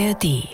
ARD. 0.00 0.48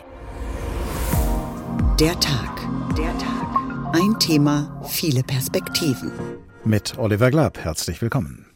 Der 2.00 2.18
Tag. 2.18 2.68
Der 2.96 3.16
Tag. 3.16 3.46
Ein 3.92 4.18
Thema, 4.18 4.82
viele 4.88 5.22
Perspektiven. 5.22 6.10
Mit 6.64 6.98
Oliver 6.98 7.30
Glab, 7.30 7.56
herzlich 7.58 8.02
willkommen. 8.02 8.46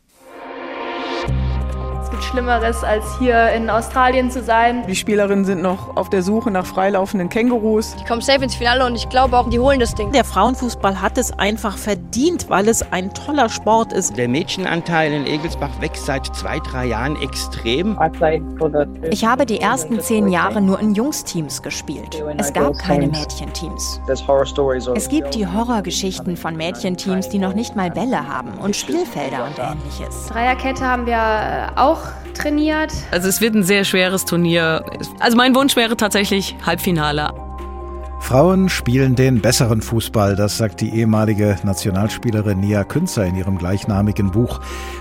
Schlimmeres, 2.23 2.85
als 2.85 3.05
hier 3.19 3.51
in 3.53 3.71
Australien 3.71 4.31
zu 4.31 4.43
sein. 4.43 4.85
Die 4.87 4.97
Spielerinnen 4.97 5.45
sind 5.45 5.63
noch 5.63 5.97
auf 5.97 6.11
der 6.11 6.23
Suche 6.23 6.51
nach 6.51 6.67
freilaufenden 6.67 7.29
Kängurus. 7.29 7.97
Die 7.97 8.05
kommen 8.05 8.21
safe 8.21 8.43
ins 8.43 8.55
Finale 8.55 8.85
und 8.87 8.95
ich 8.95 9.09
glaube 9.09 9.37
auch, 9.37 9.49
die 9.49 9.59
holen 9.59 9.81
das 9.81 9.95
Ding. 9.95 10.13
Der 10.13 10.25
Frauenfußball 10.25 11.01
hat 11.01 11.19
es 11.19 11.33
einfach 11.39 11.77
verdient, 11.77 12.49
weil 12.49 12.69
es 12.69 12.83
ein 12.93 13.13
toller 13.15 13.49
Sport 13.49 13.93
ist. 13.93 14.17
Der 14.17 14.29
Mädchenanteil 14.29 15.13
in 15.13 15.27
Egelsbach 15.27 15.81
wächst 15.81 16.07
seit 16.07 16.27
zwei, 16.35 16.59
drei 16.59 16.87
Jahren 16.87 17.21
extrem. 17.21 17.99
Ich 19.11 19.25
habe 19.25 19.47
die 19.47 19.61
ersten 19.61 20.01
zehn 20.01 20.29
Jahre 20.29 20.61
nur 20.61 20.81
in 20.81 20.95
Jungsteams 20.95 21.63
gespielt. 21.63 22.23
Es 22.39 22.53
gab 22.53 22.79
keine 22.79 23.09
Mädchenteams. 23.09 24.01
Es 24.09 25.09
gibt 25.09 25.35
die 25.35 25.47
Horrorgeschichten 25.47 26.37
von 26.37 26.57
Mädchenteams, 26.57 27.29
die 27.29 27.39
noch 27.39 27.55
nicht 27.55 27.77
mal 27.77 27.91
Bälle 27.91 28.27
haben 28.29 28.53
und 28.59 28.75
Spielfelder 28.77 29.45
und 29.45 29.59
ähnliches. 29.59 30.27
Dreierkette 30.27 30.85
haben 30.85 31.07
wir 31.07 31.15
äh, 31.15 31.79
auch 31.79 32.00
trainiert. 32.35 32.93
Also 33.11 33.29
es 33.29 33.41
wird 33.41 33.55
ein 33.55 33.63
sehr 33.63 33.85
schweres 33.85 34.25
Turnier. 34.25 34.85
Also 35.19 35.37
mein 35.37 35.55
Wunsch 35.55 35.77
wäre 35.77 35.97
tatsächlich 35.97 36.57
Halbfinale. 36.65 37.33
Frauen 38.21 38.69
spielen 38.69 39.17
den 39.17 39.41
besseren 39.41 39.83
Fußball, 39.83 40.37
das 40.37 40.57
sagt 40.57 40.83
die 40.83 40.91
ehemalige 40.91 41.57
Nationalspielerin 41.65 42.61
Nia 42.61 42.85
Künzer 42.85 43.25
in 43.25 43.35
ihrem 43.35 43.59
gleichnamigen 43.59 44.31
Buch. 44.31 44.61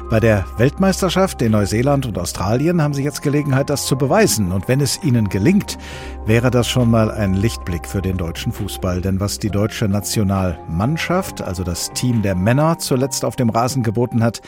Bei 0.09 0.20
der 0.20 0.45
Weltmeisterschaft 0.57 1.40
in 1.43 1.52
Neuseeland 1.52 2.07
und 2.07 2.17
Australien 2.17 2.81
haben 2.81 2.95
sie 2.95 3.04
jetzt 3.04 3.21
Gelegenheit, 3.21 3.70
das 3.70 3.85
zu 3.85 3.98
beweisen. 3.98 4.52
Und 4.52 4.68
wenn 4.68 4.81
es 4.81 5.04
ihnen 5.04 5.29
gelingt, 5.29 5.77
wäre 6.26 6.49
das 6.49 6.68
schon 6.68 6.90
mal 6.90 7.12
ein 7.12 7.35
Lichtblick 7.35 7.85
für 7.85 8.02
den 8.02 8.18
deutschen 8.18 8.52
Fußball. 8.52 9.02
Denn 9.02 9.20
was 9.20 9.37
die 9.37 9.52
deutsche 9.52 9.87
Nationalmannschaft, 9.87 11.43
also 11.43 11.63
das 11.63 11.91
Team 11.91 12.24
der 12.24 12.34
Männer, 12.34 12.79
zuletzt 12.79 13.24
auf 13.24 13.35
dem 13.35 13.52
Rasen 13.52 13.84
geboten 13.84 14.24
hat, 14.24 14.41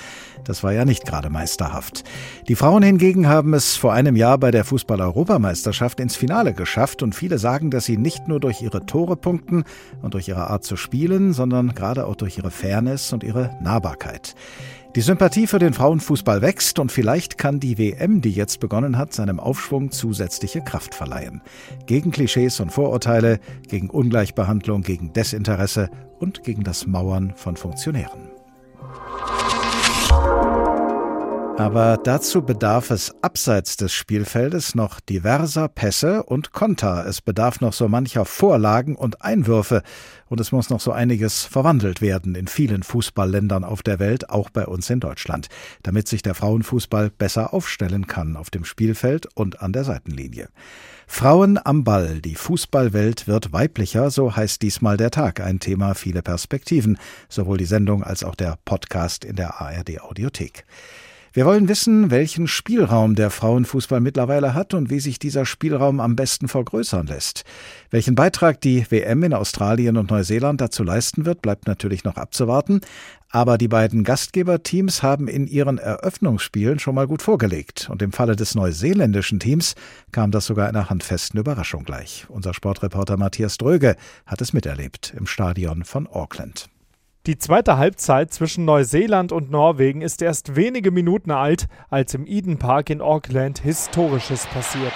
das 0.46 0.64
war 0.64 0.74
ja 0.74 0.86
nicht 0.86 1.06
gerade 1.06 1.30
meisterhaft. 1.30 2.04
Die 2.48 2.56
Frauen 2.56 2.84
hingegen 2.84 3.28
haben 3.28 3.54
es 3.54 3.76
vor 3.76 3.94
einem 3.94 4.16
Jahr 4.16 4.38
bei 4.38 4.52
der 4.52 4.64
Fußball-Europameisterschaft 4.66 6.00
ins 6.00 6.16
Finale 6.16 6.54
geschafft 6.54 7.04
und 7.04 7.16
viele 7.16 7.38
sagen, 7.38 7.72
dass 7.72 7.86
sie 7.86 7.98
nicht 7.98 8.28
nur 8.28 8.40
durch 8.40 8.62
ihre 8.62 8.86
Tore 8.86 9.16
punkten 9.16 9.64
und 10.02 10.14
durch 10.14 10.28
ihre 10.28 10.50
Art 10.50 10.64
zu 10.64 10.76
spielen, 10.76 11.34
sondern 11.34 11.74
gerade 11.74 12.06
auch 12.06 12.16
durch 12.16 12.38
ihre 12.38 12.52
Fairness 12.52 13.14
und 13.14 13.24
ihre 13.24 13.58
Nahbarkeit. 13.62 14.36
Die 14.96 15.02
Sympathie 15.02 15.48
für 15.48 15.60
den 15.60 15.74
Frauenfußball 15.74 16.42
wächst 16.42 16.78
und 16.78 16.92
vielleicht 16.92 17.38
kann 17.38 17.62
die 17.62 17.78
WM, 17.78 18.20
die 18.20 18.32
jetzt 18.32 18.60
begonnen 18.60 18.98
hat, 18.98 19.14
seinem 19.14 19.40
Aufschwung 19.40 19.92
zusätzliche 19.92 20.62
Kraft 20.62 20.96
verleihen. 20.96 21.42
Gegen 21.86 22.12
Klischees 22.12 22.60
und 22.60 22.74
Vorurteile, 22.74 23.40
gegen 23.70 23.90
Ungleichbehandlung, 23.90 24.82
gegen 24.82 25.14
Desinteresse 25.14 25.90
und 26.20 26.44
gegen 26.44 26.66
das 26.66 26.88
Mauern 26.88 27.32
von 27.38 27.56
Funktionären. 27.56 28.31
Aber 31.58 31.98
dazu 31.98 32.42
bedarf 32.42 32.90
es 32.92 33.14
abseits 33.22 33.78
des 33.78 33.94
Spielfeldes 33.94 34.74
noch 34.74 35.00
diverser 35.00 35.68
Pässe 35.68 36.24
und 36.24 36.54
Konter. 36.54 37.06
Es 37.06 37.22
bedarf 37.22 37.62
noch 37.62 37.74
so 37.74 37.88
mancher 37.88 38.26
Vorlagen 38.26 38.96
und 38.96 39.22
Einwürfe. 39.22 39.84
Und 40.28 40.40
es 40.40 40.52
muss 40.52 40.70
noch 40.70 40.80
so 40.80 40.92
einiges 40.92 41.44
verwandelt 41.44 42.02
werden 42.02 42.36
in 42.36 42.48
vielen 42.48 42.84
Fußballländern 42.84 43.64
auf 43.64 43.84
der 43.84 44.00
Welt, 44.00 44.30
auch 44.30 44.50
bei 44.50 44.66
uns 44.66 44.90
in 44.90 45.02
Deutschland, 45.02 45.50
damit 45.84 46.08
sich 46.08 46.22
der 46.22 46.36
Frauenfußball 46.36 47.12
besser 47.12 47.54
aufstellen 47.54 48.08
kann 48.08 48.38
auf 48.38 48.50
dem 48.50 48.66
Spielfeld 48.66 49.28
und 49.36 49.62
an 49.62 49.74
der 49.74 49.84
Seitenlinie. 49.84 50.50
Frauen 51.06 51.60
am 51.62 51.84
Ball, 51.84 52.22
die 52.22 52.36
Fußballwelt 52.36 53.28
wird 53.28 53.52
weiblicher, 53.52 54.10
so 54.10 54.36
heißt 54.36 54.62
diesmal 54.62 54.96
der 54.96 55.12
Tag, 55.12 55.42
ein 55.42 55.60
Thema 55.60 55.94
viele 55.94 56.22
Perspektiven, 56.22 56.98
sowohl 57.28 57.58
die 57.58 57.66
Sendung 57.66 58.04
als 58.04 58.24
auch 58.24 58.36
der 58.36 58.58
Podcast 58.64 59.26
in 59.26 59.36
der 59.36 59.60
ARD 59.60 60.00
Audiothek. 60.02 60.66
Wir 61.34 61.46
wollen 61.46 61.70
wissen, 61.70 62.12
welchen 62.12 62.46
Spielraum 62.46 63.16
der 63.16 63.30
Frauenfußball 63.30 64.02
mittlerweile 64.02 64.54
hat 64.54 64.74
und 64.74 64.90
wie 64.90 65.00
sich 65.00 65.18
dieser 65.18 65.46
Spielraum 65.46 66.02
am 66.02 66.18
besten 66.18 66.50
vergrößern 66.50 67.08
lässt. 67.08 67.46
Welchen 67.90 68.16
Beitrag 68.16 68.60
die 68.60 68.86
WM 68.90 69.24
in 69.24 69.34
Australien 69.34 69.96
und 69.96 70.12
Neuseeland 70.12 70.60
dazu 70.60 70.84
leisten 70.84 71.26
wird, 71.26 71.42
bleibt 71.42 71.68
natürlich 71.68 72.04
noch 72.04 72.18
abzuwarten. 72.18 72.82
Aber 73.30 73.58
die 73.58 73.70
beiden 73.70 74.04
Gastgeberteams 74.04 75.04
haben 75.04 75.30
in 75.30 75.48
ihren 75.48 75.78
Eröffnungsspielen 75.78 76.80
schon 76.80 76.96
mal 76.96 77.08
gut 77.08 77.22
vorgelegt. 77.22 77.88
Und 77.90 78.02
im 78.02 78.12
Falle 78.12 78.36
des 78.36 78.54
neuseeländischen 78.54 79.40
Teams 79.40 79.76
kam 80.12 80.32
das 80.32 80.46
sogar 80.46 80.68
einer 80.68 80.90
handfesten 80.90 81.40
Überraschung 81.40 81.86
gleich. 81.86 82.26
Unser 82.28 82.54
Sportreporter 82.54 83.16
Matthias 83.16 83.58
Dröge 83.58 83.96
hat 84.26 84.42
es 84.42 84.52
miterlebt 84.52 85.14
im 85.16 85.28
Stadion 85.28 85.86
von 85.86 86.08
Auckland. 86.08 86.68
Die 87.28 87.38
zweite 87.38 87.78
Halbzeit 87.78 88.34
zwischen 88.34 88.66
Neuseeland 88.66 89.32
und 89.32 89.52
Norwegen 89.52 90.02
ist 90.02 90.24
erst 90.24 90.56
wenige 90.56 90.90
Minuten 90.90 91.30
alt, 91.30 91.68
als 91.92 92.16
im 92.16 92.26
Eden 92.26 92.58
Park 92.58 92.90
in 92.90 93.00
Auckland 93.00 93.60
Historisches 93.60 94.48
passiert. 94.48 94.94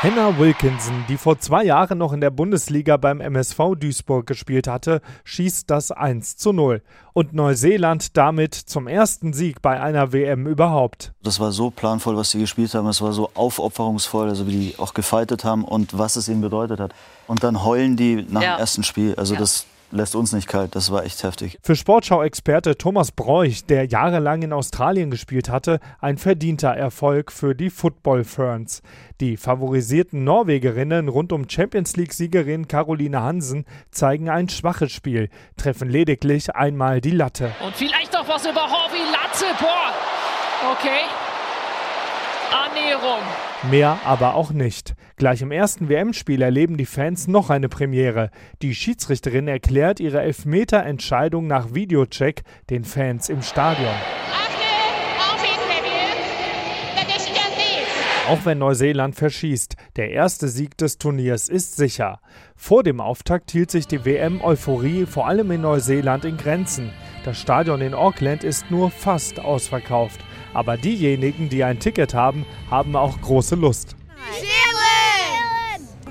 Hannah 0.00 0.38
Wilkinson, 0.38 1.04
die 1.08 1.16
vor 1.16 1.40
zwei 1.40 1.64
Jahren 1.64 1.98
noch 1.98 2.12
in 2.12 2.20
der 2.20 2.30
Bundesliga 2.30 2.96
beim 2.96 3.20
MSV 3.20 3.74
Duisburg 3.76 4.28
gespielt 4.28 4.68
hatte, 4.68 5.02
schießt 5.24 5.68
das 5.68 5.90
1 5.90 6.36
zu 6.36 6.52
0. 6.52 6.82
Und 7.14 7.32
Neuseeland 7.32 8.16
damit 8.16 8.54
zum 8.54 8.86
ersten 8.86 9.32
Sieg 9.32 9.60
bei 9.60 9.80
einer 9.80 10.12
WM 10.12 10.46
überhaupt. 10.46 11.14
Das 11.24 11.40
war 11.40 11.50
so 11.50 11.70
planvoll, 11.70 12.16
was 12.16 12.30
sie 12.30 12.38
gespielt 12.38 12.74
haben. 12.74 12.86
Es 12.86 13.02
war 13.02 13.12
so 13.12 13.30
aufopferungsvoll, 13.34 14.28
also 14.28 14.46
wie 14.46 14.52
die 14.52 14.74
auch 14.78 14.94
gefeitet 14.94 15.42
haben 15.42 15.64
und 15.64 15.98
was 15.98 16.14
es 16.14 16.28
ihnen 16.28 16.42
bedeutet 16.42 16.78
hat. 16.78 16.94
Und 17.26 17.42
dann 17.42 17.64
heulen 17.64 17.96
die 17.96 18.24
nach 18.28 18.40
ja. 18.40 18.54
dem 18.54 18.60
ersten 18.60 18.84
Spiel. 18.84 19.16
Also 19.16 19.34
ja. 19.34 19.40
das 19.40 19.66
lässt 19.90 20.14
uns 20.14 20.32
nicht 20.32 20.48
kalt. 20.48 20.74
Das 20.74 20.90
war 20.90 21.04
echt 21.04 21.22
heftig. 21.22 21.58
Für 21.62 21.76
Sportschau-Experte 21.76 22.76
Thomas 22.76 23.12
Bräuch, 23.12 23.64
der 23.64 23.86
jahrelang 23.86 24.42
in 24.42 24.52
Australien 24.52 25.10
gespielt 25.10 25.48
hatte, 25.48 25.80
ein 26.00 26.18
verdienter 26.18 26.70
Erfolg 26.70 27.32
für 27.32 27.54
die 27.54 27.70
Football 27.70 28.24
Ferns. 28.24 28.82
Die 29.20 29.36
favorisierten 29.36 30.24
Norwegerinnen 30.24 31.08
rund 31.08 31.32
um 31.32 31.48
Champions 31.48 31.96
League-Siegerin 31.96 32.68
Caroline 32.68 33.20
Hansen 33.20 33.64
zeigen 33.90 34.28
ein 34.28 34.48
schwaches 34.48 34.92
Spiel, 34.92 35.28
treffen 35.56 35.88
lediglich 35.88 36.54
einmal 36.54 37.00
die 37.00 37.10
Latte. 37.10 37.52
Und 37.64 37.74
vielleicht 37.74 38.12
noch 38.12 38.28
was 38.28 38.44
über 38.46 38.62
Harvey 38.62 39.00
Latte. 39.10 39.46
Boah. 39.58 39.92
Okay. 40.72 41.00
Annäherung. 42.52 43.22
Mehr 43.64 43.98
aber 44.04 44.34
auch 44.34 44.52
nicht. 44.52 44.94
Gleich 45.16 45.42
im 45.42 45.50
ersten 45.50 45.88
WM-Spiel 45.88 46.42
erleben 46.42 46.76
die 46.76 46.86
Fans 46.86 47.26
noch 47.26 47.50
eine 47.50 47.68
Premiere. 47.68 48.30
Die 48.62 48.72
Schiedsrichterin 48.72 49.48
erklärt 49.48 49.98
ihre 49.98 50.20
Elfmeter-Entscheidung 50.20 51.48
nach 51.48 51.74
Videocheck 51.74 52.42
den 52.70 52.84
Fans 52.84 53.28
im 53.28 53.42
Stadion. 53.42 53.94
Auch 58.28 58.44
wenn 58.44 58.58
Neuseeland 58.58 59.16
verschießt, 59.16 59.74
der 59.96 60.10
erste 60.10 60.48
Sieg 60.48 60.76
des 60.76 60.98
Turniers 60.98 61.48
ist 61.48 61.76
sicher. 61.76 62.20
Vor 62.54 62.84
dem 62.84 63.00
Auftakt 63.00 63.50
hielt 63.50 63.70
sich 63.70 63.88
die 63.88 64.04
WM-Euphorie 64.04 65.06
vor 65.06 65.26
allem 65.26 65.50
in 65.50 65.62
Neuseeland 65.62 66.24
in 66.26 66.36
Grenzen. 66.36 66.92
Das 67.24 67.40
Stadion 67.40 67.80
in 67.80 67.94
Auckland 67.94 68.44
ist 68.44 68.70
nur 68.70 68.90
fast 68.90 69.40
ausverkauft. 69.40 70.20
Aber 70.58 70.76
diejenigen, 70.76 71.48
die 71.48 71.62
ein 71.62 71.78
Ticket 71.78 72.14
haben, 72.14 72.44
haben 72.68 72.96
auch 72.96 73.20
große 73.20 73.54
Lust. 73.54 73.94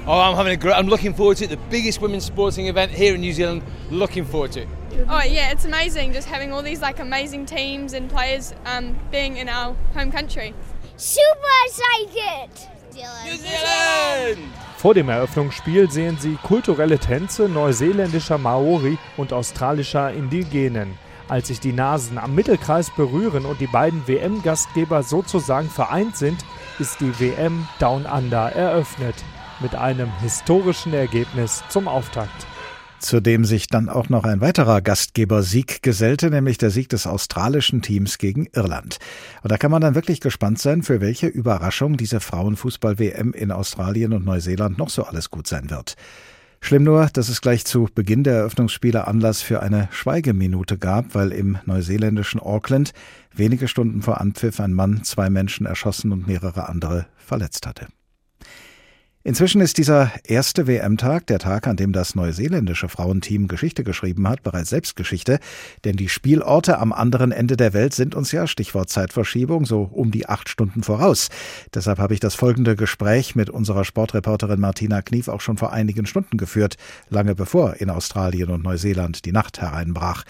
Oh, 0.06 0.12
I'm 0.12 0.38
having 0.38 0.54
a 0.54 0.56
great. 0.56 0.74
I'm 0.74 0.88
looking 0.88 1.14
forward 1.14 1.38
to 1.40 1.44
it. 1.44 1.50
The 1.50 1.60
biggest 1.70 2.02
women's 2.02 2.24
sporting 2.24 2.70
event 2.70 2.90
here 2.90 3.14
in 3.14 3.20
New 3.20 3.34
Zealand. 3.34 3.62
Looking 3.92 4.26
forward 4.26 4.54
to 4.54 4.62
it. 4.62 4.68
Oh 5.10 5.22
yeah, 5.22 5.52
it's 5.52 5.66
amazing. 5.66 6.14
Just 6.14 6.30
having 6.30 6.54
all 6.54 6.64
these 6.64 6.82
like 6.82 7.02
amazing 7.02 7.46
teams 7.46 7.92
and 7.92 8.10
players 8.10 8.54
um, 8.66 8.96
being 9.12 9.36
in 9.36 9.50
our 9.50 9.76
home 9.94 10.14
country. 10.14 10.54
Super 10.96 11.30
excited! 11.66 12.50
New 13.26 13.36
Zealand! 13.36 14.48
Vor 14.78 14.94
dem 14.94 15.10
Eröffnungsspiel 15.10 15.92
sehen 15.92 16.18
Sie 16.22 16.38
kulturelle 16.42 17.00
Tänze 17.00 17.50
neuseeländischer 17.50 18.38
Maori 18.38 18.98
und 19.18 19.34
australischer 19.34 20.14
Indigenen. 20.14 20.98
Als 21.30 21.48
sich 21.48 21.60
die 21.60 21.74
Nasen 21.74 22.18
am 22.18 22.36
Mittelkreis 22.36 22.90
berühren 22.90 23.46
und 23.46 23.60
die 23.60 23.68
beiden 23.68 24.08
WM-Gastgeber 24.08 25.04
sozusagen 25.04 25.70
vereint 25.70 26.16
sind, 26.16 26.46
ist 26.80 27.02
die 27.02 27.20
WM 27.20 27.68
Down 27.80 28.06
Under 28.06 28.52
eröffnet. 28.52 29.16
Mit 29.60 29.76
einem 29.76 30.10
historischen 30.22 30.94
Ergebnis 30.94 31.64
zum 31.70 31.88
Auftakt 31.88 32.48
zu 33.00 33.22
dem 33.22 33.46
sich 33.46 33.68
dann 33.68 33.90
auch 33.90 34.10
noch 34.10 34.24
ein 34.24 34.42
weiterer 34.42 34.82
Gastgebersieg 34.82 35.84
gesellte, 35.84 36.30
nämlich 36.30 36.58
der 36.58 36.72
Sieg 36.72 36.90
des 36.90 37.06
australischen 37.06 37.82
Teams 37.82 38.18
gegen 38.18 38.48
Irland. 38.54 38.98
Und 39.44 39.52
da 39.52 39.58
kann 39.58 39.72
man 39.72 39.82
dann 39.82 39.96
wirklich 39.96 40.20
gespannt 40.20 40.60
sein, 40.60 40.84
für 40.84 41.02
welche 41.02 41.28
Überraschung 41.28 41.98
diese 41.98 42.20
Frauenfußball-WM 42.20 43.34
in 43.34 43.52
Australien 43.52 44.14
und 44.14 44.26
Neuseeland 44.26 44.78
noch 44.78 44.90
so 44.90 45.04
alles 45.04 45.30
gut 45.30 45.48
sein 45.48 45.70
wird. 45.70 45.96
Schlimm 46.60 46.84
nur, 46.84 47.08
dass 47.14 47.30
es 47.30 47.42
gleich 47.42 47.66
zu 47.66 47.88
Beginn 47.94 48.24
der 48.24 48.36
Eröffnungsspiele 48.36 49.08
Anlass 49.08 49.42
für 49.42 49.62
eine 49.62 49.88
Schweigeminute 49.92 50.78
gab, 50.78 51.16
weil 51.16 51.32
im 51.32 51.60
neuseeländischen 51.66 52.40
Auckland 52.40 52.94
wenige 53.34 53.68
Stunden 53.68 54.02
vor 54.02 54.20
Anpfiff 54.20 54.60
ein 54.60 54.74
Mann 54.74 55.04
zwei 55.04 55.30
Menschen 55.30 55.66
erschossen 55.66 56.12
und 56.12 56.28
mehrere 56.28 56.68
andere 56.68 57.08
verletzt 57.16 57.68
hatte. 57.68 57.88
Inzwischen 59.28 59.60
ist 59.60 59.78
dieser 59.78 60.14
erste 60.24 60.68
WM-Tag, 60.68 61.28
der 61.28 61.38
Tag, 61.38 61.68
an 61.68 61.76
dem 61.76 61.92
das 61.92 62.16
neuseeländische 62.16 62.88
Frauenteam 62.88 63.50
Geschichte 63.50 63.84
geschrieben 63.84 64.26
hat, 64.26 64.42
bereits 64.42 64.70
Selbstgeschichte, 64.70 65.40
denn 65.84 65.98
die 65.98 66.08
Spielorte 66.08 66.80
am 66.80 66.94
anderen 66.94 67.34
Ende 67.34 67.58
der 67.58 67.74
Welt 67.74 67.94
sind 67.94 68.16
uns 68.16 68.32
ja, 68.32 68.48
Stichwort 68.48 68.90
Zeitverschiebung, 68.90 69.66
so 69.66 69.82
um 69.82 70.12
die 70.12 70.30
acht 70.30 70.48
Stunden 70.48 70.82
voraus. 70.82 71.28
Deshalb 71.74 72.00
habe 72.00 72.14
ich 72.14 72.22
das 72.22 72.36
folgende 72.36 72.78
Gespräch 72.78 73.36
mit 73.36 73.50
unserer 73.50 73.84
Sportreporterin 73.84 74.62
Martina 74.62 75.02
Knief 75.02 75.28
auch 75.28 75.42
schon 75.42 75.58
vor 75.58 75.74
einigen 75.74 76.06
Stunden 76.06 76.38
geführt, 76.38 76.78
lange 77.10 77.36
bevor 77.36 77.82
in 77.82 77.90
Australien 77.90 78.50
und 78.50 78.64
Neuseeland 78.64 79.26
die 79.26 79.34
Nacht 79.34 79.60
hereinbrach. 79.60 80.24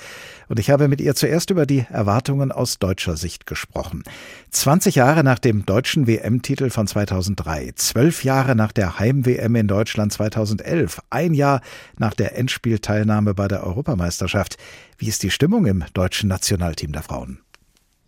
Und 0.48 0.60
ich 0.60 0.70
habe 0.70 0.88
mit 0.88 1.02
ihr 1.02 1.16
zuerst 1.16 1.50
über 1.50 1.66
die 1.66 1.86
Erwartungen 1.90 2.52
aus 2.52 2.80
deutscher 2.80 3.18
Sicht 3.18 3.46
gesprochen. 3.46 4.04
20 4.52 4.96
Jahre 4.96 5.24
nach 5.24 5.40
dem 5.40 5.66
deutschen 5.66 6.08
WM-Titel 6.08 6.70
von 6.70 6.88
2003, 6.88 7.74
zwölf 7.76 8.24
Jahre 8.24 8.56
nach 8.56 8.72
der 8.72 9.00
Heim-WM 9.00 9.56
in 9.56 9.68
Deutschland 9.68 10.14
2011, 10.14 11.02
ein 11.10 11.34
Jahr 11.34 11.62
nach 11.98 12.14
der 12.14 12.38
Endspielteilnahme 12.38 13.34
bei 13.34 13.48
der 13.48 13.66
Europameisterschaft. 13.66 14.58
Wie 14.98 15.08
ist 15.08 15.24
die 15.24 15.32
Stimmung 15.32 15.66
im 15.66 15.84
deutschen 15.94 16.30
Nationalteam 16.30 16.92
der 16.92 17.04
Frauen? 17.04 17.40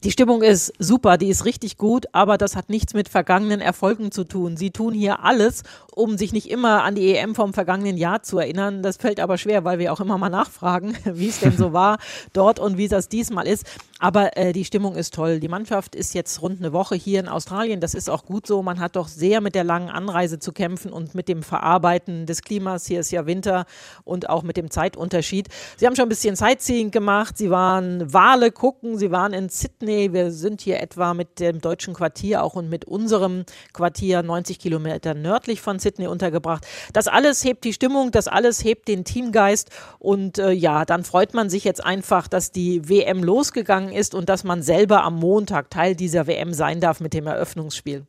Die 0.05 0.11
Stimmung 0.11 0.43
ist 0.43 0.71
super, 0.79 1.17
die 1.17 1.27
ist 1.27 1.43
richtig 1.43 1.75
gut, 1.75 2.05
aber 2.13 2.37
das 2.37 2.55
hat 2.55 2.69
nichts 2.69 2.93
mit 2.93 3.09
vergangenen 3.09 3.59
Erfolgen 3.59 4.13
zu 4.13 4.23
tun. 4.23 4.55
Sie 4.55 4.71
tun 4.71 4.93
hier 4.93 5.25
alles, 5.25 5.63
um 5.93 6.17
sich 6.17 6.31
nicht 6.31 6.49
immer 6.49 6.85
an 6.85 6.95
die 6.95 7.13
EM 7.13 7.35
vom 7.35 7.53
vergangenen 7.53 7.97
Jahr 7.97 8.23
zu 8.23 8.39
erinnern. 8.39 8.81
Das 8.81 8.95
fällt 8.95 9.19
aber 9.19 9.37
schwer, 9.37 9.65
weil 9.65 9.77
wir 9.77 9.91
auch 9.91 9.99
immer 9.99 10.17
mal 10.17 10.29
nachfragen, 10.29 10.95
wie 11.03 11.27
es 11.27 11.41
denn 11.41 11.57
so 11.57 11.73
war 11.73 11.97
dort 12.31 12.59
und 12.59 12.77
wie 12.77 12.87
das 12.87 13.09
diesmal 13.09 13.45
ist. 13.45 13.65
Aber 14.01 14.37
äh, 14.37 14.53
die 14.53 14.63
Stimmung 14.63 14.95
ist 14.95 15.13
toll. 15.13 15.41
Die 15.41 15.49
Mannschaft 15.49 15.93
ist 15.93 16.13
jetzt 16.13 16.41
rund 16.41 16.59
eine 16.59 16.71
Woche 16.71 16.95
hier 16.95 17.19
in 17.19 17.27
Australien. 17.27 17.81
Das 17.81 17.93
ist 17.93 18.09
auch 18.09 18.23
gut 18.23 18.47
so. 18.47 18.63
Man 18.63 18.79
hat 18.79 18.95
doch 18.95 19.09
sehr 19.09 19.41
mit 19.41 19.55
der 19.55 19.65
langen 19.65 19.89
Anreise 19.89 20.39
zu 20.39 20.53
kämpfen 20.53 20.93
und 20.93 21.15
mit 21.15 21.27
dem 21.27 21.43
Verarbeiten 21.43 22.25
des 22.25 22.41
Klimas. 22.41 22.85
Hier 22.85 23.01
ist 23.01 23.11
ja 23.11 23.25
Winter 23.25 23.65
und 24.05 24.29
auch 24.29 24.43
mit 24.43 24.55
dem 24.55 24.71
Zeitunterschied. 24.71 25.49
Sie 25.75 25.85
haben 25.85 25.97
schon 25.97 26.05
ein 26.05 26.09
bisschen 26.09 26.37
Sightseeing 26.37 26.91
gemacht. 26.91 27.37
Sie 27.37 27.49
waren 27.49 28.13
Wale 28.13 28.51
gucken. 28.51 28.97
Sie 28.97 29.11
waren 29.11 29.33
in 29.33 29.49
Sydney. 29.49 30.13
Wir 30.13 30.31
sind 30.31 30.61
hier 30.61 30.79
etwa 30.79 31.13
mit 31.13 31.41
dem 31.41 31.59
deutschen 31.59 31.93
Quartier 31.93 32.41
auch 32.41 32.55
und 32.55 32.69
mit 32.69 32.85
unserem 32.85 33.43
Quartier 33.73 34.23
90 34.23 34.59
Kilometer 34.59 35.13
nördlich 35.13 35.59
von 35.59 35.77
Sydney 35.77 36.07
untergebracht. 36.07 36.65
Das 36.93 37.09
alles 37.09 37.43
hebt 37.43 37.65
die 37.65 37.73
Stimmung. 37.73 38.11
Das 38.11 38.29
alles 38.29 38.63
hebt 38.63 38.87
den 38.87 39.03
Teamgeist. 39.03 39.71
Und 39.99 40.37
äh, 40.37 40.51
ja, 40.51 40.85
dann 40.85 41.03
freut 41.03 41.33
man 41.33 41.49
sich 41.49 41.65
jetzt 41.65 41.83
einfach, 41.83 42.29
dass 42.29 42.53
die 42.53 42.87
WM 42.87 43.25
losgegangen 43.25 43.88
gegangen 43.89 43.99
ist 43.99 44.15
und 44.15 44.29
dass 44.29 44.43
man 44.43 44.61
selber 44.61 45.03
am 45.03 45.15
Montag 45.15 45.69
Teil 45.69 45.95
dieser 45.95 46.27
WM 46.27 46.53
sein 46.53 46.79
darf 46.79 46.99
mit 46.99 47.13
dem 47.13 47.27
Eröffnungsspiel. 47.27 48.05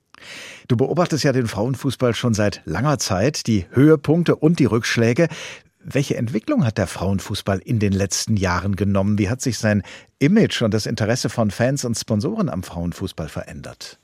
Du 0.68 0.76
beobachtest 0.76 1.24
ja 1.24 1.32
den 1.32 1.46
Frauenfußball 1.46 2.14
schon 2.14 2.34
seit 2.34 2.62
langer 2.64 2.98
Zeit, 2.98 3.46
die 3.46 3.66
Höhepunkte 3.70 4.36
und 4.36 4.58
die 4.58 4.66
Rückschläge. 4.66 5.28
Welche 5.82 6.16
Entwicklung 6.16 6.64
hat 6.66 6.76
der 6.76 6.86
Frauenfußball 6.86 7.58
in 7.58 7.78
den 7.78 7.92
letzten 7.92 8.36
Jahren 8.36 8.76
genommen? 8.76 9.18
Wie 9.18 9.30
hat 9.30 9.40
sich 9.40 9.56
sein 9.56 9.82
Image 10.18 10.60
und 10.60 10.74
das 10.74 10.84
Interesse 10.84 11.30
von 11.30 11.50
Fans 11.50 11.86
und 11.86 11.96
Sponsoren 11.96 12.50
am 12.50 12.62
Frauenfußball 12.62 13.30
verändert? 13.30 13.98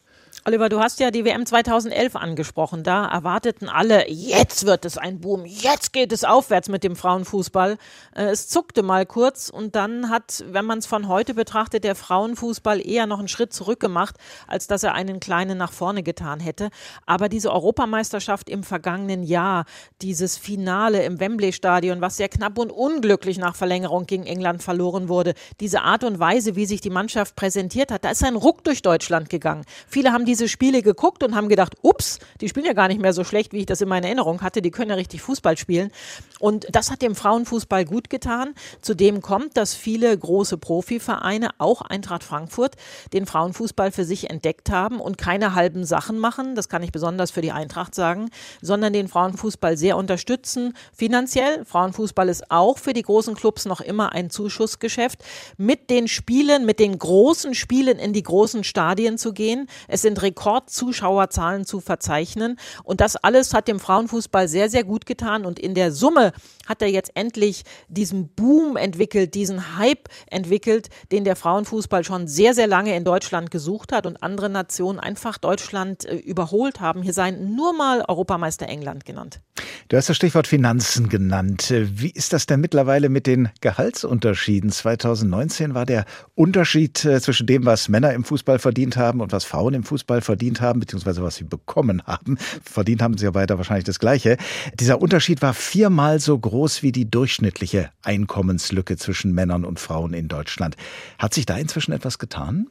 Oliver, 0.49 0.69
du 0.69 0.79
hast 0.79 1.01
ja 1.01 1.11
die 1.11 1.25
WM 1.25 1.45
2011 1.45 2.15
angesprochen. 2.15 2.85
Da 2.85 3.05
erwarteten 3.05 3.69
alle, 3.69 4.09
jetzt 4.09 4.65
wird 4.65 4.85
es 4.85 4.97
ein 4.97 5.19
Boom, 5.19 5.45
jetzt 5.45 5.93
geht 5.93 6.13
es 6.13 6.23
aufwärts 6.23 6.69
mit 6.69 6.85
dem 6.85 6.95
Frauenfußball. 6.95 7.77
Äh, 8.15 8.27
es 8.27 8.47
zuckte 8.47 8.85
mal 8.85 9.07
kurz 9.07 9.49
und 9.49 9.75
dann 9.75 10.09
hat, 10.09 10.45
wenn 10.47 10.65
man 10.65 10.79
es 10.79 10.87
von 10.87 11.09
heute 11.09 11.35
betrachtet, 11.35 11.83
der 11.83 11.97
Frauenfußball 11.97 12.81
eher 12.81 13.07
noch 13.07 13.19
einen 13.19 13.27
Schritt 13.27 13.53
zurück 13.53 13.81
gemacht, 13.81 14.19
als 14.47 14.69
dass 14.69 14.85
er 14.85 14.95
einen 14.95 15.19
kleinen 15.19 15.59
nach 15.59 15.73
vorne 15.73 16.05
getan 16.05 16.39
hätte. 16.39 16.71
Aber 17.07 17.29
diese 17.29 17.51
Europameisterschaft 17.51 18.49
im 18.49 18.63
vergangenen 18.63 19.25
Jahr, 19.25 19.65
dieses 20.01 20.39
Finale 20.39 21.03
im 21.03 21.19
Wembley-Stadion, 21.19 22.01
was 22.01 22.19
sehr 22.19 22.29
knapp 22.29 22.57
und 22.59 22.71
unglücklich 22.71 23.39
nach 23.39 23.57
Verlängerung 23.57 24.07
gegen 24.07 24.27
England 24.27 24.63
verloren 24.63 25.09
wurde, 25.09 25.35
diese 25.59 25.83
Art 25.83 26.05
und 26.05 26.21
Weise, 26.21 26.55
wie 26.55 26.67
sich 26.67 26.81
die 26.81 26.91
Mannschaft 26.91 27.35
präsentiert 27.35 27.91
hat, 27.91 28.05
da 28.05 28.11
ist 28.11 28.23
ein 28.23 28.37
Ruck 28.37 28.63
durch 28.63 28.81
Deutschland 28.83 29.29
gegangen. 29.29 29.65
Viele 29.89 30.13
haben 30.13 30.25
die 30.25 30.36
diese 30.37 30.49
Spiele 30.49 30.83
geguckt 30.83 31.23
und 31.23 31.35
haben 31.35 31.49
gedacht, 31.49 31.77
ups, 31.81 32.19
die 32.43 32.49
spielen 32.51 32.67
ja 32.67 32.75
gar 32.75 32.89
nicht 32.89 33.01
mehr 33.01 33.15
so 33.15 33.25
schlecht, 33.25 33.55
wie 33.55 33.61
ich 33.61 33.67
das 33.67 33.81
in 33.81 33.89
meiner 33.89 34.07
Erinnerung 34.07 34.43
hatte. 34.43 34.61
Die 34.61 34.71
können 34.71 34.91
ja 34.91 34.97
richtig 34.97 35.23
Fußball 35.23 35.57
spielen. 35.57 35.91
Und 36.39 36.67
das 36.71 36.91
hat 36.91 37.01
dem 37.01 37.15
Frauenfußball 37.15 37.87
gut 37.87 38.11
getan. 38.11 38.53
Zudem 38.83 39.23
kommt, 39.23 39.57
dass 39.57 39.73
viele 39.73 40.17
große 40.17 40.59
Profivereine, 40.59 41.53
auch 41.57 41.81
Eintracht 41.81 42.23
Frankfurt, 42.23 42.75
den 43.15 43.25
Frauenfußball 43.25 43.93
für 43.93 44.05
sich 44.05 44.29
entdeckt 44.29 44.71
haben 44.71 45.01
und 45.01 45.17
keine 45.17 45.55
halben 45.55 45.87
Sachen 45.87 46.19
machen. 46.19 46.55
Das 46.55 46.69
kann 46.69 46.83
ich 46.83 46.93
besonders 46.93 47.31
für 47.31 47.41
die 47.41 47.53
Eintracht 47.53 47.95
sagen, 47.95 48.29
sondern 48.61 48.93
den 48.93 49.09
Frauenfußball 49.09 49.79
sehr 49.79 49.97
unterstützen. 49.97 50.75
Finanziell. 50.95 51.65
Frauenfußball 51.65 52.29
ist 52.29 52.51
auch 52.51 52.77
für 52.77 52.93
die 52.93 53.03
großen 53.03 53.35
Clubs 53.35 53.65
noch 53.65 53.81
immer 53.81 54.13
ein 54.13 54.29
Zuschussgeschäft. 54.29 55.25
Mit 55.57 55.89
den 55.89 56.09
Spielen, 56.09 56.67
mit 56.67 56.79
den 56.79 56.99
großen 56.99 57.55
Spielen 57.55 57.99
in 57.99 58.13
die 58.13 58.23
großen 58.23 58.65
Stadien 58.65 59.17
zu 59.17 59.33
gehen. 59.33 59.67
Es 59.89 60.03
sind 60.03 60.21
Rekordzuschauerzahlen 60.27 61.65
zu 61.65 61.81
verzeichnen. 61.81 62.59
Und 62.83 63.01
das 63.01 63.17
alles 63.17 63.55
hat 63.55 63.69
dem 63.69 63.81
Frauenfußball 63.81 64.49
sehr, 64.49 64.69
sehr 64.69 64.85
gut 64.85 65.07
getan. 65.07 65.47
Und 65.47 65.59
in 65.59 65.75
der 65.75 65.93
Summe 65.93 66.33
hat 66.67 66.83
er 66.83 66.89
jetzt 66.89 67.13
endlich 67.15 67.63
diesen 67.89 68.29
Boom 68.29 68.77
entwickelt, 68.77 69.35
diesen 69.35 69.79
Hype 69.79 70.09
entwickelt, 70.27 70.89
den 71.13 71.25
der 71.25 71.37
Frauenfußball 71.37 72.05
schon 72.05 72.27
sehr, 72.27 72.55
sehr 72.55 72.67
lange 72.67 72.97
in 72.97 73.05
Deutschland 73.05 73.51
gesucht 73.51 73.93
hat 73.93 74.07
und 74.07 74.23
andere 74.23 74.51
Nationen 74.51 74.99
einfach 74.99 75.39
Deutschland 75.39 76.05
äh, 76.05 76.17
überholt 76.17 76.81
haben. 76.81 77.03
Hier 77.03 77.13
seien 77.13 77.55
nur 77.55 77.73
mal 77.73 78.05
Europameister 78.07 78.69
England 78.69 79.05
genannt. 79.05 79.41
Du 79.89 79.97
hast 79.97 80.09
das 80.09 80.17
Stichwort 80.17 80.47
Finanzen 80.47 81.09
genannt. 81.09 81.73
Wie 81.73 82.11
ist 82.11 82.33
das 82.33 82.47
denn 82.47 82.61
mittlerweile 82.61 83.09
mit 83.09 83.27
den 83.27 83.51
Gehaltsunterschieden? 83.61 84.71
2019 84.71 85.75
war 85.75 85.87
der 85.87 86.05
Unterschied 86.35 87.05
äh, 87.05 87.21
zwischen 87.21 87.47
dem, 87.47 87.65
was 87.65 87.89
Männer 87.89 88.13
im 88.13 88.25
Fußball 88.25 88.59
verdient 88.59 88.97
haben 88.97 89.21
und 89.21 89.33
was 89.33 89.45
Frauen 89.45 89.75
im 89.75 89.85
Fußball 89.85 90.16
verdient 90.23 90.61
haben, 90.61 90.81
beziehungsweise 90.81 91.23
was 91.23 91.37
sie 91.37 91.45
bekommen 91.45 92.03
haben. 92.07 92.37
Verdient 92.63 93.03
haben 93.03 93.17
sie 93.19 93.25
ja 93.25 93.35
weiter 93.35 93.59
wahrscheinlich 93.59 93.85
das 93.85 93.99
Gleiche. 93.99 94.37
Dieser 94.75 95.01
Unterschied 95.01 95.43
war 95.43 95.55
viermal 95.55 96.21
so 96.21 96.39
groß 96.39 96.83
wie 96.83 96.93
die 96.93 97.11
durchschnittliche 97.11 97.91
Einkommenslücke 98.03 98.97
zwischen 98.97 99.33
Männern 99.33 99.65
und 99.65 99.81
Frauen 99.81 100.15
in 100.15 100.29
Deutschland. 100.29 100.77
Hat 101.19 101.35
sich 101.35 101.47
da 101.47 101.57
inzwischen 101.57 101.93
etwas 101.93 102.19
getan? 102.19 102.69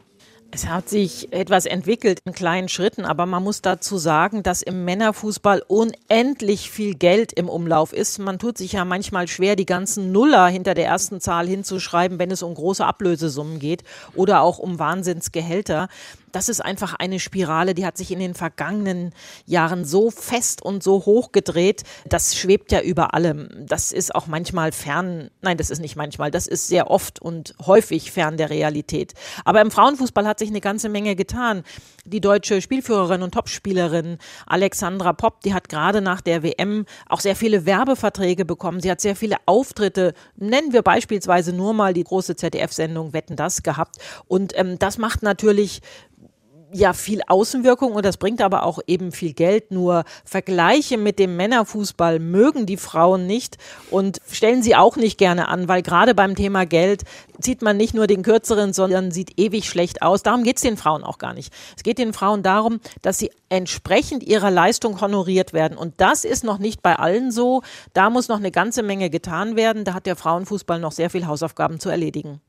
Es 0.51 0.67
hat 0.67 0.87
sich 0.87 1.33
etwas 1.33 1.65
entwickelt 1.65 2.19
in 2.23 2.31
kleinen 2.31 2.69
Schritten, 2.69 3.03
aber 3.03 3.25
man 3.25 3.43
muss 3.43 3.61
dazu 3.61 3.97
sagen, 3.97 4.41
dass 4.41 4.61
im 4.61 4.85
Männerfußball 4.85 5.61
unendlich 5.67 6.71
viel 6.71 6.93
Geld 6.93 7.33
im 7.33 7.49
Umlauf 7.49 7.91
ist. 7.91 8.19
Man 8.19 8.39
tut 8.39 8.57
sich 8.57 8.71
ja 8.71 8.85
manchmal 8.85 9.27
schwer, 9.27 9.57
die 9.57 9.65
ganzen 9.65 10.13
Nuller 10.13 10.47
hinter 10.47 10.73
der 10.73 10.85
ersten 10.85 11.19
Zahl 11.19 11.45
hinzuschreiben, 11.47 12.19
wenn 12.19 12.31
es 12.31 12.41
um 12.41 12.53
große 12.53 12.85
Ablösesummen 12.85 13.59
geht 13.59 13.83
oder 14.13 14.41
auch 14.41 14.57
um 14.57 14.79
Wahnsinnsgehälter 14.79 15.89
das 16.35 16.49
ist 16.49 16.59
einfach 16.59 16.93
eine 16.93 17.21
Spirale, 17.21 17.73
die 17.73 17.85
hat 17.85 17.95
sich 17.95 18.11
in 18.11 18.19
den 18.19 18.33
vergangenen 18.33 19.13
Jahren 19.45 19.85
so 19.85 20.11
fest 20.11 20.61
und 20.61 20.83
so 20.83 21.05
hoch 21.05 21.31
gedreht. 21.31 21.83
Das 22.05 22.35
schwebt 22.35 22.73
ja 22.73 22.81
über 22.81 23.13
allem. 23.13 23.47
Das 23.65 23.93
ist 23.93 24.13
auch 24.13 24.27
manchmal 24.27 24.73
fern, 24.73 25.29
nein, 25.41 25.55
das 25.55 25.69
ist 25.69 25.79
nicht 25.79 25.95
manchmal, 25.95 26.31
das 26.31 26.47
ist 26.47 26.67
sehr 26.67 26.91
oft 26.91 27.21
und 27.21 27.55
häufig 27.65 28.11
fern 28.11 28.35
der 28.35 28.49
Realität. 28.49 29.13
Aber 29.45 29.61
im 29.61 29.71
Frauenfußball 29.71 30.27
hat 30.27 30.39
sich 30.39 30.49
eine 30.49 30.59
ganze 30.59 30.89
Menge 30.89 31.15
getan. 31.15 31.63
Die 32.03 32.19
deutsche 32.19 32.61
Spielführerin 32.61 33.23
und 33.23 33.33
Topspielerin 33.33 34.17
Alexandra 34.45 35.13
Popp, 35.13 35.39
die 35.39 35.53
hat 35.53 35.69
gerade 35.69 36.01
nach 36.01 36.19
der 36.19 36.43
WM 36.43 36.85
auch 37.07 37.21
sehr 37.21 37.37
viele 37.37 37.65
Werbeverträge 37.65 38.43
bekommen. 38.43 38.81
Sie 38.81 38.91
hat 38.91 38.99
sehr 38.99 39.15
viele 39.15 39.37
Auftritte, 39.45 40.13
nennen 40.35 40.73
wir 40.73 40.81
beispielsweise 40.81 41.53
nur 41.53 41.73
mal 41.73 41.93
die 41.93 42.03
große 42.03 42.35
ZDF-Sendung 42.35 43.13
Wetten 43.13 43.37
das 43.37 43.63
gehabt. 43.63 43.95
Und 44.27 44.51
ähm, 44.57 44.77
das 44.77 44.97
macht 44.97 45.23
natürlich 45.23 45.81
ja 46.72 46.93
viel 46.93 47.22
Außenwirkung 47.27 47.93
und 47.93 48.05
das 48.05 48.17
bringt 48.17 48.41
aber 48.41 48.63
auch 48.63 48.79
eben 48.88 49.12
viel 49.12 49.34
Geld. 49.34 49.72
Nur 49.72 50.03
Vergleiche 50.24 50.98
mit 50.98 51.19
dem 51.19 51.36
Männerfußball 51.36 52.19
mögen 52.19 52.65
die 52.65 52.77
Frauen 52.77 53.27
nicht 53.27 53.57
und 53.91 54.19
stellen 54.29 54.63
sie 54.63 54.75
auch 54.75 54.95
nicht 54.95 55.17
gerne 55.17 55.48
an, 55.48 55.67
weil 55.67 55.81
gerade 55.81 56.15
beim 56.15 56.36
Thema 56.36 56.65
Geld 56.65 57.03
zieht 57.39 57.62
man 57.62 57.77
nicht 57.77 57.93
nur 57.93 58.07
den 58.07 58.24
kürzeren, 58.24 58.74
sondern 58.74 59.12
sieht 59.12 59.39
ewig 59.39 59.69
schlecht 59.69 60.01
aus. 60.01 60.24
Darum 60.24 60.43
geht 60.43 60.57
es 60.57 60.62
den 60.62 60.77
Frauen 60.77 61.03
auch 61.03 61.17
gar 61.17 61.34
nicht. 61.34 61.53
Es 61.75 61.84
geht 61.84 61.98
den 61.98 62.13
Frauen 62.13 62.43
darum, 62.43 62.79
dass 63.01 63.17
sie 63.17 63.31
entsprechend 63.50 64.24
ihrer 64.24 64.51
Leistung 64.51 65.00
honoriert 65.01 65.53
werden. 65.53 65.77
Und 65.77 65.95
das 65.98 66.24
ist 66.24 66.43
noch 66.43 66.57
nicht 66.57 66.81
bei 66.81 66.95
allen 66.95 67.31
so. 67.31 67.62
Da 67.93 68.10
muss 68.10 68.27
noch 68.27 68.38
eine 68.38 68.51
ganze 68.51 68.84
Menge 68.84 69.10
getan 69.10 69.55
werden. 69.55 69.84
Da 69.84 69.93
hat 69.93 70.05
der 70.05 70.15
Frauenfußball 70.15 70.79
noch 70.79 70.91
sehr 70.91 71.10
viel 71.10 71.27
Hausaufgaben 71.27 71.79
zu 71.79 71.89
erledigen. 71.89 72.41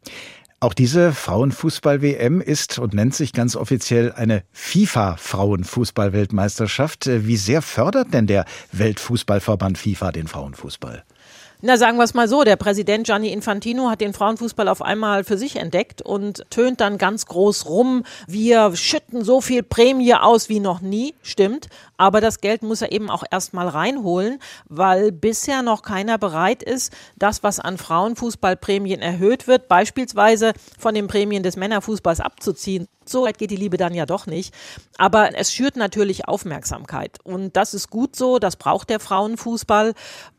Auch 0.58 0.72
diese 0.72 1.12
Frauenfußball-WM 1.12 2.40
ist 2.40 2.78
und 2.78 2.94
nennt 2.94 3.14
sich 3.14 3.34
ganz 3.34 3.56
offiziell 3.56 4.12
eine 4.12 4.42
FIFA-Frauenfußball-Weltmeisterschaft. 4.52 7.06
Wie 7.06 7.36
sehr 7.36 7.60
fördert 7.60 8.14
denn 8.14 8.26
der 8.26 8.46
Weltfußballverband 8.72 9.76
FIFA 9.76 10.12
den 10.12 10.28
Frauenfußball? 10.28 11.04
Na, 11.62 11.78
sagen 11.78 11.96
wir 11.96 12.04
es 12.04 12.12
mal 12.12 12.28
so, 12.28 12.44
der 12.44 12.56
Präsident 12.56 13.06
Gianni 13.06 13.32
Infantino 13.32 13.88
hat 13.88 14.02
den 14.02 14.12
Frauenfußball 14.12 14.68
auf 14.68 14.82
einmal 14.82 15.24
für 15.24 15.38
sich 15.38 15.56
entdeckt 15.56 16.02
und 16.02 16.44
tönt 16.50 16.82
dann 16.82 16.98
ganz 16.98 17.24
groß 17.24 17.64
rum, 17.64 18.04
wir 18.26 18.76
schütten 18.76 19.24
so 19.24 19.40
viel 19.40 19.62
Prämie 19.62 20.14
aus 20.14 20.50
wie 20.50 20.60
noch 20.60 20.82
nie, 20.82 21.14
stimmt, 21.22 21.68
aber 21.96 22.20
das 22.20 22.42
Geld 22.42 22.62
muss 22.62 22.82
er 22.82 22.92
eben 22.92 23.08
auch 23.08 23.24
erstmal 23.30 23.68
reinholen, 23.68 24.38
weil 24.68 25.12
bisher 25.12 25.62
noch 25.62 25.80
keiner 25.80 26.18
bereit 26.18 26.62
ist, 26.62 26.92
das, 27.16 27.42
was 27.42 27.58
an 27.58 27.78
Frauenfußballprämien 27.78 29.00
erhöht 29.00 29.48
wird, 29.48 29.66
beispielsweise 29.66 30.52
von 30.78 30.94
den 30.94 31.06
Prämien 31.06 31.42
des 31.42 31.56
Männerfußballs 31.56 32.20
abzuziehen. 32.20 32.86
So 33.08 33.22
weit 33.22 33.38
geht 33.38 33.52
die 33.52 33.56
Liebe 33.56 33.76
dann 33.76 33.94
ja 33.94 34.04
doch 34.04 34.26
nicht. 34.26 34.52
Aber 34.98 35.30
es 35.36 35.52
schürt 35.52 35.76
natürlich 35.76 36.26
Aufmerksamkeit. 36.26 37.18
Und 37.22 37.56
das 37.56 37.72
ist 37.72 37.88
gut 37.88 38.16
so, 38.16 38.40
das 38.40 38.56
braucht 38.56 38.90
der 38.90 38.98
Frauenfußball. 38.98 39.94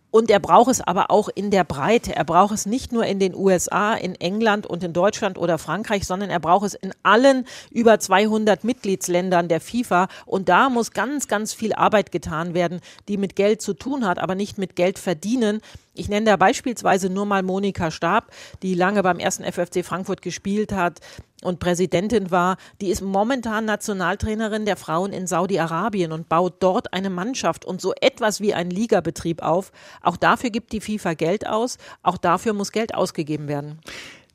Und 0.09 0.31
er 0.31 0.39
braucht 0.39 0.71
es 0.71 0.81
aber 0.81 1.11
auch 1.11 1.29
in 1.33 1.51
der 1.51 1.63
Breite. 1.63 2.15
Er 2.15 2.23
braucht 2.23 2.53
es 2.53 2.65
nicht 2.65 2.91
nur 2.91 3.05
in 3.05 3.19
den 3.19 3.35
USA, 3.35 3.93
in 3.93 4.15
England 4.15 4.65
und 4.65 4.83
in 4.83 4.93
Deutschland 4.93 5.37
oder 5.37 5.57
Frankreich, 5.57 6.07
sondern 6.07 6.29
er 6.29 6.39
braucht 6.39 6.65
es 6.65 6.73
in 6.75 6.93
allen 7.03 7.45
über 7.71 7.99
200 7.99 8.63
Mitgliedsländern 8.63 9.49
der 9.49 9.59
FIFA. 9.59 10.07
Und 10.25 10.47
da 10.47 10.69
muss 10.69 10.91
ganz, 10.91 11.27
ganz 11.27 11.53
viel 11.53 11.73
Arbeit 11.73 12.11
getan 12.11 12.53
werden, 12.53 12.79
die 13.09 13.17
mit 13.17 13.35
Geld 13.35 13.61
zu 13.61 13.73
tun 13.73 14.05
hat, 14.05 14.17
aber 14.17 14.35
nicht 14.35 14.57
mit 14.57 14.75
Geld 14.75 14.97
verdienen. 14.97 15.61
Ich 15.97 16.09
nenne 16.09 16.27
da 16.27 16.35
beispielsweise 16.37 17.09
nur 17.09 17.25
mal 17.25 17.43
Monika 17.43 17.91
Stab, 17.91 18.31
die 18.61 18.75
lange 18.75 19.01
beim 19.03 19.19
ersten 19.19 19.43
FFC 19.43 19.83
Frankfurt 19.83 20.21
gespielt 20.21 20.71
hat, 20.71 20.99
und 21.43 21.59
Präsidentin 21.59 22.31
war, 22.31 22.57
die 22.81 22.89
ist 22.89 23.01
momentan 23.01 23.65
Nationaltrainerin 23.65 24.65
der 24.65 24.75
Frauen 24.75 25.13
in 25.13 25.27
Saudi-Arabien 25.27 26.11
und 26.11 26.29
baut 26.29 26.55
dort 26.59 26.93
eine 26.93 27.11
Mannschaft 27.11 27.63
und 27.63 27.79
so 27.79 27.93
etwas 28.01 28.41
wie 28.41 28.55
einen 28.55 28.71
Ligabetrieb 28.71 29.43
auf. 29.43 29.71
Auch 30.01 30.17
dafür 30.17 30.49
gibt 30.49 30.71
die 30.71 30.81
FIFA 30.81 31.13
Geld 31.13 31.47
aus, 31.47 31.77
auch 32.01 32.17
dafür 32.17 32.53
muss 32.53 32.71
Geld 32.71 32.95
ausgegeben 32.95 33.47
werden. 33.47 33.79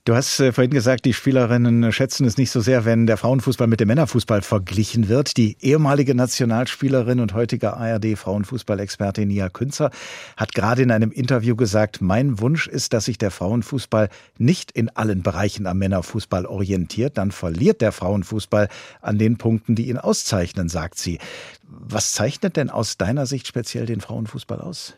Du 0.04 0.16
hast 0.16 0.40
äh, 0.40 0.50
vorhin 0.50 0.72
gesagt, 0.72 1.04
die 1.04 1.12
Spielerinnen 1.12 1.92
schätzen 1.92 2.26
es 2.26 2.36
nicht 2.36 2.50
so 2.50 2.60
sehr, 2.60 2.84
wenn 2.84 3.06
der 3.06 3.16
Frauenfußball 3.16 3.68
mit 3.68 3.78
dem 3.78 3.86
Männerfußball 3.86 4.42
verglichen 4.42 5.06
wird. 5.06 5.36
Die 5.36 5.56
ehemalige 5.60 6.16
Nationalspielerin 6.16 7.20
und 7.20 7.34
heutige 7.34 7.74
ARD-Frauenfußballexpertin 7.74 9.28
Nia 9.28 9.48
Künzer 9.48 9.92
hat 10.36 10.54
gerade 10.54 10.82
in 10.82 10.90
einem 10.90 11.12
Interview 11.12 11.54
gesagt, 11.54 12.00
mein 12.00 12.40
Wunsch 12.40 12.66
ist, 12.66 12.94
dass 12.94 13.04
sich 13.04 13.16
der 13.16 13.30
Frauenfußball 13.30 14.08
nicht 14.38 14.72
in 14.72 14.88
allen 14.88 15.22
Bereichen 15.22 15.68
am 15.68 15.78
Männerfußball 15.78 16.46
orientiert. 16.46 17.16
Dann 17.16 17.30
verliert 17.30 17.80
der 17.80 17.92
Frauenfußball 17.92 18.66
an 19.02 19.18
den 19.18 19.38
Punkten, 19.38 19.76
die 19.76 19.88
ihn 19.88 19.98
auszeichnen, 19.98 20.68
sagt 20.68 20.98
sie. 20.98 21.20
Was 21.62 22.10
zeichnet 22.10 22.56
denn 22.56 22.70
aus 22.70 22.96
deiner 22.96 23.26
Sicht 23.26 23.46
speziell 23.46 23.86
den 23.86 24.00
Frauenfußball 24.00 24.60
aus? 24.60 24.94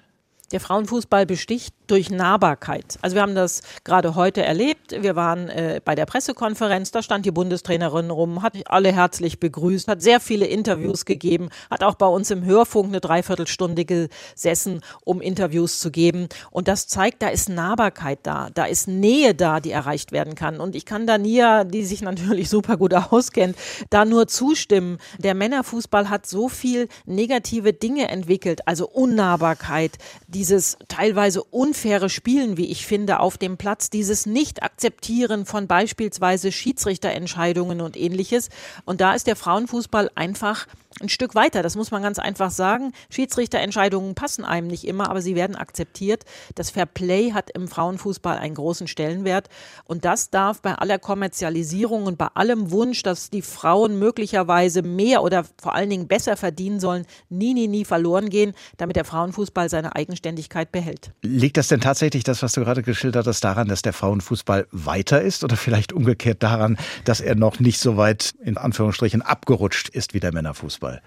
Der 0.54 0.60
Frauenfußball 0.60 1.26
besticht 1.26 1.74
durch 1.88 2.10
Nahbarkeit. 2.10 2.98
Also 3.02 3.16
wir 3.16 3.22
haben 3.22 3.34
das 3.34 3.62
gerade 3.82 4.14
heute 4.14 4.42
erlebt. 4.42 4.92
Wir 5.02 5.16
waren 5.16 5.48
äh, 5.48 5.80
bei 5.84 5.94
der 5.94 6.06
Pressekonferenz, 6.06 6.92
da 6.92 7.02
stand 7.02 7.26
die 7.26 7.30
Bundestrainerin 7.30 8.10
rum, 8.10 8.40
hat 8.40 8.54
alle 8.66 8.92
herzlich 8.92 9.40
begrüßt, 9.40 9.88
hat 9.88 10.00
sehr 10.00 10.20
viele 10.20 10.46
Interviews 10.46 11.04
gegeben, 11.04 11.48
hat 11.70 11.82
auch 11.82 11.96
bei 11.96 12.06
uns 12.06 12.30
im 12.30 12.44
Hörfunk 12.44 12.88
eine 12.88 13.00
Dreiviertelstunde 13.00 13.84
gesessen, 13.84 14.80
um 15.04 15.20
Interviews 15.20 15.80
zu 15.80 15.90
geben. 15.90 16.28
Und 16.52 16.68
das 16.68 16.86
zeigt, 16.86 17.22
da 17.22 17.28
ist 17.28 17.48
Nahbarkeit 17.48 18.20
da, 18.22 18.48
da 18.54 18.64
ist 18.64 18.86
Nähe 18.86 19.34
da, 19.34 19.58
die 19.60 19.72
erreicht 19.72 20.12
werden 20.12 20.36
kann. 20.36 20.60
Und 20.60 20.76
ich 20.76 20.86
kann 20.86 21.06
da 21.06 21.18
die 21.18 21.84
sich 21.84 22.00
natürlich 22.00 22.48
super 22.54 22.76
gut 22.76 22.94
auskennt, 22.94 23.56
da 23.90 24.04
nur 24.04 24.28
zustimmen. 24.28 24.98
Der 25.18 25.34
Männerfußball 25.34 26.08
hat 26.08 26.26
so 26.26 26.48
viel 26.48 26.88
negative 27.06 27.72
Dinge 27.72 28.08
entwickelt, 28.08 28.66
also 28.68 28.88
Unnahbarkeit, 28.88 29.98
dieses 30.44 30.76
teilweise 30.88 31.42
unfaire 31.42 32.10
Spielen, 32.10 32.58
wie 32.58 32.66
ich 32.66 32.86
finde, 32.86 33.20
auf 33.20 33.38
dem 33.38 33.56
Platz, 33.56 33.88
dieses 33.88 34.26
Nicht-Akzeptieren 34.26 35.46
von 35.46 35.66
beispielsweise 35.66 36.52
Schiedsrichterentscheidungen 36.52 37.80
und 37.80 37.96
ähnliches. 37.96 38.50
Und 38.84 39.00
da 39.00 39.14
ist 39.14 39.26
der 39.26 39.36
Frauenfußball 39.36 40.10
einfach 40.16 40.66
ein 41.00 41.08
Stück 41.08 41.34
weiter. 41.34 41.62
Das 41.62 41.76
muss 41.76 41.90
man 41.90 42.02
ganz 42.02 42.18
einfach 42.18 42.50
sagen. 42.50 42.92
Schiedsrichterentscheidungen 43.10 44.14
passen 44.14 44.44
einem 44.44 44.68
nicht 44.68 44.86
immer, 44.86 45.10
aber 45.10 45.22
sie 45.22 45.34
werden 45.34 45.56
akzeptiert. 45.56 46.24
Das 46.54 46.70
Fair 46.70 46.86
Play 46.86 47.32
hat 47.32 47.50
im 47.50 47.68
Frauenfußball 47.68 48.38
einen 48.38 48.54
großen 48.54 48.86
Stellenwert. 48.86 49.48
Und 49.84 50.04
das 50.04 50.30
darf 50.30 50.62
bei 50.62 50.74
aller 50.74 50.98
Kommerzialisierung 50.98 52.06
und 52.06 52.16
bei 52.16 52.28
allem 52.34 52.70
Wunsch, 52.70 53.02
dass 53.02 53.30
die 53.30 53.42
Frauen 53.42 53.98
möglicherweise 53.98 54.82
mehr 54.82 55.22
oder 55.22 55.44
vor 55.60 55.74
allen 55.74 55.90
Dingen 55.90 56.06
besser 56.06 56.36
verdienen 56.36 56.78
sollen, 56.80 57.06
nie, 57.28 57.54
nie, 57.54 57.68
nie 57.68 57.84
verloren 57.84 58.30
gehen, 58.30 58.54
damit 58.76 58.96
der 58.96 59.04
Frauenfußball 59.04 59.68
seine 59.68 59.96
Eigenständigkeit 59.96 60.70
behält. 60.70 61.10
Liegt 61.22 61.56
das 61.56 61.68
denn 61.68 61.80
tatsächlich, 61.80 62.24
das, 62.24 62.42
was 62.42 62.52
du 62.52 62.60
gerade 62.60 62.82
geschildert 62.82 63.26
hast, 63.26 63.42
daran, 63.42 63.68
dass 63.68 63.82
der 63.82 63.92
Frauenfußball 63.92 64.68
weiter 64.70 65.22
ist 65.22 65.42
oder 65.42 65.56
vielleicht 65.56 65.92
umgekehrt 65.92 66.42
daran, 66.42 66.78
dass 67.04 67.20
er 67.20 67.34
noch 67.34 67.58
nicht 67.58 67.80
so 67.80 67.96
weit 67.96 68.34
in 68.42 68.56
Anführungsstrichen 68.56 69.22
abgerutscht 69.22 69.88
ist 69.88 70.14
wie 70.14 70.20
der 70.20 70.32
Männerfußball? 70.32 70.83
Fußball? 70.84 71.00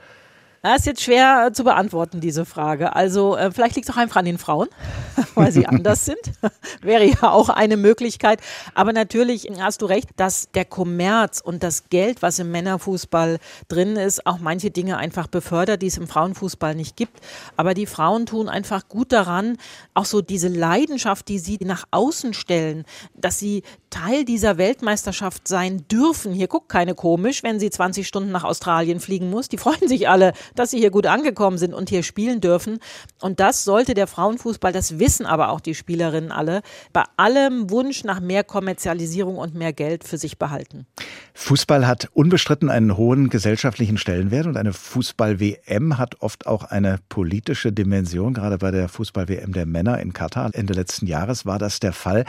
Das 0.67 0.79
ist 0.79 0.85
jetzt 0.85 1.01
schwer 1.03 1.51
zu 1.53 1.63
beantworten, 1.63 2.19
diese 2.19 2.43
Frage. 2.43 2.93
Also 2.93 3.37
äh, 3.37 3.51
vielleicht 3.51 3.77
liegt 3.77 3.87
es 3.87 3.95
auch 3.95 3.97
einfach 3.97 4.17
an 4.17 4.25
den 4.25 4.37
Frauen, 4.37 4.67
weil 5.35 5.49
sie 5.53 5.65
anders 5.65 6.03
sind. 6.03 6.19
Wäre 6.81 7.05
ja 7.05 7.31
auch 7.31 7.47
eine 7.47 7.77
Möglichkeit. 7.77 8.41
Aber 8.73 8.91
natürlich 8.91 9.49
hast 9.61 9.81
du 9.81 9.85
recht, 9.85 10.09
dass 10.17 10.51
der 10.51 10.65
Kommerz 10.65 11.39
und 11.39 11.63
das 11.63 11.87
Geld, 11.87 12.21
was 12.21 12.39
im 12.39 12.51
Männerfußball 12.51 13.39
drin 13.69 13.95
ist, 13.95 14.27
auch 14.27 14.39
manche 14.39 14.69
Dinge 14.69 14.97
einfach 14.97 15.27
befördert, 15.27 15.81
die 15.81 15.87
es 15.87 15.97
im 15.97 16.09
Frauenfußball 16.09 16.75
nicht 16.75 16.97
gibt. 16.97 17.17
Aber 17.55 17.73
die 17.73 17.85
Frauen 17.85 18.25
tun 18.25 18.49
einfach 18.49 18.89
gut 18.89 19.13
daran, 19.13 19.57
auch 19.93 20.05
so 20.05 20.21
diese 20.21 20.49
Leidenschaft, 20.49 21.29
die 21.29 21.39
sie 21.39 21.59
nach 21.61 21.85
außen 21.91 22.33
stellen, 22.33 22.83
dass 23.15 23.39
sie 23.39 23.63
Teil 23.89 24.25
dieser 24.25 24.57
Weltmeisterschaft 24.57 25.47
sein 25.47 25.85
dürfen. 25.89 26.33
Hier 26.33 26.47
guckt 26.47 26.67
keine 26.67 26.93
komisch, 26.93 27.41
wenn 27.41 27.57
sie 27.57 27.69
20 27.69 28.05
Stunden 28.05 28.31
nach 28.31 28.43
Australien 28.43 28.99
fliegen 28.99 29.29
muss. 29.29 29.47
Die 29.47 29.57
freuen 29.57 29.87
sich 29.87 30.09
alle, 30.09 30.33
dass 30.59 30.71
sie 30.71 30.79
hier 30.79 30.91
gut 30.91 31.05
angekommen 31.05 31.57
sind 31.57 31.73
und 31.73 31.89
hier 31.89 32.03
spielen 32.03 32.41
dürfen. 32.41 32.79
Und 33.21 33.39
das 33.39 33.63
sollte 33.63 33.93
der 33.93 34.07
Frauenfußball, 34.07 34.71
das 34.71 34.99
wissen 34.99 35.25
aber 35.25 35.49
auch 35.49 35.59
die 35.59 35.75
Spielerinnen 35.75 36.31
alle, 36.31 36.61
bei 36.93 37.03
allem 37.15 37.69
Wunsch 37.69 38.03
nach 38.03 38.19
mehr 38.19 38.43
Kommerzialisierung 38.43 39.37
und 39.37 39.55
mehr 39.55 39.73
Geld 39.73 40.03
für 40.03 40.17
sich 40.17 40.37
behalten. 40.37 40.85
Fußball 41.33 41.87
hat 41.87 42.09
unbestritten 42.13 42.69
einen 42.69 42.97
hohen 42.97 43.29
gesellschaftlichen 43.29 43.97
Stellenwert 43.97 44.47
und 44.47 44.57
eine 44.57 44.73
Fußball-WM 44.73 45.97
hat 45.97 46.21
oft 46.21 46.47
auch 46.47 46.63
eine 46.63 46.99
politische 47.09 47.71
Dimension. 47.71 48.33
Gerade 48.33 48.57
bei 48.57 48.71
der 48.71 48.89
Fußball-WM 48.89 49.53
der 49.53 49.65
Männer 49.65 49.99
in 49.99 50.13
Katar 50.13 50.49
Ende 50.53 50.73
letzten 50.73 51.05
Jahres 51.05 51.45
war 51.45 51.59
das 51.59 51.79
der 51.79 51.93
Fall. 51.93 52.25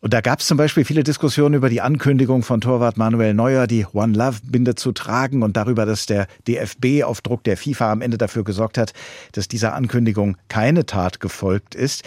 Und 0.00 0.14
da 0.14 0.20
gab 0.20 0.38
es 0.38 0.46
zum 0.46 0.56
Beispiel 0.56 0.84
viele 0.84 1.02
Diskussionen 1.02 1.56
über 1.56 1.68
die 1.68 1.80
Ankündigung 1.80 2.44
von 2.44 2.60
Torwart 2.60 2.96
Manuel 2.96 3.34
Neuer, 3.34 3.66
die 3.66 3.84
One 3.92 4.16
Love 4.16 4.38
Binde 4.44 4.76
zu 4.76 4.92
tragen 4.92 5.42
und 5.42 5.56
darüber, 5.56 5.86
dass 5.86 6.06
der 6.06 6.28
DFB 6.46 7.02
auf 7.02 7.20
Druck 7.20 7.42
der 7.42 7.56
FIFA 7.56 7.90
am 7.90 8.00
Ende 8.00 8.16
dafür 8.16 8.44
gesorgt 8.44 8.78
hat, 8.78 8.92
dass 9.32 9.48
dieser 9.48 9.74
Ankündigung 9.74 10.36
keine 10.48 10.86
Tat 10.86 11.18
gefolgt 11.18 11.74
ist. 11.74 12.04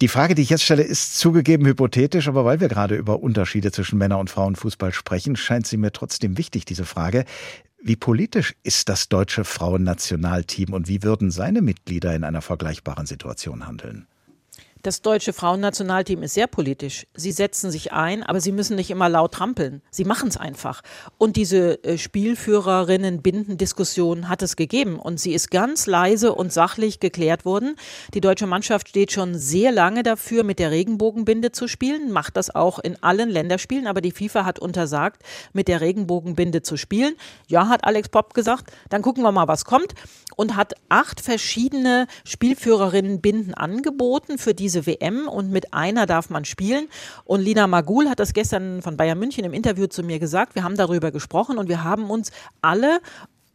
Die 0.00 0.08
Frage, 0.08 0.34
die 0.34 0.42
ich 0.42 0.50
jetzt 0.50 0.64
stelle, 0.64 0.82
ist 0.82 1.16
zugegeben 1.18 1.64
hypothetisch, 1.66 2.26
aber 2.26 2.44
weil 2.44 2.58
wir 2.58 2.68
gerade 2.68 2.96
über 2.96 3.22
Unterschiede 3.22 3.70
zwischen 3.70 3.96
Männer- 3.96 4.18
und 4.18 4.28
Frauenfußball 4.28 4.92
sprechen, 4.92 5.36
scheint 5.36 5.68
sie 5.68 5.76
mir 5.76 5.92
trotzdem 5.92 6.36
wichtig, 6.36 6.64
diese 6.64 6.84
Frage. 6.84 7.24
Wie 7.80 7.94
politisch 7.94 8.54
ist 8.64 8.88
das 8.88 9.08
deutsche 9.08 9.44
Frauennationalteam 9.44 10.72
und 10.72 10.88
wie 10.88 11.04
würden 11.04 11.30
seine 11.30 11.62
Mitglieder 11.62 12.12
in 12.14 12.24
einer 12.24 12.42
vergleichbaren 12.42 13.06
Situation 13.06 13.68
handeln? 13.68 14.08
Das 14.84 15.00
deutsche 15.00 15.32
Frauennationalteam 15.32 16.22
ist 16.22 16.34
sehr 16.34 16.46
politisch. 16.46 17.06
Sie 17.14 17.32
setzen 17.32 17.70
sich 17.70 17.94
ein, 17.94 18.22
aber 18.22 18.42
sie 18.42 18.52
müssen 18.52 18.76
nicht 18.76 18.90
immer 18.90 19.08
laut 19.08 19.32
trampeln. 19.32 19.80
Sie 19.90 20.04
machen 20.04 20.28
es 20.28 20.36
einfach. 20.36 20.82
Und 21.16 21.36
diese 21.36 21.82
äh, 21.84 21.96
Spielführerinnen-Binden-Diskussion 21.96 24.28
hat 24.28 24.42
es 24.42 24.56
gegeben. 24.56 24.98
Und 24.98 25.18
sie 25.18 25.32
ist 25.32 25.50
ganz 25.50 25.86
leise 25.86 26.34
und 26.34 26.52
sachlich 26.52 27.00
geklärt 27.00 27.46
worden. 27.46 27.76
Die 28.12 28.20
deutsche 28.20 28.46
Mannschaft 28.46 28.90
steht 28.90 29.10
schon 29.10 29.34
sehr 29.34 29.72
lange 29.72 30.02
dafür, 30.02 30.44
mit 30.44 30.58
der 30.58 30.70
Regenbogenbinde 30.70 31.50
zu 31.50 31.66
spielen, 31.66 32.12
macht 32.12 32.36
das 32.36 32.54
auch 32.54 32.78
in 32.78 33.02
allen 33.02 33.30
Länderspielen. 33.30 33.86
Aber 33.86 34.02
die 34.02 34.12
FIFA 34.12 34.44
hat 34.44 34.58
untersagt, 34.58 35.22
mit 35.54 35.66
der 35.66 35.80
Regenbogenbinde 35.80 36.60
zu 36.60 36.76
spielen. 36.76 37.14
Ja, 37.48 37.70
hat 37.70 37.84
Alex 37.84 38.10
Popp 38.10 38.34
gesagt. 38.34 38.70
Dann 38.90 39.00
gucken 39.00 39.22
wir 39.22 39.32
mal, 39.32 39.48
was 39.48 39.64
kommt. 39.64 39.94
Und 40.36 40.56
hat 40.56 40.74
acht 40.90 41.22
verschiedene 41.22 42.06
Spielführerinnen-Binden 42.24 43.54
angeboten 43.54 44.36
für 44.36 44.52
diese 44.52 44.73
diese 44.74 44.86
WM 44.86 45.28
und 45.28 45.50
mit 45.50 45.72
einer 45.72 46.06
darf 46.06 46.30
man 46.30 46.44
spielen. 46.44 46.88
Und 47.24 47.40
Lina 47.40 47.66
Magul 47.66 48.08
hat 48.08 48.20
das 48.20 48.32
gestern 48.32 48.82
von 48.82 48.96
Bayern 48.96 49.18
München 49.18 49.44
im 49.44 49.52
Interview 49.52 49.86
zu 49.86 50.02
mir 50.02 50.18
gesagt. 50.18 50.54
Wir 50.54 50.64
haben 50.64 50.76
darüber 50.76 51.10
gesprochen 51.10 51.58
und 51.58 51.68
wir 51.68 51.84
haben 51.84 52.10
uns 52.10 52.32
alle 52.60 53.00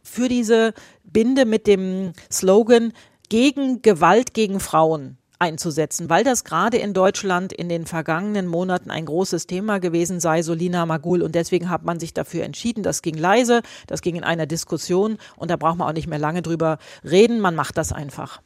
für 0.02 0.28
diese 0.28 0.72
Binde 1.04 1.44
mit 1.44 1.66
dem 1.66 2.12
Slogan 2.32 2.92
gegen 3.28 3.82
Gewalt 3.82 4.34
gegen 4.34 4.60
Frauen 4.60 5.18
einzusetzen, 5.38 6.10
weil 6.10 6.24
das 6.24 6.44
gerade 6.44 6.76
in 6.76 6.92
Deutschland 6.92 7.52
in 7.52 7.68
den 7.68 7.86
vergangenen 7.86 8.46
Monaten 8.46 8.90
ein 8.90 9.06
großes 9.06 9.46
Thema 9.46 9.78
gewesen 9.78 10.20
sei, 10.20 10.42
so 10.42 10.52
Lina 10.52 10.84
Magul. 10.84 11.22
Und 11.22 11.34
deswegen 11.34 11.70
hat 11.70 11.84
man 11.84 12.00
sich 12.00 12.12
dafür 12.12 12.44
entschieden. 12.44 12.82
Das 12.82 13.02
ging 13.02 13.16
leise, 13.16 13.62
das 13.86 14.02
ging 14.02 14.16
in 14.16 14.24
einer 14.24 14.46
Diskussion 14.46 15.18
und 15.36 15.50
da 15.50 15.56
braucht 15.56 15.78
man 15.78 15.88
auch 15.88 15.94
nicht 15.94 16.08
mehr 16.08 16.18
lange 16.18 16.42
drüber 16.42 16.78
reden. 17.04 17.40
Man 17.40 17.54
macht 17.54 17.78
das 17.78 17.92
einfach. 17.92 18.40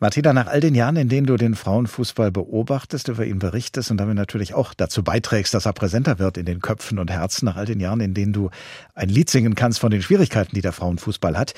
Martina, 0.00 0.32
nach 0.32 0.46
all 0.46 0.60
den 0.60 0.76
Jahren, 0.76 0.94
in 0.94 1.08
denen 1.08 1.26
du 1.26 1.36
den 1.36 1.56
Frauenfußball 1.56 2.30
beobachtest, 2.30 3.08
über 3.08 3.26
ihn 3.26 3.40
berichtest 3.40 3.90
und 3.90 3.96
damit 3.96 4.14
natürlich 4.14 4.54
auch 4.54 4.72
dazu 4.72 5.02
beiträgst, 5.02 5.54
dass 5.54 5.66
er 5.66 5.72
präsenter 5.72 6.20
wird 6.20 6.38
in 6.38 6.46
den 6.46 6.60
Köpfen 6.60 7.00
und 7.00 7.10
Herzen, 7.10 7.46
nach 7.46 7.56
all 7.56 7.64
den 7.64 7.80
Jahren, 7.80 7.98
in 7.98 8.14
denen 8.14 8.32
du 8.32 8.50
ein 8.94 9.08
Lied 9.08 9.28
singen 9.28 9.56
kannst 9.56 9.80
von 9.80 9.90
den 9.90 10.00
Schwierigkeiten, 10.00 10.54
die 10.54 10.60
der 10.60 10.72
Frauenfußball 10.72 11.36
hat. 11.36 11.54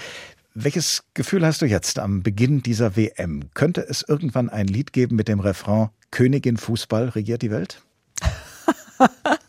Welches 0.54 1.04
Gefühl 1.12 1.44
hast 1.44 1.60
du 1.60 1.66
jetzt 1.66 1.98
am 1.98 2.22
Beginn 2.22 2.62
dieser 2.62 2.96
WM? 2.96 3.50
Könnte 3.52 3.86
es 3.86 4.02
irgendwann 4.08 4.48
ein 4.48 4.66
Lied 4.66 4.94
geben 4.94 5.16
mit 5.16 5.28
dem 5.28 5.40
Refrain 5.40 5.90
Königin 6.10 6.56
Fußball 6.56 7.10
regiert 7.10 7.42
die 7.42 7.50
Welt? 7.50 7.82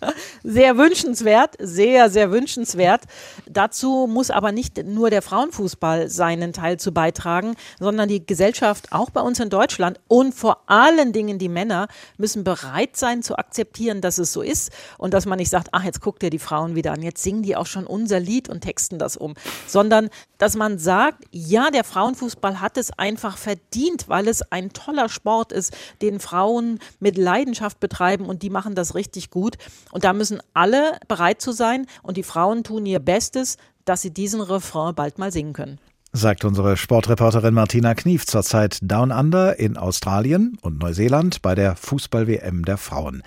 sehr 0.44 0.78
wünschenswert, 0.78 1.56
sehr, 1.60 2.10
sehr 2.10 2.32
wünschenswert. 2.32 3.04
Dazu 3.48 4.08
muss 4.10 4.32
aber 4.32 4.52
nicht 4.52 4.84
nur 4.86 5.10
der 5.10 5.22
Frauenfußball 5.22 6.10
seinen 6.10 6.54
Teil 6.54 6.78
zu 6.78 6.92
beitragen, 6.92 7.56
sondern 7.80 8.10
die 8.10 8.26
Gesellschaft, 8.26 8.92
auch 8.92 9.10
bei 9.10 9.22
uns 9.22 9.40
in 9.40 9.50
Deutschland 9.50 10.00
und 10.08 10.34
vor 10.34 10.64
allen 10.68 11.14
Dingen 11.14 11.40
die 11.40 11.50
Männer, 11.50 11.88
müssen 12.18 12.44
bereit 12.44 12.98
sein 12.98 13.24
zu 13.24 13.38
akzeptieren, 13.38 14.02
dass 14.02 14.18
es 14.18 14.34
so 14.34 14.42
ist 14.42 14.72
und 14.98 15.14
dass 15.14 15.26
man 15.26 15.38
nicht 15.38 15.50
sagt, 15.50 15.70
ach, 15.72 15.84
jetzt 15.84 16.02
guckt 16.02 16.24
ihr 16.24 16.30
die 16.30 16.40
Frauen 16.40 16.76
wieder 16.76 16.94
an, 16.94 17.02
jetzt 17.02 17.24
singen 17.24 17.44
die 17.44 17.56
auch 17.56 17.66
schon 17.66 17.86
unser 17.86 18.20
Lied 18.20 18.50
und 18.50 18.62
texten 18.62 19.00
das 19.00 19.18
um, 19.18 19.36
sondern 19.68 20.10
dass 20.38 20.56
man 20.56 20.80
sagt, 20.80 21.26
ja, 21.32 21.70
der 21.70 21.84
Frauenfußball 21.84 22.62
hat 22.62 22.78
es 22.78 22.92
einfach 22.98 23.38
verdient, 23.38 24.10
weil 24.10 24.28
es 24.28 24.42
ein 24.52 24.74
toller 24.74 25.08
Sport 25.10 25.52
ist, 25.52 25.74
den 26.02 26.20
Frauen 26.20 26.80
mit 27.00 27.18
Leidenschaft 27.18 27.80
betreiben 27.80 28.26
und 28.26 28.42
die 28.42 28.50
machen 28.50 28.74
das 28.74 28.96
richtig 28.96 29.30
gut. 29.30 29.58
Und 29.92 30.04
da 30.04 30.14
müssen 30.14 30.31
alle 30.54 30.98
bereit 31.08 31.42
zu 31.42 31.52
sein 31.52 31.86
und 32.04 32.18
die 32.18 32.24
Frauen 32.24 32.64
tun 32.64 32.86
ihr 32.86 33.00
Bestes, 33.00 33.58
dass 33.86 34.02
sie 34.02 34.14
diesen 34.14 34.42
Refrain 34.42 34.96
bald 34.96 35.18
mal 35.18 35.32
singen 35.32 35.54
können 35.54 35.80
sagt 36.14 36.44
unsere 36.44 36.76
Sportreporterin 36.76 37.54
Martina 37.54 37.96
Knief 37.96 38.26
zurzeit 38.26 38.80
Down 38.82 39.12
Under 39.12 39.58
in 39.60 39.78
Australien 39.78 40.58
und 40.62 40.78
Neuseeland 40.80 41.42
bei 41.42 41.56
der 41.56 41.76
Fußball-WM 41.76 42.66
der 42.66 42.78
Frauen. 42.78 43.24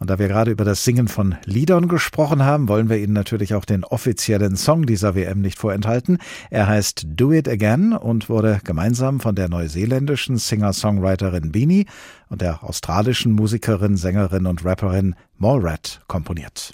Und 0.00 0.08
da 0.08 0.18
wir 0.18 0.28
gerade 0.28 0.50
über 0.50 0.64
das 0.64 0.82
Singen 0.82 1.08
von 1.08 1.36
Liedern 1.44 1.86
gesprochen 1.86 2.42
haben, 2.42 2.68
wollen 2.68 2.88
wir 2.88 2.96
Ihnen 2.96 3.12
natürlich 3.12 3.54
auch 3.54 3.66
den 3.66 3.84
offiziellen 3.84 4.56
Song 4.56 4.86
dieser 4.86 5.14
WM 5.14 5.42
nicht 5.42 5.58
vorenthalten. 5.58 6.16
Er 6.48 6.66
heißt 6.66 7.06
Do 7.06 7.32
It 7.32 7.46
Again 7.46 7.92
und 7.92 8.30
wurde 8.30 8.60
gemeinsam 8.64 9.20
von 9.20 9.34
der 9.34 9.50
neuseeländischen 9.50 10.38
Singer-Songwriterin 10.38 11.52
Beanie 11.52 11.84
und 12.30 12.40
der 12.40 12.64
australischen 12.64 13.32
Musikerin, 13.32 13.98
Sängerin 13.98 14.46
und 14.46 14.64
Rapperin 14.64 15.16
Mallrat 15.36 16.00
komponiert. 16.08 16.72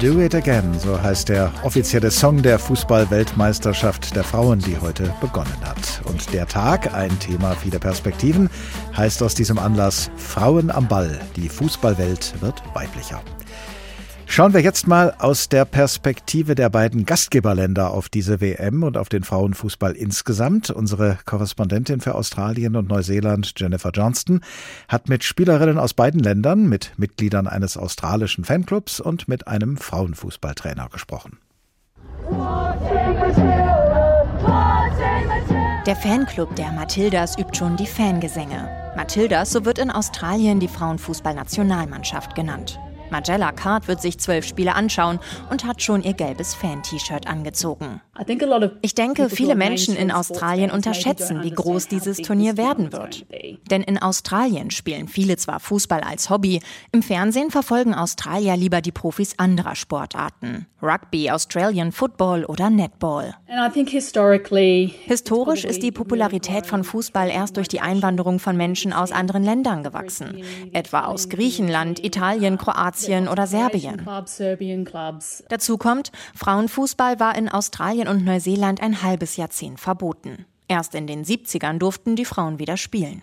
Do 0.00 0.18
It 0.18 0.34
Again, 0.34 0.78
so 0.78 0.98
heißt 1.02 1.28
der 1.28 1.52
offizielle 1.62 2.10
Song 2.10 2.40
der 2.40 2.58
Fußball-Weltmeisterschaft 2.58 4.16
der 4.16 4.24
Frauen, 4.24 4.58
die 4.58 4.78
heute 4.78 5.12
begonnen 5.20 5.54
hat. 5.62 6.00
Und 6.06 6.32
der 6.32 6.46
Tag, 6.46 6.94
ein 6.94 7.18
Thema 7.18 7.54
viele 7.54 7.78
Perspektiven, 7.78 8.48
heißt 8.96 9.22
aus 9.22 9.34
diesem 9.34 9.58
Anlass 9.58 10.10
Frauen 10.16 10.70
am 10.70 10.88
Ball. 10.88 11.20
Die 11.36 11.50
Fußballwelt 11.50 12.40
wird 12.40 12.62
weiblicher. 12.72 13.20
Schauen 14.32 14.54
wir 14.54 14.60
jetzt 14.60 14.86
mal 14.86 15.12
aus 15.18 15.48
der 15.48 15.64
Perspektive 15.64 16.54
der 16.54 16.70
beiden 16.70 17.04
Gastgeberländer 17.04 17.90
auf 17.90 18.08
diese 18.08 18.40
WM 18.40 18.84
und 18.84 18.96
auf 18.96 19.08
den 19.08 19.24
Frauenfußball 19.24 19.96
insgesamt. 19.96 20.70
Unsere 20.70 21.18
Korrespondentin 21.24 22.00
für 22.00 22.14
Australien 22.14 22.76
und 22.76 22.88
Neuseeland, 22.88 23.52
Jennifer 23.56 23.90
Johnston, 23.90 24.40
hat 24.86 25.08
mit 25.08 25.24
Spielerinnen 25.24 25.78
aus 25.78 25.94
beiden 25.94 26.20
Ländern, 26.20 26.68
mit 26.68 26.92
Mitgliedern 26.96 27.48
eines 27.48 27.76
australischen 27.76 28.44
Fanclubs 28.44 29.00
und 29.00 29.26
mit 29.26 29.48
einem 29.48 29.76
Frauenfußballtrainer 29.76 30.88
gesprochen. 30.90 31.38
Der 35.86 35.96
Fanclub 35.96 36.54
der 36.54 36.70
Matildas 36.70 37.36
übt 37.36 37.58
schon 37.58 37.76
die 37.76 37.86
Fangesänge. 37.88 38.70
Matildas, 38.96 39.50
so 39.50 39.64
wird 39.64 39.80
in 39.80 39.90
Australien 39.90 40.60
die 40.60 40.68
Frauenfußballnationalmannschaft 40.68 42.36
genannt. 42.36 42.78
Magella 43.10 43.52
Card 43.52 43.88
wird 43.88 44.00
sich 44.00 44.18
zwölf 44.18 44.46
Spiele 44.46 44.74
anschauen 44.74 45.18
und 45.50 45.64
hat 45.64 45.82
schon 45.82 46.02
ihr 46.02 46.14
gelbes 46.14 46.54
Fan-T-Shirt 46.54 47.26
angezogen. 47.26 48.00
Ich 48.82 48.94
denke, 48.94 49.30
viele 49.30 49.54
Menschen 49.54 49.96
in 49.96 50.10
Australien 50.10 50.70
unterschätzen, 50.70 51.42
wie 51.42 51.50
groß 51.50 51.88
dieses 51.88 52.18
Turnier 52.18 52.56
werden 52.56 52.92
wird. 52.92 53.26
Denn 53.70 53.82
in 53.82 53.98
Australien 53.98 54.70
spielen 54.70 55.08
viele 55.08 55.36
zwar 55.36 55.60
Fußball 55.60 56.00
als 56.00 56.30
Hobby, 56.30 56.60
im 56.92 57.02
Fernsehen 57.02 57.50
verfolgen 57.50 57.94
Australier 57.94 58.56
lieber 58.56 58.80
die 58.80 58.92
Profis 58.92 59.38
anderer 59.38 59.74
Sportarten. 59.74 60.66
Rugby, 60.82 61.30
Australian 61.30 61.92
Football 61.92 62.44
oder 62.46 62.70
Netball. 62.70 63.34
Historisch 65.04 65.64
ist 65.64 65.82
die 65.82 65.92
Popularität 65.92 66.66
von 66.66 66.84
Fußball 66.84 67.28
erst 67.28 67.56
durch 67.58 67.68
die 67.68 67.80
Einwanderung 67.80 68.38
von 68.38 68.56
Menschen 68.56 68.92
aus 68.92 69.12
anderen 69.12 69.44
Ländern 69.44 69.82
gewachsen, 69.82 70.42
etwa 70.72 71.04
aus 71.04 71.28
Griechenland, 71.28 72.02
Italien, 72.02 72.56
Kroatien 72.56 73.28
oder 73.28 73.46
Serbien. 73.46 74.06
Dazu 75.48 75.78
kommt, 75.78 76.12
Frauenfußball 76.34 77.20
war 77.20 77.36
in 77.36 77.48
Australien 77.48 78.08
und 78.10 78.24
Neuseeland 78.24 78.82
ein 78.82 79.02
halbes 79.02 79.36
Jahrzehnt 79.36 79.80
verboten. 79.80 80.44
Erst 80.68 80.94
in 80.94 81.06
den 81.06 81.24
70ern 81.24 81.78
durften 81.78 82.16
die 82.16 82.24
Frauen 82.24 82.58
wieder 82.58 82.76
spielen. 82.76 83.22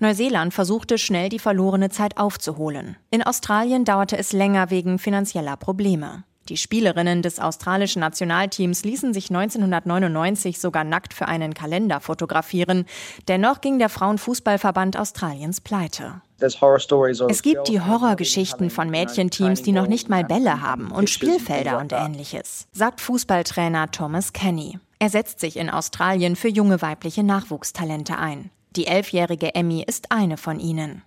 Neuseeland 0.00 0.52
versuchte 0.52 0.98
schnell 0.98 1.28
die 1.28 1.38
verlorene 1.38 1.88
Zeit 1.88 2.16
aufzuholen. 2.16 2.96
In 3.10 3.22
Australien 3.22 3.84
dauerte 3.84 4.18
es 4.18 4.32
länger 4.32 4.70
wegen 4.70 4.98
finanzieller 4.98 5.56
Probleme. 5.56 6.24
Die 6.48 6.56
Spielerinnen 6.56 7.22
des 7.22 7.40
australischen 7.40 8.00
Nationalteams 8.00 8.84
ließen 8.84 9.14
sich 9.14 9.30
1999 9.30 10.60
sogar 10.60 10.84
nackt 10.84 11.14
für 11.14 11.26
einen 11.26 11.54
Kalender 11.54 12.00
fotografieren. 12.00 12.84
Dennoch 13.28 13.60
ging 13.60 13.78
der 13.78 13.88
Frauenfußballverband 13.88 14.98
Australiens 14.98 15.60
pleite. 15.60 16.20
Es 16.38 17.42
gibt 17.42 17.68
die 17.68 17.80
Horrorgeschichten 17.80 18.68
von 18.68 18.90
Mädchenteams, 18.90 19.62
die 19.62 19.72
noch 19.72 19.86
nicht 19.86 20.10
mal 20.10 20.24
Bälle 20.24 20.60
haben 20.60 20.90
und 20.90 21.08
Spielfelder 21.08 21.78
und 21.78 21.92
ähnliches, 21.92 22.66
sagt 22.72 23.00
Fußballtrainer 23.00 23.90
Thomas 23.90 24.32
Kenny. 24.32 24.78
Er 24.98 25.10
setzt 25.10 25.40
sich 25.40 25.56
in 25.56 25.70
Australien 25.70 26.36
für 26.36 26.48
junge 26.48 26.82
weibliche 26.82 27.22
Nachwuchstalente 27.22 28.18
ein. 28.18 28.50
Die 28.76 28.86
elfjährige 28.88 29.54
Emmy 29.54 29.84
ist 29.86 30.10
eine 30.10 30.36
von 30.36 30.58
ihnen. 30.58 31.02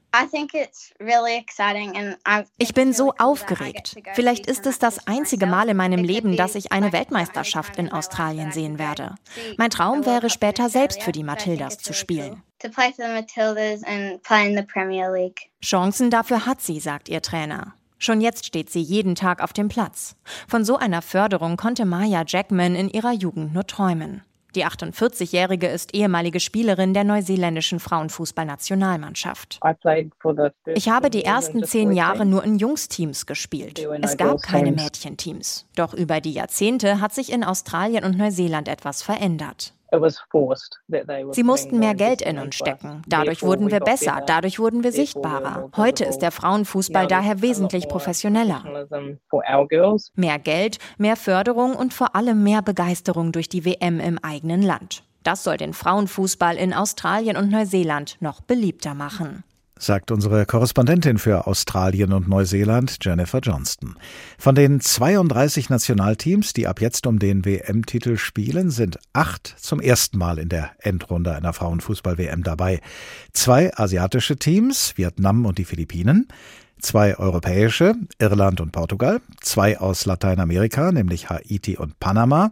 Ich 2.58 2.74
bin 2.74 2.94
so 2.94 3.14
aufgeregt. 3.18 3.96
Vielleicht 4.14 4.48
ist 4.48 4.66
es 4.66 4.80
das 4.80 5.06
einzige 5.06 5.46
Mal 5.46 5.70
in 5.70 5.78
meinem 5.78 6.04
Leben, 6.04 6.38
dass 6.38 6.56
ich 6.56 6.72
eine 6.72 6.94
Weltmeisterschaft 6.94 7.78
in 7.78 7.92
Australien 7.92 8.52
sehen 8.52 8.80
werde. 8.80 9.16
Mein 9.58 9.70
Traum 9.70 10.06
wäre 10.06 10.30
später 10.30 10.70
selbst 10.70 11.04
für 11.04 11.12
die 11.12 11.24
Matildas 11.24 11.78
zu 11.78 11.94
spielen. 11.94 12.42
Chancen 15.62 16.10
dafür 16.10 16.46
hat 16.46 16.62
sie, 16.62 16.80
sagt 16.80 17.10
ihr 17.10 17.22
Trainer. 17.22 17.74
Schon 18.00 18.22
jetzt 18.22 18.46
steht 18.46 18.70
sie 18.70 18.82
jeden 18.82 19.16
Tag 19.16 19.42
auf 19.42 19.54
dem 19.54 19.70
Platz. 19.70 20.16
Von 20.48 20.64
so 20.64 20.78
einer 20.78 21.02
Förderung 21.02 21.58
konnte 21.58 21.86
Maya 21.86 22.24
Jackman 22.26 22.76
in 22.76 22.90
ihrer 22.90 23.12
Jugend 23.12 23.54
nur 23.54 23.66
träumen. 23.66 24.24
Die 24.58 24.66
48-Jährige 24.66 25.68
ist 25.68 25.94
ehemalige 25.94 26.40
Spielerin 26.40 26.96
der 26.96 27.04
neuseeländischen 27.04 27.80
Frauenfußballnationalmannschaft. 27.80 29.60
Ich 30.74 30.90
habe 30.90 31.12
die 31.12 31.24
ersten 31.24 31.64
zehn 31.64 31.92
Jahre 31.92 32.26
nur 32.26 32.44
in 32.44 32.58
Jungsteams 32.58 33.28
gespielt. 33.28 33.88
Es 34.02 34.18
gab 34.18 34.42
keine 34.42 34.72
Mädchenteams. 34.72 35.68
Doch 35.76 35.94
über 35.94 36.22
die 36.22 36.32
Jahrzehnte 36.32 37.00
hat 37.00 37.14
sich 37.14 37.32
in 37.32 37.44
Australien 37.44 38.04
und 38.04 38.18
Neuseeland 38.18 38.68
etwas 38.68 39.04
verändert. 39.04 39.76
Sie 41.32 41.44
mussten 41.44 41.80
mehr 41.80 41.96
Geld 41.96 42.22
in 42.22 42.38
uns 42.38 42.56
stecken. 42.56 43.02
Dadurch 43.08 43.44
wurden 43.44 43.72
wir 43.72 43.80
besser, 43.80 44.22
dadurch 44.26 44.60
wurden 44.60 44.84
wir 44.84 44.92
sichtbarer. 44.92 45.70
Heute 45.76 46.04
ist 46.04 46.20
der 46.20 46.32
Frauenfußball 46.32 47.08
daher 47.08 47.42
wesentlich 47.42 47.88
professioneller. 47.88 48.64
Mehr 50.16 50.40
Geld, 50.40 50.80
mehr 50.98 51.16
Förderung 51.16 51.76
und 51.76 51.94
vor 51.94 52.16
allem 52.16 52.44
mehr 52.44 52.62
Begeisterung 52.62 53.32
durch 53.32 53.50
die 53.50 53.66
WM 53.66 54.00
im 54.00 54.20
eigenen 54.22 54.62
Land. 54.62 55.04
Das 55.24 55.44
soll 55.44 55.58
den 55.58 55.74
Frauenfußball 55.74 56.56
in 56.58 56.74
Australien 56.74 57.38
und 57.38 57.50
Neuseeland 57.50 58.18
noch 58.22 58.42
beliebter 58.42 58.94
machen 58.94 59.44
sagt 59.80 60.12
unsere 60.12 60.46
Korrespondentin 60.46 61.18
für 61.18 61.48
Australien 61.48 62.14
und 62.14 62.28
Neuseeland, 62.28 62.98
Jennifer 63.02 63.40
Johnston. 63.40 63.96
Von 64.38 64.56
den 64.56 64.82
32 64.82 65.70
Nationalteams, 65.70 66.54
die 66.54 66.68
ab 66.68 66.82
jetzt 66.82 67.08
um 67.08 67.20
den 67.20 67.46
WM-Titel 67.46 68.18
spielen, 68.18 68.70
sind 68.70 69.00
acht 69.14 69.56
zum 69.58 69.80
ersten 69.80 70.18
Mal 70.18 70.40
in 70.40 70.50
der 70.50 70.72
Endrunde 70.80 71.36
einer 71.36 71.54
Frauenfußball-WM 71.54 72.44
dabei. 72.44 72.82
Zwei 73.34 73.76
asiatische 73.76 74.38
Teams, 74.38 74.98
Vietnam 74.98 75.46
und 75.46 75.58
die 75.58 75.66
Philippinen, 75.66 76.28
zwei 76.80 77.18
europäische, 77.18 77.96
Irland 78.20 78.62
und 78.62 78.72
Portugal, 78.72 79.22
zwei 79.42 79.80
aus 79.80 80.06
Lateinamerika, 80.06 80.92
nämlich 80.92 81.30
Haiti 81.30 81.78
und 81.78 82.00
Panama, 82.00 82.52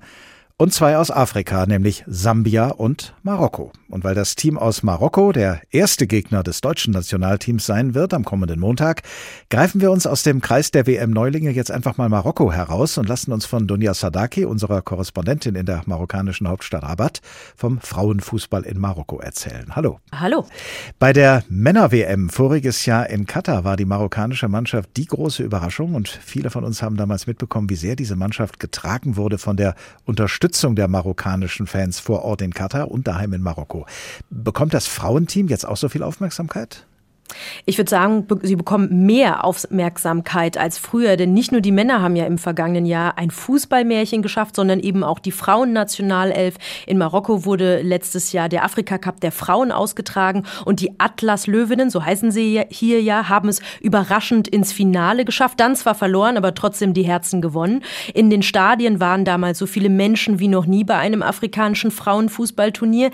und 0.57 0.73
zwei 0.73 0.97
aus 0.97 1.11
Afrika, 1.11 1.65
nämlich 1.65 2.05
Sambia 2.07 2.67
und 2.69 3.13
Marokko. 3.23 3.73
Und 3.89 4.05
weil 4.05 4.15
das 4.15 4.35
Team 4.35 4.57
aus 4.57 4.83
Marokko 4.83 5.33
der 5.33 5.61
erste 5.69 6.07
Gegner 6.07 6.43
des 6.43 6.61
deutschen 6.61 6.93
Nationalteams 6.93 7.65
sein 7.65 7.93
wird 7.93 8.13
am 8.13 8.23
kommenden 8.23 8.61
Montag, 8.61 9.03
greifen 9.49 9.81
wir 9.81 9.91
uns 9.91 10.07
aus 10.07 10.23
dem 10.23 10.39
Kreis 10.39 10.71
der 10.71 10.87
WM-Neulinge 10.87 11.51
jetzt 11.51 11.71
einfach 11.71 11.97
mal 11.97 12.07
Marokko 12.07 12.53
heraus 12.53 12.97
und 12.97 13.09
lassen 13.09 13.33
uns 13.33 13.45
von 13.45 13.67
Dunja 13.67 13.93
Sadaki, 13.93 14.45
unserer 14.45 14.81
Korrespondentin 14.81 15.55
in 15.55 15.65
der 15.65 15.81
marokkanischen 15.87 16.47
Hauptstadt 16.47 16.83
Rabat, 16.83 17.21
vom 17.57 17.81
Frauenfußball 17.81 18.63
in 18.63 18.79
Marokko 18.79 19.19
erzählen. 19.19 19.75
Hallo. 19.75 19.99
Hallo. 20.13 20.45
Bei 20.99 21.11
der 21.11 21.43
Männer-WM 21.49 22.29
voriges 22.29 22.85
Jahr 22.85 23.09
in 23.09 23.25
Katar 23.25 23.65
war 23.65 23.75
die 23.75 23.85
marokkanische 23.85 24.47
Mannschaft 24.47 24.91
die 24.95 25.05
große 25.05 25.43
Überraschung 25.43 25.95
und 25.95 26.07
viele 26.07 26.49
von 26.49 26.63
uns 26.63 26.81
haben 26.81 26.95
damals 26.95 27.27
mitbekommen, 27.27 27.69
wie 27.69 27.75
sehr 27.75 27.97
diese 27.97 28.15
Mannschaft 28.15 28.59
getragen 28.61 29.17
wurde 29.17 29.37
von 29.37 29.57
der 29.57 29.75
Unterstützung 30.05 30.44
Unterstützung 30.45 30.75
der 30.75 30.87
marokkanischen 30.87 31.65
Fans 31.65 31.99
vor 31.99 32.21
Ort 32.21 32.43
in 32.43 32.53
Katar 32.53 32.91
und 32.91 33.07
daheim 33.07 33.33
in 33.33 33.41
Marokko. 33.41 33.87
Bekommt 34.29 34.75
das 34.75 34.85
Frauenteam 34.85 35.47
jetzt 35.47 35.65
auch 35.65 35.75
so 35.75 35.89
viel 35.89 36.03
Aufmerksamkeit? 36.03 36.85
Ich 37.65 37.77
würde 37.77 37.89
sagen, 37.89 38.27
sie 38.43 38.55
bekommen 38.55 39.05
mehr 39.05 39.43
Aufmerksamkeit 39.43 40.57
als 40.57 40.77
früher, 40.77 41.17
denn 41.17 41.33
nicht 41.33 41.51
nur 41.51 41.61
die 41.61 41.71
Männer 41.71 42.01
haben 42.01 42.15
ja 42.15 42.25
im 42.25 42.37
vergangenen 42.37 42.85
Jahr 42.85 43.17
ein 43.17 43.31
Fußballmärchen 43.31 44.21
geschafft, 44.21 44.55
sondern 44.55 44.79
eben 44.79 45.03
auch 45.03 45.19
die 45.19 45.31
Frauennationalelf. 45.31 46.55
In 46.85 46.97
Marokko 46.97 47.45
wurde 47.45 47.81
letztes 47.81 48.31
Jahr 48.31 48.49
der 48.49 48.63
Afrika 48.63 48.97
Cup 48.97 49.21
der 49.21 49.31
Frauen 49.31 49.71
ausgetragen 49.71 50.43
und 50.65 50.79
die 50.81 50.99
Atlas 50.99 51.47
Löwinnen, 51.47 51.89
so 51.89 52.05
heißen 52.05 52.31
sie 52.31 52.61
hier 52.69 53.01
ja, 53.01 53.27
haben 53.29 53.49
es 53.49 53.61
überraschend 53.81 54.47
ins 54.47 54.71
Finale 54.71 55.25
geschafft. 55.25 55.59
Dann 55.59 55.75
zwar 55.75 55.95
verloren, 55.95 56.37
aber 56.37 56.53
trotzdem 56.53 56.93
die 56.93 57.03
Herzen 57.03 57.41
gewonnen. 57.41 57.83
In 58.13 58.29
den 58.29 58.43
Stadien 58.43 58.99
waren 58.99 59.25
damals 59.25 59.57
so 59.57 59.65
viele 59.65 59.89
Menschen 59.89 60.39
wie 60.39 60.47
noch 60.47 60.65
nie 60.65 60.83
bei 60.83 60.97
einem 60.97 61.23
afrikanischen 61.23 61.91
Frauenfußballturnier. 61.91 63.11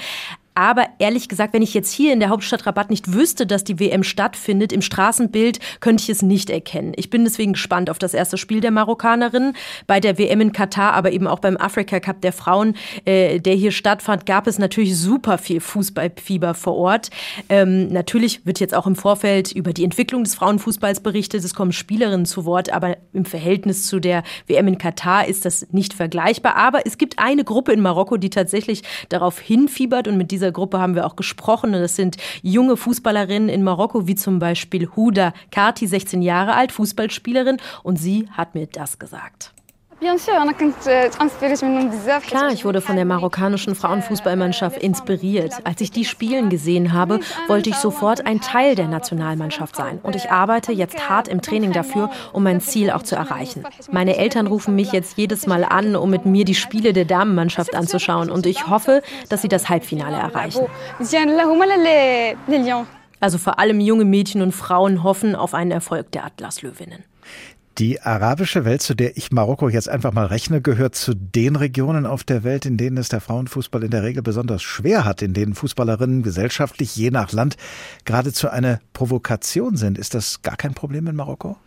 Aber 0.53 0.85
ehrlich 0.99 1.29
gesagt, 1.29 1.53
wenn 1.53 1.61
ich 1.61 1.73
jetzt 1.73 1.91
hier 1.91 2.11
in 2.11 2.19
der 2.19 2.29
Hauptstadt 2.29 2.65
Rabat 2.65 2.89
nicht 2.89 3.13
wüsste, 3.13 3.47
dass 3.47 3.63
die 3.63 3.79
WM 3.79 4.03
stattfindet, 4.03 4.73
im 4.73 4.81
Straßenbild 4.81 5.59
könnte 5.79 6.03
ich 6.03 6.09
es 6.09 6.21
nicht 6.21 6.49
erkennen. 6.49 6.91
Ich 6.97 7.09
bin 7.09 7.23
deswegen 7.23 7.53
gespannt 7.53 7.89
auf 7.89 7.99
das 7.99 8.13
erste 8.13 8.37
Spiel 8.37 8.59
der 8.59 8.71
Marokkanerinnen. 8.71 9.55
Bei 9.87 9.99
der 9.99 10.17
WM 10.17 10.41
in 10.41 10.51
Katar, 10.51 10.93
aber 10.93 11.11
eben 11.11 11.27
auch 11.27 11.39
beim 11.39 11.55
Africa 11.57 11.99
Cup 11.99 12.21
der 12.21 12.33
Frauen, 12.33 12.75
äh, 13.05 13.39
der 13.39 13.55
hier 13.55 13.71
stattfand, 13.71 14.25
gab 14.25 14.47
es 14.47 14.59
natürlich 14.59 14.97
super 14.97 15.37
viel 15.37 15.61
Fußballfieber 15.61 16.53
vor 16.53 16.75
Ort. 16.75 17.09
Ähm, 17.47 17.87
natürlich 17.87 18.45
wird 18.45 18.59
jetzt 18.59 18.73
auch 18.73 18.87
im 18.87 18.95
Vorfeld 18.95 19.51
über 19.53 19.71
die 19.71 19.85
Entwicklung 19.85 20.23
des 20.23 20.35
Frauenfußballs 20.35 20.99
berichtet. 20.99 21.45
Es 21.45 21.53
kommen 21.53 21.71
Spielerinnen 21.71 22.25
zu 22.25 22.45
Wort, 22.45 22.71
aber 22.71 22.97
im 23.13 23.25
Verhältnis 23.25 23.87
zu 23.87 23.99
der 23.99 24.23
WM 24.47 24.67
in 24.67 24.77
Katar 24.77 25.27
ist 25.27 25.45
das 25.45 25.67
nicht 25.71 25.93
vergleichbar. 25.93 26.55
Aber 26.55 26.85
es 26.85 26.97
gibt 26.97 27.19
eine 27.19 27.43
Gruppe 27.43 27.71
in 27.71 27.79
Marokko, 27.79 28.17
die 28.17 28.29
tatsächlich 28.29 28.83
darauf 29.09 29.39
hinfiebert 29.39 30.07
und 30.07 30.17
mit 30.17 30.31
dieser 30.31 30.40
Gruppe 30.49 30.79
haben 30.79 30.95
wir 30.95 31.05
auch 31.05 31.15
gesprochen. 31.15 31.73
Das 31.73 31.95
sind 31.95 32.17
junge 32.41 32.77
Fußballerinnen 32.77 33.49
in 33.49 33.63
Marokko, 33.63 34.07
wie 34.07 34.15
zum 34.15 34.39
Beispiel 34.39 34.89
Huda 34.95 35.33
Kati, 35.51 35.85
16 35.85 36.21
Jahre 36.21 36.55
alt, 36.55 36.71
Fußballspielerin. 36.71 37.57
Und 37.83 37.97
sie 37.97 38.27
hat 38.31 38.55
mir 38.55 38.65
das 38.65 38.97
gesagt. 38.97 39.53
Klar, 42.25 42.51
ich 42.51 42.65
wurde 42.65 42.81
von 42.81 42.95
der 42.95 43.05
marokkanischen 43.05 43.75
Frauenfußballmannschaft 43.75 44.81
inspiriert. 44.81 45.53
Als 45.63 45.79
ich 45.79 45.91
die 45.91 46.05
Spielen 46.05 46.49
gesehen 46.49 46.91
habe, 46.91 47.19
wollte 47.47 47.69
ich 47.69 47.75
sofort 47.75 48.25
ein 48.25 48.41
Teil 48.41 48.73
der 48.73 48.87
Nationalmannschaft 48.87 49.75
sein. 49.75 49.99
Und 50.01 50.15
ich 50.15 50.31
arbeite 50.31 50.71
jetzt 50.71 51.07
hart 51.07 51.27
im 51.27 51.43
Training 51.43 51.71
dafür, 51.71 52.09
um 52.33 52.41
mein 52.41 52.61
Ziel 52.61 52.89
auch 52.89 53.03
zu 53.03 53.15
erreichen. 53.15 53.63
Meine 53.91 54.17
Eltern 54.17 54.47
rufen 54.47 54.75
mich 54.75 54.91
jetzt 54.91 55.19
jedes 55.19 55.45
Mal 55.45 55.63
an, 55.63 55.95
um 55.95 56.09
mit 56.09 56.25
mir 56.25 56.45
die 56.45 56.55
Spiele 56.55 56.93
der 56.93 57.05
Damenmannschaft 57.05 57.75
anzuschauen. 57.75 58.31
Und 58.31 58.47
ich 58.47 58.67
hoffe, 58.67 59.03
dass 59.29 59.43
sie 59.43 59.49
das 59.49 59.69
Halbfinale 59.69 60.15
erreichen. 60.17 60.65
Also 63.19 63.37
vor 63.37 63.59
allem 63.59 63.79
junge 63.79 64.05
Mädchen 64.05 64.41
und 64.41 64.51
Frauen 64.51 65.03
hoffen 65.03 65.35
auf 65.35 65.53
einen 65.53 65.69
Erfolg 65.69 66.11
der 66.11 66.25
Atlas-Löwinnen. 66.25 67.03
Die 67.77 68.01
arabische 68.01 68.65
Welt, 68.65 68.81
zu 68.81 68.95
der 68.95 69.15
ich 69.15 69.31
Marokko 69.31 69.69
jetzt 69.69 69.87
einfach 69.87 70.11
mal 70.11 70.25
rechne, 70.25 70.61
gehört 70.61 70.93
zu 70.95 71.13
den 71.15 71.55
Regionen 71.55 72.05
auf 72.05 72.25
der 72.25 72.43
Welt, 72.43 72.65
in 72.65 72.75
denen 72.75 72.97
es 72.97 73.07
der 73.07 73.21
Frauenfußball 73.21 73.83
in 73.83 73.91
der 73.91 74.03
Regel 74.03 74.21
besonders 74.21 74.61
schwer 74.61 75.05
hat, 75.05 75.21
in 75.21 75.33
denen 75.33 75.55
Fußballerinnen 75.55 76.21
gesellschaftlich 76.21 76.95
je 76.97 77.11
nach 77.11 77.31
Land 77.31 77.55
geradezu 78.03 78.49
eine 78.49 78.81
Provokation 78.91 79.77
sind. 79.77 79.97
Ist 79.97 80.15
das 80.15 80.41
gar 80.41 80.57
kein 80.57 80.73
Problem 80.73 81.07
in 81.07 81.15
Marokko? 81.15 81.57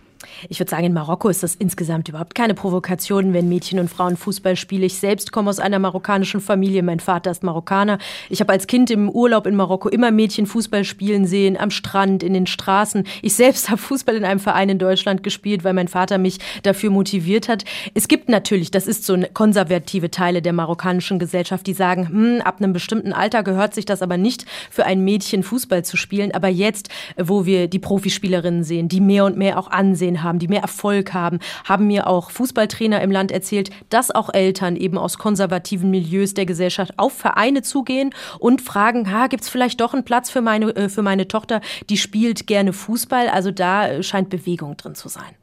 Ich 0.48 0.60
würde 0.60 0.70
sagen, 0.70 0.84
in 0.84 0.92
Marokko 0.92 1.28
ist 1.28 1.42
das 1.42 1.54
insgesamt 1.54 2.08
überhaupt 2.08 2.34
keine 2.34 2.54
Provokation, 2.54 3.32
wenn 3.32 3.48
Mädchen 3.48 3.78
und 3.78 3.88
Frauen 3.88 4.16
Fußball 4.16 4.56
spielen. 4.56 4.82
Ich 4.82 4.98
selbst 4.98 5.32
komme 5.32 5.50
aus 5.50 5.58
einer 5.58 5.78
marokkanischen 5.78 6.40
Familie. 6.40 6.82
Mein 6.82 7.00
Vater 7.00 7.30
ist 7.30 7.42
Marokkaner. 7.42 7.98
Ich 8.30 8.40
habe 8.40 8.52
als 8.52 8.66
Kind 8.66 8.90
im 8.90 9.08
Urlaub 9.10 9.46
in 9.46 9.56
Marokko 9.56 9.88
immer 9.88 10.10
Mädchen 10.10 10.46
Fußball 10.46 10.84
spielen 10.84 11.26
sehen, 11.26 11.56
am 11.56 11.70
Strand, 11.70 12.22
in 12.22 12.34
den 12.34 12.46
Straßen. 12.46 13.04
Ich 13.22 13.34
selbst 13.34 13.68
habe 13.70 13.78
Fußball 13.78 14.16
in 14.16 14.24
einem 14.24 14.40
Verein 14.40 14.68
in 14.68 14.78
Deutschland 14.78 15.22
gespielt, 15.22 15.64
weil 15.64 15.72
mein 15.72 15.88
Vater 15.88 16.18
mich 16.18 16.38
dafür 16.62 16.90
motiviert 16.90 17.48
hat. 17.48 17.64
Es 17.94 18.08
gibt 18.08 18.28
natürlich, 18.28 18.70
das 18.70 18.86
ist 18.86 19.04
so 19.04 19.14
eine 19.14 19.28
konservative 19.28 20.10
Teile 20.10 20.42
der 20.42 20.52
marokkanischen 20.52 21.18
Gesellschaft, 21.18 21.66
die 21.66 21.74
sagen, 21.74 22.08
hm, 22.08 22.40
ab 22.42 22.56
einem 22.58 22.72
bestimmten 22.72 23.12
Alter 23.12 23.42
gehört 23.42 23.74
sich 23.74 23.84
das 23.84 24.02
aber 24.02 24.16
nicht 24.16 24.46
für 24.70 24.84
ein 24.84 25.04
Mädchen 25.04 25.42
Fußball 25.42 25.84
zu 25.84 25.96
spielen. 25.96 26.32
Aber 26.32 26.48
jetzt, 26.48 26.88
wo 27.16 27.46
wir 27.46 27.68
die 27.68 27.78
Profispielerinnen 27.78 28.64
sehen, 28.64 28.88
die 28.88 29.00
mehr 29.00 29.24
und 29.24 29.36
mehr 29.36 29.58
auch 29.58 29.70
ansehen 29.70 30.13
haben, 30.22 30.38
die 30.38 30.48
mehr 30.48 30.62
Erfolg 30.62 31.12
haben, 31.12 31.38
haben 31.64 31.86
mir 31.86 32.06
auch 32.06 32.30
Fußballtrainer 32.30 33.00
im 33.02 33.10
Land 33.10 33.32
erzählt, 33.32 33.70
dass 33.90 34.10
auch 34.10 34.32
Eltern 34.32 34.76
eben 34.76 34.98
aus 34.98 35.18
konservativen 35.18 35.90
Milieus 35.90 36.34
der 36.34 36.46
Gesellschaft 36.46 36.92
auf 36.96 37.12
Vereine 37.12 37.62
zugehen 37.62 38.14
und 38.38 38.62
fragen, 38.62 39.10
ha, 39.10 39.26
gibt 39.26 39.42
es 39.44 39.48
vielleicht 39.48 39.80
doch 39.80 39.94
einen 39.94 40.04
Platz 40.04 40.30
für 40.30 40.40
meine, 40.40 40.74
äh, 40.76 40.88
für 40.88 41.02
meine 41.02 41.28
Tochter, 41.28 41.60
die 41.88 41.96
spielt 41.96 42.46
gerne 42.46 42.72
Fußball. 42.72 43.28
Also 43.28 43.50
da 43.50 43.88
äh, 43.88 44.02
scheint 44.02 44.30
Bewegung 44.30 44.76
drin 44.76 44.94
zu 44.94 45.08
sein. 45.08 45.34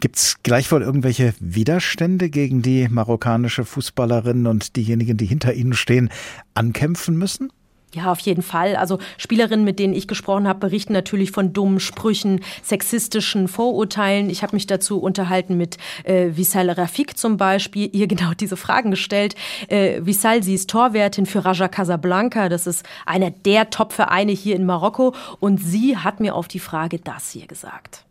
Gibt 0.00 0.16
es 0.16 0.42
gleichwohl 0.42 0.82
irgendwelche 0.82 1.34
Widerstände, 1.38 2.30
gegen 2.30 2.62
die 2.62 2.88
marokkanische 2.88 3.64
Fußballerinnen 3.64 4.46
und 4.46 4.76
diejenigen, 4.76 5.16
die 5.16 5.26
hinter 5.26 5.54
ihnen 5.54 5.72
stehen, 5.72 6.10
ankämpfen 6.54 7.16
müssen? 7.16 7.50
Ja, 7.94 8.10
auf 8.10 8.20
jeden 8.20 8.42
Fall. 8.42 8.74
Also 8.76 8.98
Spielerinnen, 9.18 9.66
mit 9.66 9.78
denen 9.78 9.92
ich 9.92 10.08
gesprochen 10.08 10.48
habe, 10.48 10.60
berichten 10.60 10.94
natürlich 10.94 11.30
von 11.30 11.52
dummen 11.52 11.78
Sprüchen, 11.78 12.40
sexistischen 12.62 13.48
Vorurteilen. 13.48 14.30
Ich 14.30 14.42
habe 14.42 14.56
mich 14.56 14.66
dazu 14.66 14.98
unterhalten 14.98 15.58
mit 15.58 15.76
äh, 16.04 16.30
Vissal 16.34 16.70
Rafik 16.70 17.18
zum 17.18 17.36
Beispiel, 17.36 17.90
ihr 17.92 18.06
genau 18.06 18.32
diese 18.32 18.56
Fragen 18.56 18.90
gestellt. 18.90 19.34
Äh, 19.68 20.00
Vissal, 20.00 20.42
sie 20.42 20.54
ist 20.54 20.70
Torwärtin 20.70 21.26
für 21.26 21.44
Raja 21.44 21.68
Casablanca. 21.68 22.48
Das 22.48 22.66
ist 22.66 22.86
einer 23.04 23.30
der 23.30 23.68
Top-Vereine 23.68 24.32
hier 24.32 24.56
in 24.56 24.64
Marokko. 24.64 25.14
Und 25.38 25.58
sie 25.58 25.98
hat 25.98 26.20
mir 26.20 26.34
auf 26.34 26.48
die 26.48 26.60
Frage 26.60 26.98
das 26.98 27.30
hier 27.30 27.46
gesagt. 27.46 28.04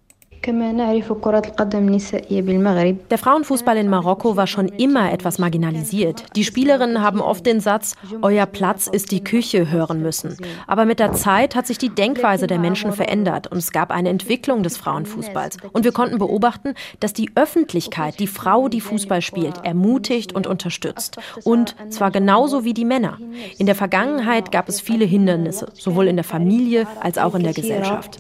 Der 3.11 3.17
Frauenfußball 3.19 3.77
in 3.77 3.87
Marokko 3.87 4.35
war 4.35 4.47
schon 4.47 4.69
immer 4.69 5.11
etwas 5.11 5.37
marginalisiert. 5.37 6.23
Die 6.35 6.43
Spielerinnen 6.43 6.99
haben 6.99 7.21
oft 7.21 7.45
den 7.45 7.59
Satz, 7.59 7.93
euer 8.23 8.47
Platz 8.47 8.87
ist 8.87 9.11
die 9.11 9.23
Küche 9.23 9.69
hören 9.69 10.01
müssen. 10.01 10.35
Aber 10.65 10.85
mit 10.85 10.99
der 10.99 11.13
Zeit 11.13 11.53
hat 11.53 11.67
sich 11.67 11.77
die 11.77 11.93
Denkweise 11.93 12.47
der 12.47 12.57
Menschen 12.57 12.91
verändert 12.91 13.47
und 13.47 13.59
es 13.59 13.71
gab 13.71 13.91
eine 13.91 14.09
Entwicklung 14.09 14.63
des 14.63 14.77
Frauenfußballs. 14.77 15.57
Und 15.73 15.83
wir 15.83 15.91
konnten 15.91 16.17
beobachten, 16.17 16.73
dass 16.99 17.13
die 17.13 17.29
Öffentlichkeit 17.35 18.19
die 18.19 18.25
Frau, 18.25 18.67
die 18.67 18.81
Fußball 18.81 19.21
spielt, 19.21 19.63
ermutigt 19.63 20.33
und 20.33 20.47
unterstützt. 20.47 21.17
Und 21.43 21.75
zwar 21.89 22.09
genauso 22.09 22.63
wie 22.63 22.73
die 22.73 22.85
Männer. 22.85 23.19
In 23.59 23.67
der 23.67 23.75
Vergangenheit 23.75 24.51
gab 24.51 24.69
es 24.69 24.81
viele 24.81 25.05
Hindernisse, 25.05 25.67
sowohl 25.73 26.07
in 26.07 26.15
der 26.15 26.25
Familie 26.25 26.87
als 26.99 27.19
auch 27.19 27.35
in 27.35 27.43
der 27.43 27.53
Gesellschaft. 27.53 28.19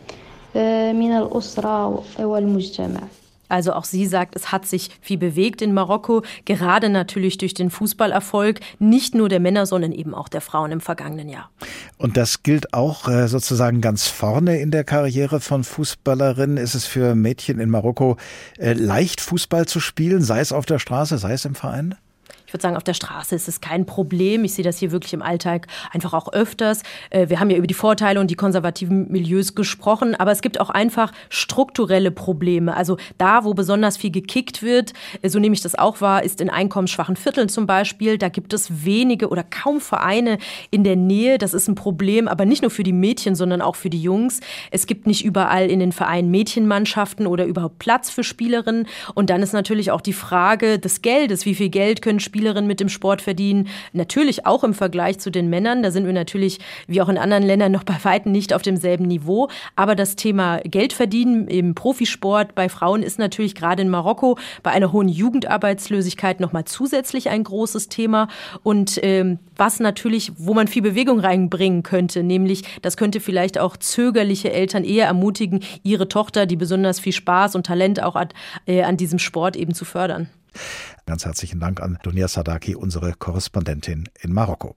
Also 3.51 3.73
auch 3.73 3.83
sie 3.83 4.07
sagt, 4.07 4.37
es 4.37 4.53
hat 4.53 4.65
sich 4.65 4.89
viel 5.01 5.17
bewegt 5.17 5.61
in 5.61 5.73
Marokko, 5.73 6.23
gerade 6.45 6.87
natürlich 6.87 7.37
durch 7.37 7.53
den 7.53 7.69
Fußballerfolg, 7.69 8.61
nicht 8.79 9.13
nur 9.13 9.27
der 9.27 9.41
Männer, 9.41 9.65
sondern 9.65 9.91
eben 9.91 10.15
auch 10.15 10.29
der 10.29 10.39
Frauen 10.39 10.71
im 10.71 10.79
vergangenen 10.79 11.27
Jahr. 11.27 11.49
Und 11.97 12.15
das 12.15 12.43
gilt 12.43 12.73
auch 12.73 13.09
äh, 13.09 13.27
sozusagen 13.27 13.81
ganz 13.81 14.07
vorne 14.07 14.61
in 14.61 14.71
der 14.71 14.85
Karriere 14.85 15.41
von 15.41 15.65
Fußballerinnen. 15.65 16.55
Ist 16.55 16.75
es 16.75 16.85
für 16.85 17.13
Mädchen 17.13 17.59
in 17.59 17.69
Marokko 17.69 18.15
äh, 18.57 18.71
leicht, 18.71 19.19
Fußball 19.19 19.65
zu 19.65 19.81
spielen, 19.81 20.21
sei 20.21 20.39
es 20.39 20.53
auf 20.53 20.65
der 20.65 20.79
Straße, 20.79 21.17
sei 21.17 21.33
es 21.33 21.43
im 21.43 21.55
Verein? 21.55 21.95
Ich 22.51 22.53
würde 22.53 22.63
sagen, 22.63 22.75
auf 22.75 22.83
der 22.83 22.95
Straße 22.95 23.33
ist 23.33 23.47
es 23.47 23.61
kein 23.61 23.85
Problem. 23.85 24.43
Ich 24.43 24.55
sehe 24.55 24.65
das 24.65 24.77
hier 24.77 24.91
wirklich 24.91 25.13
im 25.13 25.21
Alltag 25.21 25.67
einfach 25.93 26.11
auch 26.11 26.33
öfters. 26.33 26.83
Äh, 27.09 27.29
wir 27.29 27.39
haben 27.39 27.49
ja 27.49 27.55
über 27.55 27.65
die 27.65 27.73
Vorteile 27.73 28.19
und 28.19 28.29
die 28.29 28.35
konservativen 28.35 29.09
Milieus 29.09 29.55
gesprochen, 29.55 30.15
aber 30.15 30.33
es 30.33 30.41
gibt 30.41 30.59
auch 30.59 30.69
einfach 30.69 31.13
strukturelle 31.29 32.11
Probleme. 32.11 32.75
Also 32.75 32.97
da, 33.17 33.45
wo 33.45 33.53
besonders 33.53 33.95
viel 33.95 34.11
gekickt 34.11 34.63
wird, 34.63 34.91
äh, 35.21 35.29
so 35.29 35.39
nehme 35.39 35.53
ich 35.53 35.61
das 35.61 35.75
auch 35.75 36.01
wahr, 36.01 36.23
ist 36.23 36.41
in 36.41 36.49
einkommensschwachen 36.49 37.15
Vierteln 37.15 37.47
zum 37.47 37.67
Beispiel. 37.67 38.17
Da 38.17 38.27
gibt 38.27 38.51
es 38.51 38.83
wenige 38.83 39.29
oder 39.29 39.45
kaum 39.45 39.79
Vereine 39.79 40.37
in 40.71 40.83
der 40.83 40.97
Nähe. 40.97 41.37
Das 41.37 41.53
ist 41.53 41.69
ein 41.69 41.75
Problem, 41.75 42.27
aber 42.27 42.43
nicht 42.43 42.63
nur 42.63 42.71
für 42.71 42.83
die 42.83 42.91
Mädchen, 42.91 43.33
sondern 43.33 43.61
auch 43.61 43.77
für 43.77 43.89
die 43.89 44.01
Jungs. 44.01 44.41
Es 44.71 44.87
gibt 44.87 45.07
nicht 45.07 45.23
überall 45.23 45.71
in 45.71 45.79
den 45.79 45.93
Vereinen 45.93 46.29
Mädchenmannschaften 46.31 47.27
oder 47.27 47.45
überhaupt 47.45 47.79
Platz 47.79 48.09
für 48.09 48.25
Spielerinnen. 48.25 48.87
Und 49.15 49.29
dann 49.29 49.41
ist 49.41 49.53
natürlich 49.53 49.89
auch 49.91 50.01
die 50.01 50.11
Frage 50.11 50.79
des 50.79 51.01
Geldes. 51.01 51.45
Wie 51.45 51.55
viel 51.55 51.69
Geld 51.69 52.01
können 52.01 52.19
Spieler 52.19 52.40
Spielerinnen 52.41 52.67
mit 52.67 52.79
dem 52.79 52.89
Sport 52.89 53.21
verdienen. 53.21 53.67
Natürlich 53.93 54.47
auch 54.47 54.63
im 54.63 54.73
Vergleich 54.73 55.19
zu 55.19 55.29
den 55.29 55.47
Männern. 55.47 55.83
Da 55.83 55.91
sind 55.91 56.07
wir 56.07 56.13
natürlich, 56.13 56.57
wie 56.87 56.99
auch 56.99 57.07
in 57.07 57.19
anderen 57.19 57.43
Ländern, 57.43 57.71
noch 57.71 57.83
bei 57.83 57.95
Weitem 58.01 58.31
nicht 58.31 58.51
auf 58.55 58.63
demselben 58.63 59.05
Niveau. 59.05 59.47
Aber 59.75 59.93
das 59.93 60.15
Thema 60.15 60.57
Geldverdienen 60.63 61.47
im 61.47 61.75
Profisport 61.75 62.55
bei 62.55 62.67
Frauen 62.67 63.03
ist 63.03 63.19
natürlich 63.19 63.53
gerade 63.53 63.83
in 63.83 63.89
Marokko 63.89 64.39
bei 64.63 64.71
einer 64.71 64.91
hohen 64.91 65.07
Jugendarbeitslosigkeit 65.07 66.39
nochmal 66.39 66.65
zusätzlich 66.65 67.29
ein 67.29 67.43
großes 67.43 67.89
Thema. 67.89 68.27
Und 68.63 68.99
ähm, 69.03 69.37
was 69.55 69.79
natürlich, 69.79 70.31
wo 70.37 70.55
man 70.55 70.67
viel 70.67 70.81
Bewegung 70.81 71.19
reinbringen 71.19 71.83
könnte, 71.83 72.23
nämlich 72.23 72.63
das 72.81 72.97
könnte 72.97 73.19
vielleicht 73.19 73.59
auch 73.59 73.77
zögerliche 73.77 74.51
Eltern 74.51 74.83
eher 74.83 75.05
ermutigen, 75.05 75.59
ihre 75.83 76.07
Tochter, 76.07 76.47
die 76.47 76.55
besonders 76.55 76.99
viel 76.99 77.13
Spaß 77.13 77.53
und 77.53 77.67
Talent 77.67 78.01
auch 78.01 78.15
hat, 78.15 78.33
äh, 78.65 78.81
an 78.81 78.97
diesem 78.97 79.19
Sport 79.19 79.55
eben 79.55 79.75
zu 79.75 79.85
fördern. 79.85 80.27
Ganz 81.05 81.25
herzlichen 81.25 81.59
Dank 81.59 81.81
an 81.81 81.97
Dunia 82.03 82.27
Sadaki, 82.27 82.75
unsere 82.75 83.13
Korrespondentin 83.13 84.09
in 84.21 84.33
Marokko. 84.33 84.75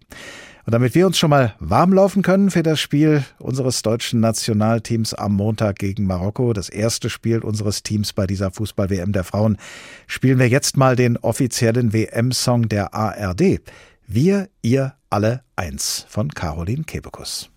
Und 0.66 0.72
damit 0.72 0.94
wir 0.94 1.06
uns 1.06 1.18
schon 1.18 1.30
mal 1.30 1.54
warm 1.58 1.92
laufen 1.92 2.22
können 2.22 2.50
für 2.50 2.62
das 2.62 2.80
Spiel 2.80 3.22
unseres 3.38 3.82
deutschen 3.82 4.20
Nationalteams 4.20 5.12
am 5.12 5.34
Montag 5.34 5.78
gegen 5.78 6.06
Marokko, 6.06 6.54
das 6.54 6.70
erste 6.70 7.10
Spiel 7.10 7.40
unseres 7.40 7.82
Teams 7.82 8.14
bei 8.14 8.26
dieser 8.26 8.50
Fußball-WM 8.50 9.12
der 9.12 9.24
Frauen, 9.24 9.58
spielen 10.06 10.38
wir 10.38 10.48
jetzt 10.48 10.78
mal 10.78 10.96
den 10.96 11.18
offiziellen 11.18 11.92
WM-Song 11.92 12.68
der 12.68 12.94
ARD. 12.94 13.60
Wir, 14.06 14.48
ihr, 14.62 14.94
alle 15.10 15.42
eins 15.54 16.06
von 16.08 16.30
Caroline 16.30 16.84
Kebekus. 16.84 17.50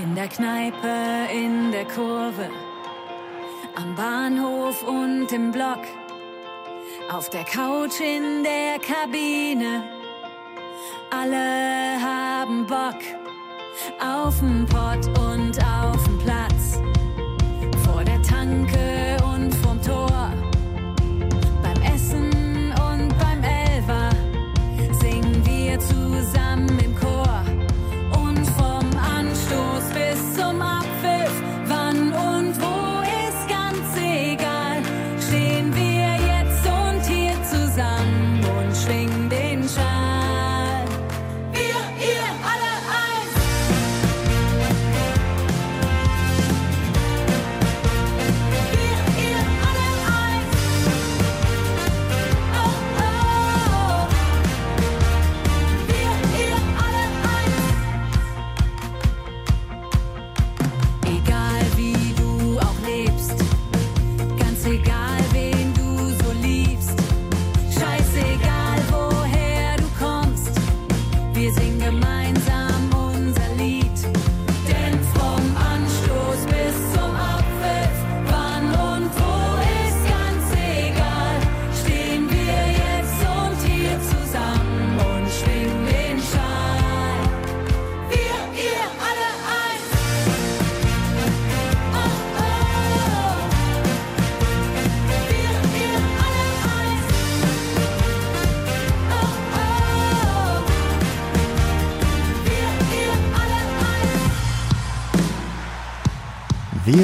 In 0.00 0.14
der 0.14 0.28
Kneipe, 0.28 1.32
in 1.32 1.72
der 1.72 1.84
Kurve, 1.84 2.48
am 3.74 3.96
Bahnhof 3.96 4.86
und 4.86 5.32
im 5.32 5.50
Block, 5.50 5.82
auf 7.10 7.28
der 7.30 7.42
Couch 7.42 8.00
in 8.00 8.44
der 8.44 8.78
Kabine. 8.78 9.82
Alle 11.10 12.00
haben 12.00 12.64
Bock 12.66 13.00
auf'n 14.00 14.66
Pott 14.66 15.06
und 15.18 15.58
auf'n 15.58 16.18
Platz, 16.22 16.47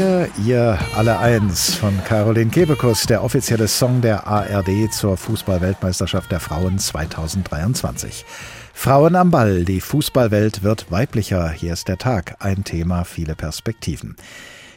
Wir, 0.04 0.28
ihr 0.44 0.78
alle 0.94 1.18
eins 1.18 1.74
von 1.76 1.98
Caroline 2.04 2.50
Kebekus, 2.50 3.04
der 3.04 3.24
offizielle 3.24 3.68
Song 3.68 4.02
der 4.02 4.26
ARD 4.26 4.92
zur 4.92 5.16
Fußball-Weltmeisterschaft 5.16 6.30
der 6.30 6.40
Frauen 6.40 6.78
2023. 6.78 8.26
Frauen 8.74 9.16
am 9.16 9.30
Ball, 9.30 9.64
die 9.64 9.80
Fußballwelt 9.80 10.62
wird 10.62 10.90
weiblicher. 10.90 11.48
Hier 11.48 11.72
ist 11.72 11.88
der 11.88 11.96
Tag, 11.96 12.36
ein 12.40 12.64
Thema, 12.64 13.04
viele 13.04 13.34
Perspektiven. 13.34 14.16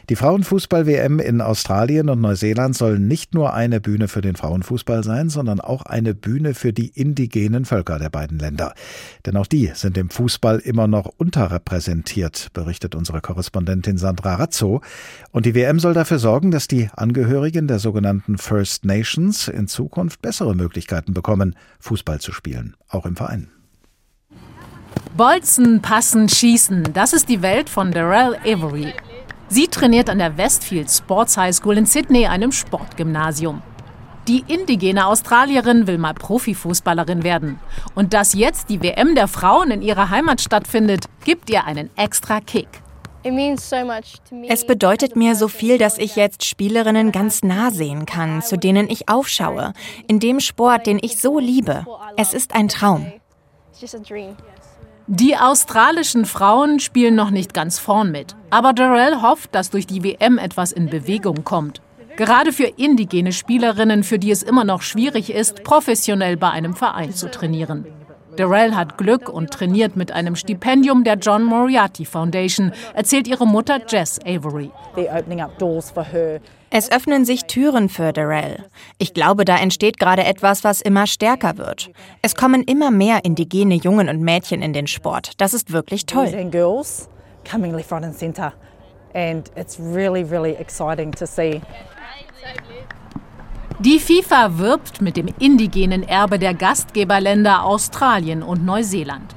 Die 0.08 0.16
Frauenfußball-WM 0.16 1.20
in 1.20 1.42
Australien 1.42 2.08
und 2.08 2.22
Neuseeland 2.22 2.74
soll 2.74 2.98
nicht 2.98 3.34
nur 3.34 3.52
eine 3.52 3.78
Bühne 3.78 4.08
für 4.08 4.22
den 4.22 4.36
Frauenfußball 4.36 5.04
sein, 5.04 5.28
sondern 5.28 5.60
auch 5.60 5.82
eine 5.82 6.14
Bühne 6.14 6.54
für 6.54 6.72
die 6.72 6.88
indigenen 6.88 7.66
Völker 7.66 7.98
der 7.98 8.08
beiden 8.08 8.38
Länder. 8.38 8.72
Denn 9.26 9.36
auch 9.36 9.46
die 9.46 9.70
sind 9.74 9.98
im 9.98 10.08
Fußball 10.08 10.60
immer 10.60 10.86
noch 10.86 11.10
unterrepräsentiert, 11.18 12.48
berichtet 12.54 12.94
unsere 12.94 13.20
Korrespondentin 13.20 13.98
Sandra 13.98 14.36
Razzo. 14.36 14.80
Und 15.30 15.44
die 15.44 15.54
WM 15.54 15.78
soll 15.78 15.92
dafür 15.92 16.18
sorgen, 16.18 16.52
dass 16.52 16.68
die 16.68 16.88
Angehörigen 16.96 17.68
der 17.68 17.78
sogenannten 17.78 18.38
First 18.38 18.86
Nations 18.86 19.48
in 19.48 19.68
Zukunft 19.68 20.22
bessere 20.22 20.54
Möglichkeiten 20.54 21.12
bekommen, 21.12 21.54
Fußball 21.80 22.18
zu 22.18 22.32
spielen, 22.32 22.76
auch 22.88 23.04
im 23.04 23.16
Verein. 23.16 23.48
Bolzen, 25.18 25.82
passen, 25.82 26.30
schießen, 26.30 26.94
das 26.94 27.12
ist 27.12 27.28
die 27.28 27.42
Welt 27.42 27.68
von 27.68 27.92
Darrell 27.92 28.36
Avery. 28.46 28.94
Sie 29.50 29.68
trainiert 29.68 30.10
an 30.10 30.18
der 30.18 30.36
Westfield 30.36 30.90
Sports 30.90 31.38
High 31.38 31.54
School 31.54 31.78
in 31.78 31.86
Sydney, 31.86 32.26
einem 32.26 32.52
Sportgymnasium. 32.52 33.62
Die 34.28 34.44
indigene 34.46 35.06
Australierin 35.06 35.86
will 35.86 35.96
mal 35.96 36.12
Profifußballerin 36.12 37.24
werden. 37.24 37.58
Und 37.94 38.12
dass 38.12 38.34
jetzt 38.34 38.68
die 38.68 38.82
WM 38.82 39.14
der 39.14 39.26
Frauen 39.26 39.70
in 39.70 39.80
ihrer 39.80 40.10
Heimat 40.10 40.42
stattfindet, 40.42 41.06
gibt 41.24 41.48
ihr 41.48 41.64
einen 41.64 41.88
extra 41.96 42.40
Kick. 42.40 42.68
Es 44.48 44.66
bedeutet 44.66 45.16
mir 45.16 45.34
so 45.34 45.48
viel, 45.48 45.78
dass 45.78 45.96
ich 45.96 46.14
jetzt 46.14 46.44
Spielerinnen 46.44 47.10
ganz 47.10 47.42
nah 47.42 47.70
sehen 47.70 48.04
kann, 48.04 48.42
zu 48.42 48.58
denen 48.58 48.88
ich 48.90 49.08
aufschaue, 49.08 49.72
in 50.06 50.20
dem 50.20 50.40
Sport, 50.40 50.86
den 50.86 50.98
ich 51.00 51.18
so 51.20 51.38
liebe. 51.38 51.86
Es 52.16 52.34
ist 52.34 52.54
ein 52.54 52.68
Traum. 52.68 53.12
Die 55.10 55.38
australischen 55.38 56.26
Frauen 56.26 56.80
spielen 56.80 57.14
noch 57.14 57.30
nicht 57.30 57.54
ganz 57.54 57.78
vorn 57.78 58.12
mit. 58.12 58.36
Aber 58.50 58.74
Darrell 58.74 59.22
hofft, 59.22 59.54
dass 59.54 59.70
durch 59.70 59.86
die 59.86 60.04
WM 60.04 60.36
etwas 60.36 60.70
in 60.70 60.90
Bewegung 60.90 61.44
kommt. 61.44 61.80
Gerade 62.18 62.52
für 62.52 62.66
indigene 62.76 63.32
Spielerinnen, 63.32 64.02
für 64.02 64.18
die 64.18 64.30
es 64.30 64.42
immer 64.42 64.64
noch 64.64 64.82
schwierig 64.82 65.32
ist, 65.32 65.64
professionell 65.64 66.36
bei 66.36 66.50
einem 66.50 66.74
Verein 66.74 67.14
zu 67.14 67.30
trainieren. 67.30 67.86
Darrell 68.36 68.74
hat 68.74 68.98
Glück 68.98 69.30
und 69.30 69.50
trainiert 69.50 69.96
mit 69.96 70.12
einem 70.12 70.36
Stipendium 70.36 71.04
der 71.04 71.14
John 71.14 71.42
Moriarty 71.42 72.04
Foundation, 72.04 72.72
erzählt 72.92 73.26
ihre 73.28 73.46
Mutter 73.46 73.80
Jess 73.88 74.20
Avery. 74.26 74.70
Es 76.70 76.92
öffnen 76.92 77.24
sich 77.24 77.44
Türen 77.44 77.88
für 77.88 78.12
Darrell. 78.12 78.64
Ich 78.98 79.14
glaube, 79.14 79.46
da 79.46 79.56
entsteht 79.56 79.98
gerade 79.98 80.24
etwas, 80.24 80.64
was 80.64 80.82
immer 80.82 81.06
stärker 81.06 81.56
wird. 81.56 81.90
Es 82.20 82.34
kommen 82.34 82.62
immer 82.62 82.90
mehr 82.90 83.24
indigene 83.24 83.74
Jungen 83.74 84.08
und 84.10 84.20
Mädchen 84.20 84.60
in 84.60 84.74
den 84.74 84.86
Sport. 84.86 85.32
Das 85.38 85.54
ist 85.54 85.72
wirklich 85.72 86.04
toll. 86.04 86.26
Die 93.80 93.98
FIFA 93.98 94.58
wirbt 94.58 95.00
mit 95.00 95.16
dem 95.16 95.28
indigenen 95.38 96.02
Erbe 96.02 96.38
der 96.38 96.52
Gastgeberländer 96.52 97.64
Australien 97.64 98.42
und 98.42 98.64
Neuseeland. 98.64 99.34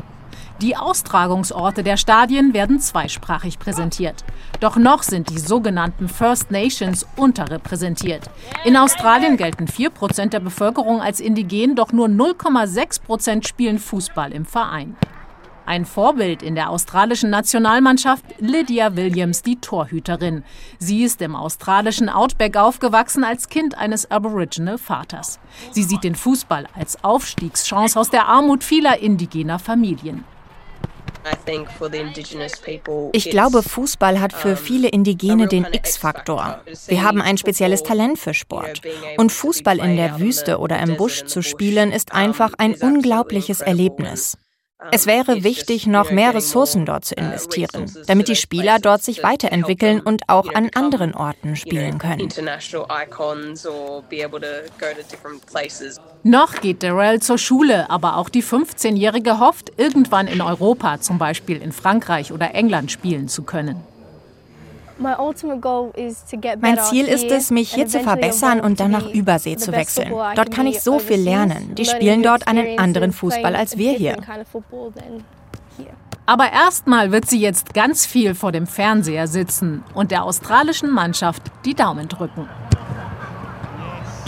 Die 0.62 0.78
Austragungsorte 0.78 1.82
der 1.82 1.98
Stadien 1.98 2.54
werden 2.54 2.80
zweisprachig 2.80 3.58
präsentiert. 3.58 4.24
Doch 4.60 4.76
noch 4.78 5.02
sind 5.02 5.32
die 5.32 5.40
sogenannten 5.40 6.08
First 6.08 6.52
Nations 6.52 7.08
unterrepräsentiert. 7.16 8.30
In 8.64 8.78
Australien 8.78 9.38
gelten 9.38 9.66
4% 9.66 10.30
der 10.30 10.40
Bevölkerung 10.40 11.02
als 11.02 11.20
indigen, 11.20 11.76
doch 11.76 11.92
nur 11.92 12.06
0,6% 12.08 13.48
spielen 13.48 13.80
Fußball 13.80 14.32
im 14.34 14.46
Verein. 14.46 14.96
Ein 15.66 15.86
Vorbild 15.86 16.44
in 16.44 16.54
der 16.54 16.70
australischen 16.70 17.32
Nationalmannschaft 17.32 18.24
Lydia 18.40 18.96
Williams, 18.96 19.42
die 19.42 19.56
Torhüterin. 19.56 20.44
Sie 20.78 21.04
ist 21.04 21.24
im 21.24 21.36
australischen 21.36 22.08
Outback 22.08 22.56
aufgewachsen 22.56 23.24
als 23.24 23.50
Kind 23.50 23.76
eines 23.80 24.12
Aboriginal-Vaters. 24.12 25.40
Sie 25.72 25.84
sieht 25.84 26.04
den 26.04 26.14
Fußball 26.16 26.68
als 26.78 27.04
Aufstiegschance 27.04 28.00
aus 28.00 28.12
der 28.12 28.28
Armut 28.28 28.64
vieler 28.64 29.00
indigener 29.00 29.58
Familien. 29.58 30.24
Ich 33.14 33.30
glaube, 33.30 33.64
Fußball 33.64 34.20
hat 34.20 34.34
für 34.34 34.56
viele 34.56 34.90
Indigene 34.90 35.48
den 35.48 35.66
X-Faktor. 35.66 36.62
Wir 36.88 37.04
haben 37.04 37.22
ein 37.22 37.38
spezielles 37.38 37.84
Talent 37.84 38.20
für 38.20 38.34
Sport. 38.34 38.82
Und 39.18 39.32
Fußball 39.32 39.80
in 39.80 39.98
der 39.98 40.20
Wüste 40.20 40.60
oder 40.60 40.80
im 40.80 40.98
Busch 40.98 41.24
zu 41.26 41.42
spielen, 41.42 41.92
ist 41.92 42.14
einfach 42.14 42.54
ein 42.58 42.76
unglaubliches 42.76 43.62
Erlebnis. 43.62 44.38
Es 44.90 45.06
wäre 45.06 45.44
wichtig, 45.44 45.86
noch 45.86 46.10
mehr 46.12 46.34
Ressourcen 46.34 46.86
dort 46.86 47.06
zu 47.06 47.14
investieren, 47.16 47.92
damit 48.08 48.28
die 48.28 48.36
Spieler 48.36 48.80
dort 48.80 49.04
sich 49.04 49.22
weiterentwickeln 49.22 50.00
und 50.00 50.28
auch 50.28 50.54
an 50.54 50.70
anderen 50.74 51.14
Orten 51.14 51.56
spielen 51.56 52.00
können. 52.00 52.30
Noch 56.24 56.62
geht 56.62 56.84
Darrell 56.84 57.22
zur 57.22 57.38
Schule, 57.38 57.90
aber 57.90 58.18
auch 58.18 58.30
die 58.30 58.44
15-Jährige 58.44 59.40
hofft, 59.40 59.72
irgendwann 59.78 60.28
in 60.28 60.42
Europa, 60.42 61.00
zum 61.00 61.18
Beispiel 61.18 61.62
in 61.62 61.72
Frankreich 61.72 62.32
oder 62.32 62.56
England, 62.56 62.92
spielen 62.92 63.28
zu 63.28 63.44
können. 63.44 63.84
Mein 65.02 66.80
Ziel 66.80 67.06
ist 67.08 67.26
es, 67.26 67.52
mich 67.52 67.74
hier 67.74 67.88
zu 67.88 68.00
verbessern 68.00 68.60
und 68.60 68.80
dann 68.80 68.92
nach 68.92 69.10
Übersee 69.10 69.58
zu 69.58 69.72
wechseln. 69.72 70.12
Dort 70.36 70.52
kann 70.52 70.68
ich 70.68 70.82
so 70.82 71.00
viel 71.00 71.20
lernen. 71.20 71.76
Die 71.76 71.86
spielen 71.86 72.24
dort 72.24 72.48
einen 72.48 72.80
anderen 72.80 73.12
Fußball 73.12 73.56
als 73.56 73.78
wir 73.78 73.94
hier. 73.94 74.18
Aber 76.26 76.52
erstmal 76.52 77.12
wird 77.12 77.28
sie 77.28 77.42
jetzt 77.42 77.74
ganz 77.74 78.06
viel 78.06 78.36
vor 78.36 78.52
dem 78.52 78.68
Fernseher 78.68 79.28
sitzen 79.28 79.84
und 79.94 80.12
der 80.12 80.24
australischen 80.24 80.92
Mannschaft 80.92 81.42
die 81.66 81.74
Daumen 81.74 82.08
drücken. 82.08 82.48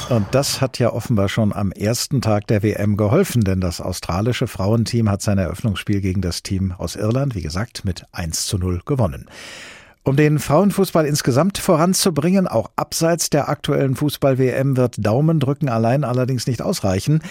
Und 0.10 0.26
das 0.32 0.60
hat 0.60 0.80
ja 0.80 0.92
offenbar 0.92 1.30
schon 1.30 1.54
am 1.54 1.72
ersten 1.72 2.22
Tag 2.22 2.48
der 2.48 2.62
WM 2.62 2.98
geholfen, 2.98 3.44
denn 3.44 3.62
das 3.62 3.80
australische 3.80 4.48
Frauenteam 4.48 5.10
hat 5.10 5.22
sein 5.22 5.38
Eröffnungsspiel 5.38 6.02
gegen 6.02 6.22
das 6.22 6.44
Team 6.44 6.74
aus 6.78 6.96
Irland, 6.96 7.36
wie 7.36 7.42
gesagt, 7.42 7.86
mit 7.86 8.06
1 8.12 8.48
zu 8.48 8.58
0 8.58 8.82
gewonnen. 8.86 9.30
Um 10.06 10.18
den 10.18 10.38
Frauenfußball 10.40 11.06
insgesamt 11.06 11.58
voranzubringen, 11.58 12.46
auch 12.46 12.72
abseits 12.76 13.30
der 13.30 13.48
aktuellen 13.48 13.96
Fußball-WM, 13.96 14.76
wird 14.76 14.96
Daumendrücken 14.98 15.70
allein 15.70 16.04
allerdings 16.04 16.46
nicht 16.46 16.62
ausreichen. 16.62 17.22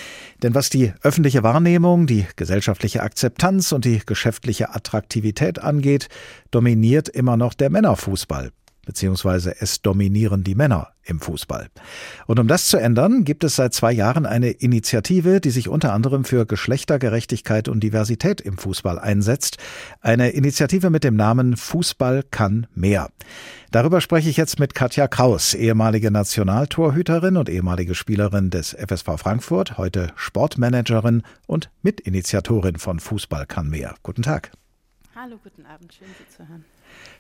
Denn 0.42 0.54
was 0.54 0.70
die 0.70 0.94
öffentliche 1.02 1.42
Wahrnehmung, 1.42 2.06
die 2.06 2.26
gesellschaftliche 2.36 3.02
Akzeptanz 3.02 3.72
und 3.72 3.84
die 3.84 4.00
geschäftliche 4.06 4.74
Attraktivität 4.74 5.58
angeht, 5.58 6.08
dominiert 6.50 7.10
immer 7.10 7.36
noch 7.36 7.52
der 7.52 7.68
Männerfußball 7.68 8.52
beziehungsweise 8.84 9.60
es 9.60 9.82
dominieren 9.82 10.44
die 10.44 10.54
Männer 10.54 10.88
im 11.04 11.20
Fußball. 11.20 11.68
Und 12.26 12.38
um 12.38 12.48
das 12.48 12.68
zu 12.68 12.76
ändern, 12.76 13.24
gibt 13.24 13.44
es 13.44 13.56
seit 13.56 13.74
zwei 13.74 13.92
Jahren 13.92 14.26
eine 14.26 14.50
Initiative, 14.50 15.40
die 15.40 15.50
sich 15.50 15.68
unter 15.68 15.92
anderem 15.92 16.24
für 16.24 16.46
Geschlechtergerechtigkeit 16.46 17.68
und 17.68 17.80
Diversität 17.80 18.40
im 18.40 18.58
Fußball 18.58 18.98
einsetzt. 18.98 19.58
Eine 20.00 20.30
Initiative 20.30 20.90
mit 20.90 21.04
dem 21.04 21.16
Namen 21.16 21.56
Fußball 21.56 22.22
kann 22.30 22.66
mehr. 22.74 23.10
Darüber 23.70 24.00
spreche 24.00 24.28
ich 24.28 24.36
jetzt 24.36 24.58
mit 24.58 24.74
Katja 24.74 25.08
Kraus, 25.08 25.54
ehemalige 25.54 26.10
Nationaltorhüterin 26.10 27.36
und 27.36 27.48
ehemalige 27.48 27.94
Spielerin 27.94 28.50
des 28.50 28.76
FSV 28.78 29.16
Frankfurt, 29.16 29.78
heute 29.78 30.12
Sportmanagerin 30.14 31.22
und 31.46 31.70
Mitinitiatorin 31.82 32.76
von 32.76 33.00
Fußball 33.00 33.46
kann 33.46 33.70
mehr. 33.70 33.94
Guten 34.02 34.22
Tag. 34.22 34.52
Hallo, 35.14 35.36
guten 35.42 35.66
Abend, 35.66 35.92
schön 35.92 36.08
Sie 36.18 36.36
zu 36.36 36.48
hören. 36.48 36.64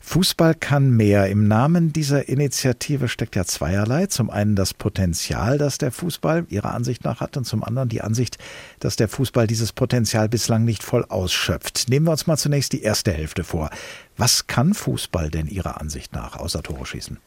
Fußball 0.04 0.54
kann 0.54 0.90
mehr. 0.90 1.28
Im 1.28 1.46
Namen 1.46 1.92
dieser 1.92 2.28
Initiative 2.28 3.08
steckt 3.08 3.36
ja 3.36 3.44
zweierlei. 3.44 4.06
Zum 4.06 4.30
einen 4.30 4.56
das 4.56 4.74
Potenzial, 4.74 5.58
das 5.58 5.78
der 5.78 5.92
Fußball 5.92 6.46
Ihrer 6.48 6.74
Ansicht 6.74 7.04
nach 7.04 7.20
hat 7.20 7.36
und 7.36 7.44
zum 7.44 7.62
anderen 7.62 7.88
die 7.88 8.02
Ansicht, 8.02 8.36
dass 8.80 8.96
der 8.96 9.08
Fußball 9.08 9.46
dieses 9.46 9.72
Potenzial 9.72 10.28
bislang 10.28 10.64
nicht 10.64 10.82
voll 10.82 11.04
ausschöpft. 11.04 11.88
Nehmen 11.88 12.06
wir 12.06 12.12
uns 12.12 12.26
mal 12.26 12.36
zunächst 12.36 12.72
die 12.72 12.82
erste 12.82 13.12
Hälfte 13.12 13.44
vor. 13.44 13.70
Was 14.16 14.46
kann 14.48 14.74
Fußball 14.74 15.30
denn 15.30 15.46
Ihrer 15.46 15.80
Ansicht 15.80 16.12
nach 16.12 16.36
außer 16.36 16.62
Tore 16.62 16.84
schießen? 16.84 17.18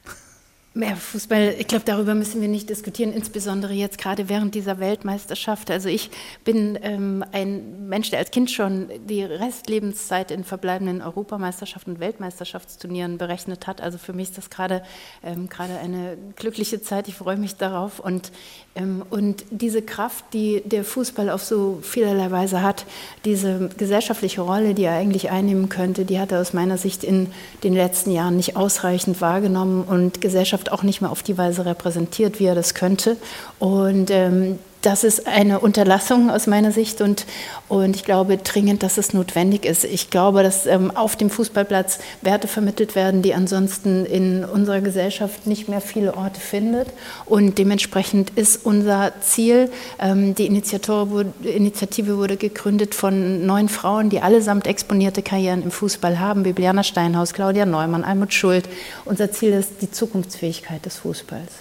Mehr 0.77 0.97
Fußball, 0.97 1.55
ich 1.57 1.67
glaube, 1.67 1.85
darüber 1.85 2.15
müssen 2.15 2.41
wir 2.41 2.49
nicht 2.49 2.69
diskutieren, 2.69 3.13
insbesondere 3.13 3.71
jetzt 3.71 3.97
gerade 3.97 4.27
während 4.27 4.55
dieser 4.55 4.77
Weltmeisterschaft. 4.77 5.71
Also 5.71 5.87
ich 5.87 6.11
bin 6.43 6.77
ähm, 6.81 7.23
ein 7.31 7.87
Mensch, 7.87 8.09
der 8.09 8.19
als 8.19 8.29
Kind 8.29 8.51
schon 8.51 8.89
die 9.07 9.23
Restlebenszeit 9.23 10.31
in 10.31 10.43
verbleibenden 10.43 11.01
Europameisterschaften 11.01 11.93
und 11.93 12.01
Weltmeisterschaftsturnieren 12.01 13.17
berechnet 13.17 13.67
hat. 13.67 13.79
Also 13.79 13.97
für 13.97 14.11
mich 14.11 14.31
ist 14.31 14.37
das 14.37 14.49
gerade 14.49 14.83
ähm, 15.23 15.47
eine 15.57 16.17
glückliche 16.35 16.81
Zeit. 16.81 17.07
Ich 17.07 17.15
freue 17.15 17.37
mich 17.37 17.55
darauf 17.55 18.01
und 18.01 18.33
ähm, 18.75 19.03
und 19.09 19.45
diese 19.51 19.81
Kraft, 19.81 20.25
die 20.33 20.61
der 20.65 20.83
Fußball 20.83 21.29
auf 21.29 21.43
so 21.43 21.79
vielerlei 21.81 22.29
Weise 22.31 22.61
hat, 22.61 22.85
diese 23.23 23.69
gesellschaftliche 23.77 24.41
Rolle, 24.41 24.73
die 24.73 24.83
er 24.83 24.93
eigentlich 24.93 25.31
einnehmen 25.31 25.69
könnte, 25.69 26.05
die 26.05 26.19
hat 26.19 26.31
er 26.31 26.41
aus 26.41 26.53
meiner 26.53 26.77
Sicht 26.77 27.03
in 27.03 27.27
den 27.63 27.73
letzten 27.73 28.11
Jahren 28.11 28.35
nicht 28.35 28.57
ausreichend 28.57 29.21
wahrgenommen 29.21 29.83
und 29.83 30.19
Gesellschaft 30.21 30.64
Auch 30.71 30.83
nicht 30.83 31.01
mehr 31.01 31.11
auf 31.11 31.23
die 31.23 31.37
Weise 31.37 31.65
repräsentiert, 31.65 32.39
wie 32.39 32.45
er 32.45 32.55
das 32.55 32.73
könnte. 32.73 33.17
Und 33.59 34.11
ähm, 34.11 34.59
das 34.85 35.03
ist 35.03 35.25
eine 35.25 35.59
Unterlassung 35.59 36.29
aus 36.29 36.45
meiner 36.45 36.71
Sicht 36.71 37.01
und, 37.01 37.25
und 37.67 37.95
ich 37.95 38.05
glaube 38.05 38.37
dringend, 38.37 38.83
dass 38.83 38.99
es 38.99 39.13
notwendig 39.13 39.65
ist. 39.65 39.83
Ich 39.83 40.11
glaube, 40.11 40.43
dass 40.43 40.67
ähm, 40.67 40.91
auf 40.95 41.15
dem 41.15 41.31
Fußballplatz 41.31 41.99
Werte 42.21 42.47
vermittelt 42.47 42.93
werden, 42.93 43.23
die 43.23 43.33
ansonsten 43.33 44.05
in 44.05 44.45
unserer 44.45 44.81
Gesellschaft 44.81 45.47
nicht 45.47 45.67
mehr 45.67 45.81
viele 45.81 46.15
Orte 46.15 46.39
findet. 46.39 46.89
Und 47.25 47.57
dementsprechend 47.57 48.31
ist 48.31 48.63
unser 48.63 49.13
Ziel, 49.21 49.71
ähm, 49.97 50.35
die 50.35 50.47
wurde, 50.49 51.33
Initiative 51.41 52.17
wurde 52.17 52.37
gegründet 52.37 52.93
von 52.93 53.45
neun 53.45 53.69
Frauen, 53.69 54.11
die 54.11 54.21
allesamt 54.21 54.67
exponierte 54.67 55.23
Karrieren 55.23 55.63
im 55.63 55.71
Fußball 55.71 56.19
haben. 56.19 56.43
Bibiana 56.43 56.83
Steinhaus, 56.83 57.33
Claudia 57.33 57.65
Neumann, 57.65 58.03
Almut 58.03 58.33
Schuld. 58.33 58.69
Unser 59.05 59.31
Ziel 59.31 59.53
ist 59.53 59.81
die 59.81 59.89
Zukunftsfähigkeit 59.89 60.85
des 60.85 60.97
Fußballs. 60.97 61.51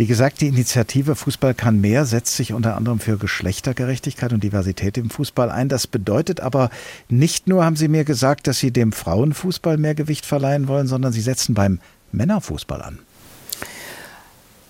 Wie 0.00 0.06
gesagt, 0.06 0.40
die 0.40 0.46
Initiative 0.46 1.14
Fußball 1.14 1.52
kann 1.52 1.82
mehr 1.82 2.06
setzt 2.06 2.34
sich 2.34 2.54
unter 2.54 2.74
anderem 2.74 3.00
für 3.00 3.18
Geschlechtergerechtigkeit 3.18 4.32
und 4.32 4.42
Diversität 4.42 4.96
im 4.96 5.10
Fußball 5.10 5.50
ein. 5.50 5.68
Das 5.68 5.86
bedeutet 5.86 6.40
aber 6.40 6.70
nicht 7.10 7.48
nur, 7.48 7.66
haben 7.66 7.76
Sie 7.76 7.86
mir 7.86 8.04
gesagt, 8.04 8.46
dass 8.46 8.58
Sie 8.58 8.70
dem 8.70 8.92
Frauenfußball 8.92 9.76
mehr 9.76 9.94
Gewicht 9.94 10.24
verleihen 10.24 10.68
wollen, 10.68 10.86
sondern 10.86 11.12
Sie 11.12 11.20
setzen 11.20 11.52
beim 11.52 11.80
Männerfußball 12.12 12.80
an. 12.80 12.98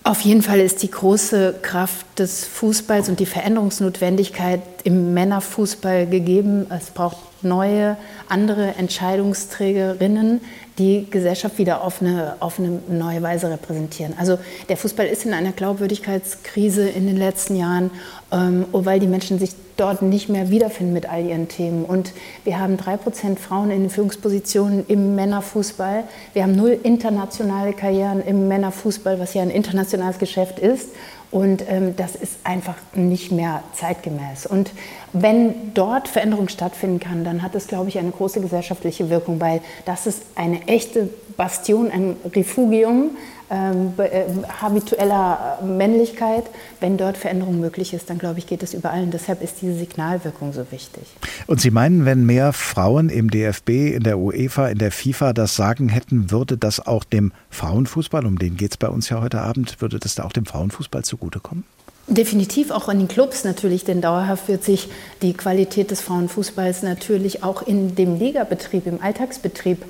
Auf 0.03 0.19
jeden 0.19 0.41
Fall 0.41 0.59
ist 0.59 0.83
die 0.83 0.91
große 0.91 1.59
Kraft 1.61 2.05
des 2.19 2.43
Fußballs 2.43 3.07
und 3.07 3.21
die 3.21 3.25
Veränderungsnotwendigkeit 3.25 4.61
im 4.83 5.13
Männerfußball 5.13 6.07
gegeben. 6.07 6.65
Es 6.69 6.89
braucht 6.89 7.19
neue, 7.41 7.95
andere 8.27 8.75
Entscheidungsträgerinnen, 8.75 10.41
die 10.81 11.07
Gesellschaft 11.09 11.59
wieder 11.59 11.83
auf 11.83 12.01
eine, 12.01 12.35
auf 12.39 12.57
eine 12.57 12.79
neue 12.89 13.21
Weise 13.21 13.49
repräsentieren. 13.49 14.15
Also 14.17 14.39
der 14.67 14.77
Fußball 14.77 15.05
ist 15.05 15.25
in 15.25 15.33
einer 15.33 15.51
Glaubwürdigkeitskrise 15.51 16.89
in 16.89 17.05
den 17.05 17.17
letzten 17.17 17.55
Jahren, 17.55 17.91
ähm, 18.31 18.65
weil 18.71 18.99
die 18.99 19.07
Menschen 19.07 19.37
sich 19.37 19.51
dort 19.77 20.01
nicht 20.01 20.27
mehr 20.27 20.49
wiederfinden 20.49 20.93
mit 20.93 21.07
all 21.07 21.23
ihren 21.23 21.47
Themen. 21.47 21.85
Und 21.85 22.13
wir 22.43 22.59
haben 22.59 22.77
drei 22.77 22.97
Prozent 22.97 23.39
Frauen 23.39 23.69
in 23.69 23.89
Führungspositionen 23.89 24.85
im 24.87 25.15
Männerfußball. 25.15 26.03
Wir 26.33 26.43
haben 26.43 26.55
null 26.55 26.79
internationale 26.81 27.73
Karrieren 27.73 28.23
im 28.25 28.47
Männerfußball, 28.47 29.19
was 29.19 29.33
ja 29.35 29.43
ein 29.43 29.51
internationales 29.51 30.17
Geschäft 30.17 30.57
ist. 30.59 30.89
Und 31.31 31.63
ähm, 31.69 31.95
das 31.95 32.15
ist 32.15 32.39
einfach 32.43 32.75
nicht 32.93 33.31
mehr 33.31 33.63
zeitgemäß. 33.73 34.45
Und 34.45 34.71
wenn 35.13 35.73
dort 35.73 36.09
Veränderung 36.09 36.49
stattfinden 36.49 36.99
kann, 36.99 37.23
dann 37.23 37.41
hat 37.41 37.55
es, 37.55 37.67
glaube 37.67 37.87
ich, 37.87 37.97
eine 37.97 38.11
große 38.11 38.41
gesellschaftliche 38.41 39.09
Wirkung, 39.09 39.39
weil 39.39 39.61
das 39.85 40.07
ist 40.07 40.23
eine 40.35 40.67
echte 40.67 41.09
Bastion, 41.37 41.89
ein 41.89 42.17
Refugium 42.35 43.11
ähm, 43.51 43.93
äh, 43.97 44.23
habitueller 44.61 45.59
Männlichkeit. 45.61 46.45
Wenn 46.79 46.97
dort 46.97 47.17
Veränderung 47.17 47.59
möglich 47.59 47.93
ist, 47.93 48.09
dann 48.09 48.17
glaube 48.17 48.39
ich, 48.39 48.47
geht 48.47 48.63
es 48.63 48.73
überall. 48.73 49.03
Und 49.03 49.13
deshalb 49.13 49.43
ist 49.43 49.61
diese 49.61 49.75
Signalwirkung 49.75 50.53
so 50.53 50.71
wichtig. 50.71 51.03
Und 51.47 51.59
Sie 51.59 51.69
meinen, 51.69 52.05
wenn 52.05 52.25
mehr 52.25 52.53
Frauen 52.53 53.09
im 53.09 53.29
DFB, 53.29 53.69
in 53.69 54.03
der 54.03 54.17
UEFA, 54.17 54.69
in 54.69 54.77
der 54.77 54.91
FIFA 54.91 55.33
das 55.33 55.55
Sagen 55.55 55.89
hätten, 55.89 56.31
würde 56.31 56.57
das 56.57 56.85
auch 56.85 57.03
dem 57.03 57.33
Frauenfußball, 57.49 58.25
um 58.25 58.39
den 58.39 58.55
geht 58.55 58.71
es 58.71 58.77
bei 58.77 58.87
uns 58.87 59.09
ja 59.09 59.21
heute 59.21 59.41
Abend, 59.41 59.81
würde 59.81 59.99
das 59.99 60.15
da 60.15 60.23
auch 60.23 60.31
dem 60.31 60.45
Frauenfußball 60.45 61.03
zugutekommen? 61.03 61.65
Definitiv 62.07 62.71
auch 62.71 62.89
in 62.89 62.99
den 62.99 63.07
Clubs 63.07 63.43
natürlich, 63.43 63.85
denn 63.85 64.01
dauerhaft 64.01 64.47
wird 64.47 64.63
sich 64.63 64.89
die 65.21 65.33
Qualität 65.33 65.91
des 65.91 66.01
Frauenfußballs 66.01 66.83
natürlich 66.83 67.43
auch 67.43 67.61
in 67.61 67.95
dem 67.95 68.17
Ligabetrieb, 68.17 68.87
im 68.87 69.01
Alltagsbetrieb 69.01 69.85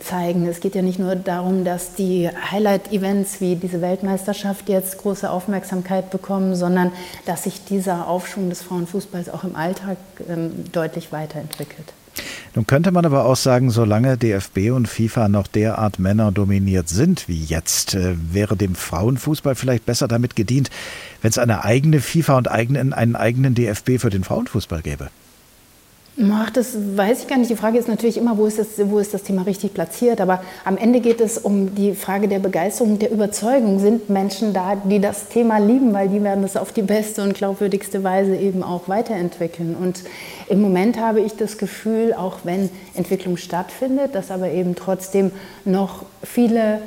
zeigen. 0.00 0.46
Es 0.46 0.60
geht 0.60 0.74
ja 0.74 0.82
nicht 0.82 0.98
nur 0.98 1.16
darum, 1.16 1.64
dass 1.64 1.94
die 1.94 2.28
Highlight-Events 2.28 3.40
wie 3.40 3.56
diese 3.56 3.80
Weltmeisterschaft 3.80 4.68
jetzt 4.68 4.98
große 4.98 5.28
Aufmerksamkeit 5.28 6.10
bekommen, 6.10 6.54
sondern 6.54 6.92
dass 7.26 7.44
sich 7.44 7.64
dieser 7.64 8.06
Aufschwung 8.06 8.48
des 8.48 8.62
Frauenfußballs 8.62 9.28
auch 9.28 9.44
im 9.44 9.56
Alltag 9.56 9.96
ähm, 10.28 10.64
deutlich 10.72 11.12
weiterentwickelt. 11.12 11.92
Nun 12.54 12.66
könnte 12.66 12.92
man 12.92 13.06
aber 13.06 13.24
auch 13.24 13.36
sagen, 13.36 13.70
solange 13.70 14.18
DFB 14.18 14.72
und 14.72 14.86
FIFA 14.86 15.28
noch 15.28 15.46
derart 15.46 15.98
männerdominiert 15.98 16.88
sind 16.88 17.26
wie 17.26 17.42
jetzt, 17.42 17.94
äh, 17.94 18.14
wäre 18.30 18.56
dem 18.56 18.74
Frauenfußball 18.74 19.54
vielleicht 19.54 19.86
besser 19.86 20.08
damit 20.08 20.36
gedient, 20.36 20.70
wenn 21.22 21.30
es 21.30 21.38
eine 21.38 21.64
eigene 21.64 22.00
FIFA 22.00 22.38
und 22.38 22.48
einen 22.48 22.92
eigenen 23.16 23.54
DFB 23.54 23.98
für 23.98 24.10
den 24.10 24.24
Frauenfußball 24.24 24.82
gäbe. 24.82 25.08
Ach, 26.20 26.50
das 26.50 26.76
weiß 26.76 27.22
ich 27.22 27.28
gar 27.28 27.38
nicht. 27.38 27.50
Die 27.50 27.56
Frage 27.56 27.78
ist 27.78 27.88
natürlich 27.88 28.18
immer, 28.18 28.36
wo 28.36 28.44
ist, 28.44 28.58
das, 28.58 28.68
wo 28.90 28.98
ist 28.98 29.14
das 29.14 29.22
Thema 29.22 29.42
richtig 29.42 29.72
platziert. 29.72 30.20
Aber 30.20 30.42
am 30.64 30.76
Ende 30.76 31.00
geht 31.00 31.22
es 31.22 31.38
um 31.38 31.74
die 31.74 31.94
Frage 31.94 32.28
der 32.28 32.38
Begeisterung, 32.38 32.98
der 32.98 33.10
Überzeugung. 33.10 33.78
Sind 33.78 34.10
Menschen 34.10 34.52
da, 34.52 34.76
die 34.76 35.00
das 35.00 35.28
Thema 35.28 35.56
lieben, 35.56 35.94
weil 35.94 36.10
die 36.10 36.22
werden 36.22 36.44
es 36.44 36.58
auf 36.58 36.70
die 36.72 36.82
beste 36.82 37.22
und 37.22 37.32
glaubwürdigste 37.32 38.04
Weise 38.04 38.36
eben 38.36 38.62
auch 38.62 38.88
weiterentwickeln. 38.88 39.74
Und 39.74 40.02
im 40.50 40.60
Moment 40.60 41.00
habe 41.00 41.22
ich 41.22 41.34
das 41.36 41.56
Gefühl, 41.56 42.12
auch 42.12 42.40
wenn 42.44 42.68
Entwicklung 42.94 43.38
stattfindet, 43.38 44.14
dass 44.14 44.30
aber 44.30 44.50
eben 44.50 44.74
trotzdem 44.74 45.30
noch 45.64 46.04
viele 46.22 46.80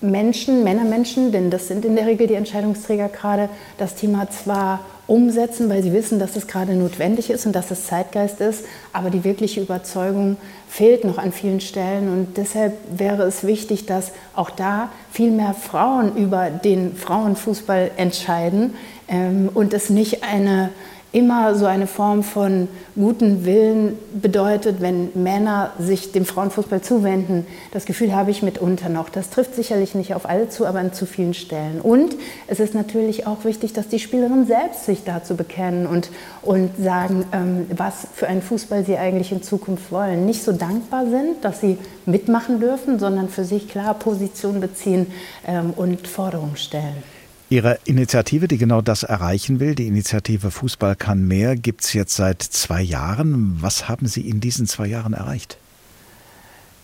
Menschen, 0.00 0.64
Männermenschen, 0.64 1.30
denn 1.30 1.50
das 1.50 1.68
sind 1.68 1.84
in 1.84 1.94
der 1.94 2.06
Regel 2.06 2.26
die 2.26 2.34
Entscheidungsträger 2.34 3.08
gerade, 3.08 3.48
das 3.78 3.94
Thema 3.94 4.28
zwar 4.28 4.80
umsetzen, 5.12 5.68
weil 5.68 5.82
sie 5.82 5.92
wissen, 5.92 6.18
dass 6.18 6.36
es 6.36 6.46
gerade 6.46 6.72
notwendig 6.72 7.28
ist 7.28 7.44
und 7.44 7.52
dass 7.52 7.70
es 7.70 7.86
Zeitgeist 7.86 8.40
ist, 8.40 8.64
aber 8.94 9.10
die 9.10 9.24
wirkliche 9.24 9.60
Überzeugung 9.60 10.38
fehlt 10.68 11.04
noch 11.04 11.18
an 11.18 11.32
vielen 11.32 11.60
Stellen. 11.60 12.08
Und 12.08 12.38
deshalb 12.38 12.72
wäre 12.96 13.24
es 13.24 13.46
wichtig, 13.46 13.84
dass 13.84 14.12
auch 14.34 14.48
da 14.48 14.88
viel 15.10 15.30
mehr 15.30 15.52
Frauen 15.52 16.16
über 16.16 16.48
den 16.48 16.96
Frauenfußball 16.96 17.90
entscheiden 17.98 18.72
ähm, 19.06 19.50
und 19.52 19.74
es 19.74 19.90
nicht 19.90 20.24
eine 20.24 20.70
immer 21.12 21.54
so 21.54 21.66
eine 21.66 21.86
Form 21.86 22.22
von 22.22 22.68
guten 22.94 23.44
Willen 23.44 23.98
bedeutet, 24.14 24.80
wenn 24.80 25.10
Männer 25.14 25.72
sich 25.78 26.10
dem 26.10 26.24
Frauenfußball 26.24 26.80
zuwenden. 26.80 27.46
Das 27.70 27.84
Gefühl 27.84 28.14
habe 28.14 28.30
ich 28.30 28.42
mitunter 28.42 28.88
noch. 28.88 29.10
Das 29.10 29.28
trifft 29.28 29.54
sicherlich 29.54 29.94
nicht 29.94 30.14
auf 30.14 30.26
alle 30.26 30.48
zu, 30.48 30.66
aber 30.66 30.78
an 30.78 30.94
zu 30.94 31.04
vielen 31.04 31.34
Stellen. 31.34 31.82
Und 31.82 32.16
es 32.46 32.60
ist 32.60 32.74
natürlich 32.74 33.26
auch 33.26 33.44
wichtig, 33.44 33.74
dass 33.74 33.88
die 33.88 33.98
Spielerinnen 33.98 34.46
selbst 34.46 34.86
sich 34.86 35.04
dazu 35.04 35.36
bekennen 35.36 35.86
und, 35.86 36.08
und 36.40 36.70
sagen, 36.82 37.26
ähm, 37.32 37.66
was 37.76 38.06
für 38.14 38.26
einen 38.26 38.40
Fußball 38.40 38.86
sie 38.86 38.96
eigentlich 38.96 39.32
in 39.32 39.42
Zukunft 39.42 39.92
wollen. 39.92 40.24
Nicht 40.24 40.42
so 40.42 40.52
dankbar 40.52 41.06
sind, 41.06 41.44
dass 41.44 41.60
sie 41.60 41.76
mitmachen 42.06 42.58
dürfen, 42.58 42.98
sondern 42.98 43.28
für 43.28 43.44
sich 43.44 43.68
klar 43.68 43.94
Position 43.94 44.60
beziehen 44.60 45.08
ähm, 45.46 45.74
und 45.76 46.08
Forderungen 46.08 46.56
stellen. 46.56 47.11
Ihre 47.52 47.78
Initiative, 47.84 48.48
die 48.48 48.56
genau 48.56 48.80
das 48.80 49.02
erreichen 49.02 49.60
will, 49.60 49.74
die 49.74 49.86
Initiative 49.86 50.50
Fußball 50.50 50.96
kann 50.96 51.28
mehr, 51.28 51.54
gibt 51.54 51.84
es 51.84 51.92
jetzt 51.92 52.16
seit 52.16 52.40
zwei 52.40 52.80
Jahren. 52.80 53.58
Was 53.60 53.90
haben 53.90 54.06
Sie 54.06 54.26
in 54.26 54.40
diesen 54.40 54.66
zwei 54.66 54.86
Jahren 54.86 55.12
erreicht? 55.12 55.58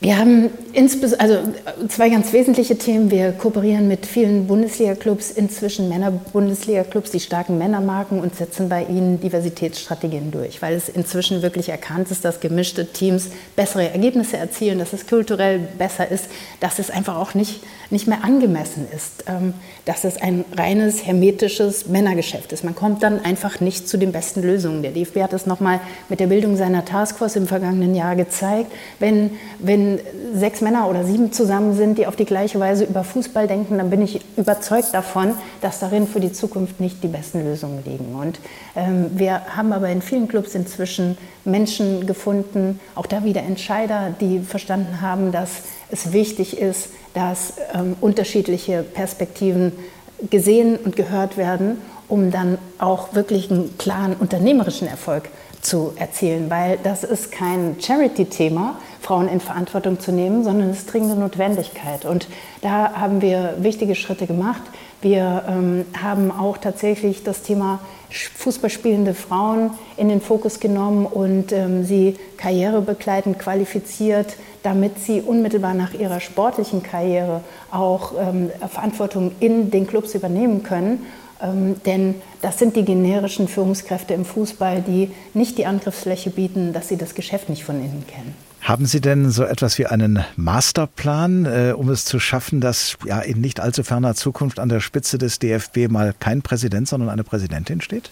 Wir 0.00 0.16
haben 0.16 0.50
also 1.18 1.38
zwei 1.88 2.08
ganz 2.08 2.32
wesentliche 2.32 2.78
Themen. 2.78 3.10
Wir 3.10 3.32
kooperieren 3.32 3.88
mit 3.88 4.06
vielen 4.06 4.46
Bundesliga-Clubs, 4.46 5.32
inzwischen 5.32 5.88
Männer-Bundesliga-Clubs, 5.88 7.10
die 7.10 7.18
starken 7.18 7.58
Männermarken 7.58 8.20
und 8.20 8.36
setzen 8.36 8.68
bei 8.68 8.84
ihnen 8.84 9.20
Diversitätsstrategien 9.20 10.30
durch, 10.30 10.62
weil 10.62 10.74
es 10.74 10.88
inzwischen 10.88 11.42
wirklich 11.42 11.70
erkannt 11.70 12.12
ist, 12.12 12.24
dass 12.24 12.38
gemischte 12.38 12.86
Teams 12.92 13.30
bessere 13.56 13.90
Ergebnisse 13.90 14.36
erzielen, 14.36 14.78
dass 14.78 14.92
es 14.92 15.04
kulturell 15.04 15.58
besser 15.78 16.08
ist, 16.08 16.26
dass 16.60 16.78
es 16.78 16.90
einfach 16.90 17.16
auch 17.16 17.34
nicht, 17.34 17.60
nicht 17.90 18.06
mehr 18.06 18.22
angemessen 18.22 18.86
ist, 18.94 19.24
ähm, 19.26 19.54
dass 19.84 20.04
es 20.04 20.20
ein 20.20 20.44
reines 20.56 21.06
hermetisches 21.06 21.86
Männergeschäft 21.86 22.52
ist. 22.52 22.62
Man 22.64 22.74
kommt 22.74 23.02
dann 23.02 23.24
einfach 23.24 23.60
nicht 23.60 23.88
zu 23.88 23.96
den 23.96 24.12
besten 24.12 24.42
Lösungen. 24.42 24.82
Der 24.82 24.92
DFB 24.92 25.22
hat 25.22 25.32
es 25.32 25.46
nochmal 25.46 25.80
mit 26.08 26.20
der 26.20 26.26
Bildung 26.26 26.56
seiner 26.56 26.84
Taskforce 26.84 27.36
im 27.36 27.46
vergangenen 27.46 27.94
Jahr 27.94 28.14
gezeigt. 28.14 28.70
Wenn, 28.98 29.30
wenn 29.58 30.00
sechs 30.34 30.60
Männer 30.60 30.88
oder 30.88 31.04
sieben 31.04 31.32
zusammen 31.32 31.74
sind, 31.74 31.96
die 31.98 32.06
auf 32.06 32.16
die 32.16 32.26
gleiche 32.26 32.60
Weise 32.60 32.84
über 32.84 33.04
Fußball 33.04 33.46
denken, 33.46 33.78
dann 33.78 33.88
bin 33.88 34.02
ich 34.02 34.20
überzeugt 34.36 34.92
davon, 34.92 35.34
dass 35.62 35.80
darin 35.80 36.06
für 36.06 36.20
die 36.20 36.32
Zukunft 36.32 36.80
nicht 36.80 37.02
die 37.02 37.08
besten 37.08 37.42
Lösungen 37.42 37.82
liegen. 37.84 38.14
Und 38.14 38.38
ähm, 38.76 39.06
wir 39.14 39.56
haben 39.56 39.72
aber 39.72 39.88
in 39.88 40.02
vielen 40.02 40.28
Clubs 40.28 40.54
inzwischen 40.54 41.16
Menschen 41.44 42.06
gefunden, 42.06 42.80
auch 42.94 43.06
da 43.06 43.24
wieder 43.24 43.42
Entscheider, 43.42 44.14
die 44.20 44.40
verstanden 44.40 45.00
haben, 45.00 45.32
dass 45.32 45.62
es 45.90 46.12
wichtig 46.12 46.58
ist, 46.58 46.88
dass 47.14 47.54
ähm, 47.74 47.96
unterschiedliche 48.00 48.82
Perspektiven 48.82 49.72
gesehen 50.30 50.76
und 50.76 50.96
gehört 50.96 51.36
werden, 51.36 51.80
um 52.08 52.30
dann 52.30 52.58
auch 52.78 53.14
wirklich 53.14 53.50
einen 53.50 53.76
klaren 53.78 54.14
unternehmerischen 54.14 54.88
Erfolg 54.88 55.28
zu 55.60 55.92
erzielen, 55.96 56.50
weil 56.50 56.78
das 56.82 57.04
ist 57.04 57.32
kein 57.32 57.76
Charity-Thema, 57.80 58.78
Frauen 59.00 59.28
in 59.28 59.40
Verantwortung 59.40 59.98
zu 59.98 60.12
nehmen, 60.12 60.44
sondern 60.44 60.70
es 60.70 60.78
ist 60.78 60.92
dringende 60.92 61.16
Notwendigkeit. 61.16 62.04
Und 62.04 62.28
da 62.62 62.94
haben 62.94 63.20
wir 63.20 63.56
wichtige 63.58 63.94
Schritte 63.94 64.26
gemacht. 64.26 64.62
Wir 65.00 65.44
ähm, 65.48 65.84
haben 66.00 66.30
auch 66.30 66.58
tatsächlich 66.58 67.22
das 67.22 67.42
Thema 67.42 67.80
Fußballspielende 68.10 69.14
Frauen 69.14 69.70
in 69.96 70.08
den 70.08 70.20
Fokus 70.20 70.60
genommen 70.60 71.06
und 71.06 71.52
ähm, 71.52 71.84
sie 71.84 72.16
karrierebegleitend 72.36 73.38
qualifiziert, 73.38 74.36
damit 74.68 74.98
sie 74.98 75.22
unmittelbar 75.22 75.74
nach 75.74 75.94
ihrer 75.94 76.20
sportlichen 76.20 76.82
Karriere 76.82 77.40
auch 77.70 78.12
ähm, 78.20 78.50
Verantwortung 78.68 79.32
in 79.40 79.70
den 79.70 79.86
Clubs 79.86 80.14
übernehmen 80.14 80.62
können 80.62 81.06
ähm, 81.40 81.76
denn 81.86 82.16
das 82.42 82.58
sind 82.58 82.76
die 82.76 82.84
generischen 82.84 83.48
Führungskräfte 83.48 84.14
im 84.14 84.24
Fußball, 84.24 84.82
die 84.82 85.10
nicht 85.34 85.58
die 85.58 85.66
Angriffsfläche 85.66 86.30
bieten, 86.30 86.72
dass 86.72 86.88
sie 86.88 86.96
das 86.96 87.14
Geschäft 87.14 87.48
nicht 87.48 87.64
von 87.64 87.76
innen 87.76 88.04
kennen. 88.06 88.34
Haben 88.60 88.86
Sie 88.86 89.00
denn 89.00 89.30
so 89.30 89.44
etwas 89.44 89.78
wie 89.78 89.86
einen 89.86 90.24
Masterplan, 90.36 91.46
äh, 91.46 91.74
um 91.76 91.88
es 91.90 92.04
zu 92.04 92.18
schaffen, 92.18 92.60
dass 92.60 92.98
ja 93.06 93.20
in 93.20 93.40
nicht 93.40 93.60
allzu 93.60 93.84
ferner 93.84 94.14
Zukunft 94.14 94.58
an 94.58 94.68
der 94.68 94.80
Spitze 94.80 95.16
des 95.16 95.38
DFB 95.38 95.88
mal 95.88 96.12
kein 96.18 96.42
Präsident, 96.42 96.88
sondern 96.88 97.08
eine 97.08 97.22
Präsidentin 97.22 97.80
steht? 97.80 98.10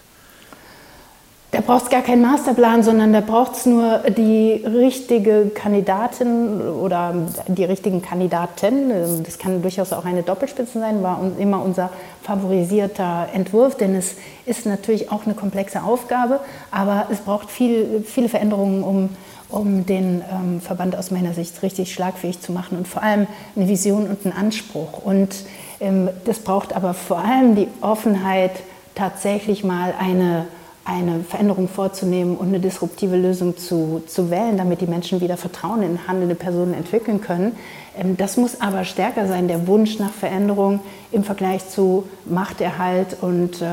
Da 1.51 1.61
braucht 1.61 1.83
es 1.85 1.89
gar 1.89 2.01
keinen 2.01 2.21
Masterplan, 2.21 2.83
sondern 2.83 3.13
da 3.13 3.21
braucht 3.21 3.53
es 3.53 3.65
nur 3.65 3.99
die 4.09 4.61
richtige 4.65 5.49
Kandidatin 5.55 6.59
oder 6.59 7.15
die 7.47 7.63
richtigen 7.63 8.01
Kandidaten. 8.01 9.23
Das 9.23 9.37
kann 9.37 9.61
durchaus 9.61 9.93
auch 9.93 10.03
eine 10.03 10.23
Doppelspitze 10.23 10.79
sein, 10.79 11.01
war 11.03 11.21
immer 11.39 11.63
unser 11.63 11.89
favorisierter 12.21 13.29
Entwurf, 13.33 13.75
denn 13.77 13.95
es 13.95 14.15
ist 14.45 14.65
natürlich 14.65 15.09
auch 15.09 15.23
eine 15.23 15.35
komplexe 15.35 15.83
Aufgabe, 15.83 16.41
aber 16.69 17.07
es 17.11 17.19
braucht 17.19 17.49
viel, 17.49 18.03
viele 18.05 18.27
Veränderungen, 18.27 18.83
um, 18.83 19.09
um 19.47 19.85
den 19.85 20.21
ähm, 20.29 20.59
Verband 20.59 20.97
aus 20.97 21.11
meiner 21.11 21.33
Sicht 21.33 21.63
richtig 21.63 21.93
schlagfähig 21.93 22.41
zu 22.41 22.51
machen 22.51 22.77
und 22.77 22.89
vor 22.89 23.01
allem 23.01 23.25
eine 23.55 23.69
Vision 23.69 24.07
und 24.07 24.25
einen 24.25 24.35
Anspruch. 24.35 25.01
Und 25.05 25.33
ähm, 25.79 26.09
das 26.25 26.39
braucht 26.39 26.75
aber 26.75 26.93
vor 26.93 27.19
allem 27.19 27.55
die 27.55 27.69
Offenheit, 27.79 28.51
tatsächlich 28.95 29.63
mal 29.63 29.93
eine 29.99 30.47
eine 30.87 31.19
Veränderung 31.19 31.67
vorzunehmen 31.67 32.37
und 32.37 32.47
eine 32.47 32.61
disruptive 32.61 33.17
Lösung 33.17 33.57
zu, 33.57 34.01
zu 34.07 34.31
wählen, 34.31 34.57
damit 34.57 34.79
die 34.79 34.87
Menschen 34.87 35.19
wieder 35.19 35.35
Vertrauen 35.35 35.83
in 35.83 36.07
handelnde 36.07 36.35
Personen 36.35 36.73
entwickeln 36.73 37.19
können. 37.19 37.57
Ähm, 37.97 38.15
das 38.15 38.37
muss 38.37 38.61
aber 38.61 38.85
stärker 38.85 39.27
sein, 39.27 39.49
der 39.49 39.67
Wunsch 39.67 39.99
nach 39.99 40.13
Veränderung 40.13 40.79
im 41.11 41.25
Vergleich 41.25 41.67
zu 41.67 42.07
Machterhalt 42.25 43.17
und 43.19 43.61
äh, 43.61 43.65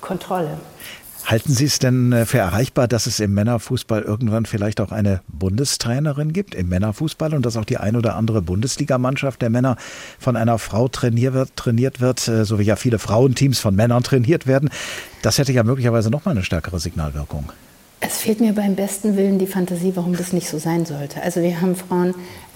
Kontrolle. 0.00 0.58
Halten 1.24 1.52
Sie 1.52 1.66
es 1.66 1.78
denn 1.78 2.12
äh, 2.12 2.24
für 2.24 2.38
erreichbar, 2.38 2.88
dass 2.88 3.06
es 3.06 3.20
im 3.20 3.34
Männerfußball 3.34 4.02
irgendwann 4.02 4.46
vielleicht 4.46 4.80
auch 4.80 4.92
eine 4.92 5.20
Bundestrainerin 5.28 6.32
gibt, 6.32 6.54
im 6.54 6.68
Männerfußball 6.68 7.34
und 7.34 7.44
dass 7.44 7.56
auch 7.56 7.66
die 7.66 7.76
ein 7.76 7.96
oder 7.96 8.16
andere 8.16 8.40
Bundesligamannschaft 8.40 9.42
der 9.42 9.50
Männer 9.50 9.76
von 10.18 10.36
einer 10.36 10.58
Frau 10.58 10.88
trainiert 10.88 11.34
wird, 11.34 11.54
trainiert 11.56 12.00
wird, 12.00 12.26
äh, 12.28 12.44
so 12.44 12.58
wie 12.58 12.64
ja 12.64 12.76
viele 12.76 12.98
Frauenteams 12.98 13.58
von 13.58 13.74
Männern 13.76 14.02
trainiert 14.02 14.46
werden? 14.46 14.70
Das 15.22 15.38
hätte 15.38 15.52
ja 15.52 15.64
möglicherweise 15.64 16.10
nochmal 16.10 16.34
eine 16.34 16.44
stärkere 16.44 16.80
Signalwirkung. 16.80 17.52
Es 18.00 18.18
fehlt 18.18 18.40
mir 18.40 18.52
beim 18.52 18.76
besten 18.76 19.16
Willen 19.16 19.40
die 19.40 19.48
Fantasie, 19.48 19.92
warum 19.96 20.16
das 20.16 20.32
nicht 20.32 20.48
so 20.48 20.58
sein 20.58 20.86
sollte. 20.86 21.20
Also 21.20 21.42
wir 21.42 21.60
haben 21.60 21.74
Frauen, 21.74 22.14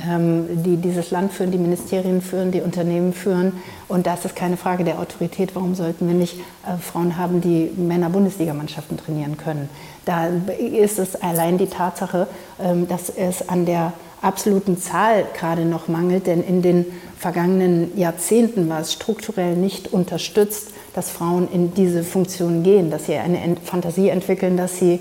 ähm, 0.08 0.62
die 0.62 0.76
dieses 0.76 1.10
Land 1.10 1.32
führen, 1.32 1.50
die 1.50 1.58
Ministerien 1.58 2.22
führen, 2.22 2.52
die 2.52 2.60
Unternehmen 2.60 3.12
führen. 3.12 3.54
Und 3.88 4.06
das 4.06 4.24
ist 4.24 4.36
keine 4.36 4.56
Frage 4.56 4.84
der 4.84 5.00
Autorität. 5.00 5.56
Warum 5.56 5.74
sollten 5.74 6.06
wir 6.06 6.14
nicht 6.14 6.36
äh, 6.38 6.78
Frauen 6.80 7.16
haben, 7.16 7.40
die 7.40 7.72
Männer-Bundesligamannschaften 7.76 8.96
trainieren 8.96 9.36
können? 9.36 9.68
Da 10.04 10.28
ist 10.58 11.00
es 11.00 11.16
allein 11.16 11.58
die 11.58 11.66
Tatsache, 11.66 12.28
ähm, 12.62 12.86
dass 12.86 13.08
es 13.10 13.48
an 13.48 13.66
der 13.66 13.94
absoluten 14.20 14.78
Zahl 14.78 15.24
gerade 15.36 15.64
noch 15.64 15.88
mangelt. 15.88 16.28
Denn 16.28 16.44
in 16.44 16.62
den 16.62 16.86
vergangenen 17.18 17.98
Jahrzehnten 17.98 18.68
war 18.68 18.80
es 18.80 18.92
strukturell 18.92 19.56
nicht 19.56 19.92
unterstützt, 19.92 20.68
dass 20.94 21.10
Frauen 21.10 21.48
in 21.50 21.74
diese 21.74 22.04
Funktion 22.04 22.62
gehen, 22.62 22.90
dass 22.90 23.06
sie 23.06 23.14
eine 23.14 23.56
Fantasie 23.64 24.10
entwickeln, 24.10 24.56
dass 24.56 24.78
sie 24.78 25.00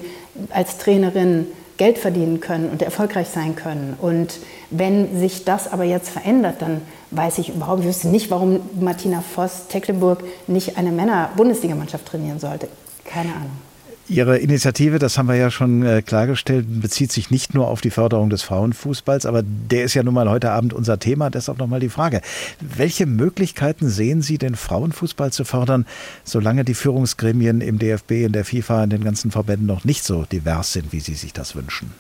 als 0.50 0.78
Trainerin 0.78 1.48
Geld 1.78 1.98
verdienen 1.98 2.40
können 2.42 2.70
und 2.70 2.82
erfolgreich 2.82 3.30
sein 3.30 3.56
können. 3.56 3.96
Und 4.00 4.38
wenn 4.70 5.18
sich 5.20 5.46
das 5.46 5.72
aber 5.72 5.84
jetzt 5.84 6.10
verändert, 6.10 6.62
dann 6.62 6.82
weiß 7.10 7.40
ich 7.40 7.50
überhaupt, 7.50 7.82
ich 7.82 7.88
wüsste 7.88 8.08
nicht, 8.10 8.30
warum 8.30 8.60
Martina 8.80 9.22
Voss 9.22 9.68
Tecklenburg 9.68 10.24
nicht 10.48 10.78
eine 10.78 10.92
Männer-Bundesligamannschaft 10.92 12.06
trainieren 12.06 12.40
sollte. 12.40 12.68
Keine 13.04 13.34
Ahnung. 13.34 13.71
Ihre 14.12 14.38
Initiative, 14.40 15.00
das 15.00 15.18
haben 15.18 15.30
wir 15.30 15.36
ja 15.36 15.50
schon 15.50 15.86
äh, 15.86 16.02
klargestellt, 16.02 16.66
bezieht 16.82 17.14
sich 17.14 17.32
nicht 17.32 17.54
nur 17.54 17.70
auf 17.70 17.80
die 17.80 17.92
Förderung 17.92 18.30
des 18.30 18.44
Frauenfußballs, 18.44 19.26
aber 19.26 19.42
der 19.42 19.86
ist 19.86 19.94
ja 19.94 20.04
nun 20.04 20.14
mal 20.14 20.30
heute 20.30 20.52
Abend 20.52 20.74
unser 20.74 21.00
Thema. 21.00 21.30
Deshalb 21.30 21.60
nochmal 21.60 21.80
die 21.80 21.88
Frage, 21.88 22.20
welche 22.60 23.06
Möglichkeiten 23.06 23.88
sehen 23.88 24.22
Sie, 24.22 24.38
den 24.38 24.56
Frauenfußball 24.56 25.32
zu 25.32 25.46
fördern, 25.46 25.86
solange 26.26 26.66
die 26.66 26.74
Führungsgremien 26.74 27.62
im 27.62 27.80
DFB, 27.80 28.12
in 28.12 28.34
der 28.34 28.44
FIFA, 28.44 28.84
in 28.84 28.90
den 28.90 29.04
ganzen 29.06 29.32
Verbänden 29.32 29.66
noch 29.66 29.86
nicht 29.86 30.04
so 30.04 30.26
divers 30.30 30.74
sind, 30.74 30.92
wie 30.92 31.00
Sie 31.00 31.16
sich 31.16 31.32
das 31.32 31.56
wünschen? 31.56 31.94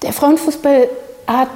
Der 0.00 0.14
Frauenfußball 0.14 0.88
hat 1.26 1.50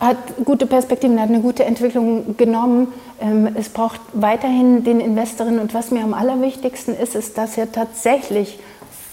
hat 0.00 0.16
gute 0.44 0.66
Perspektiven, 0.66 1.20
hat 1.20 1.28
eine 1.28 1.40
gute 1.40 1.64
Entwicklung 1.64 2.36
genommen. 2.36 2.92
Ähm, 3.20 3.48
es 3.54 3.68
braucht 3.68 4.00
weiterhin 4.12 4.84
den 4.84 5.00
Investorinnen. 5.00 5.60
Und 5.60 5.74
was 5.74 5.90
mir 5.90 6.02
am 6.02 6.14
allerwichtigsten 6.14 6.96
ist, 6.96 7.14
ist, 7.14 7.38
dass 7.38 7.56
er 7.56 7.70
tatsächlich 7.70 8.58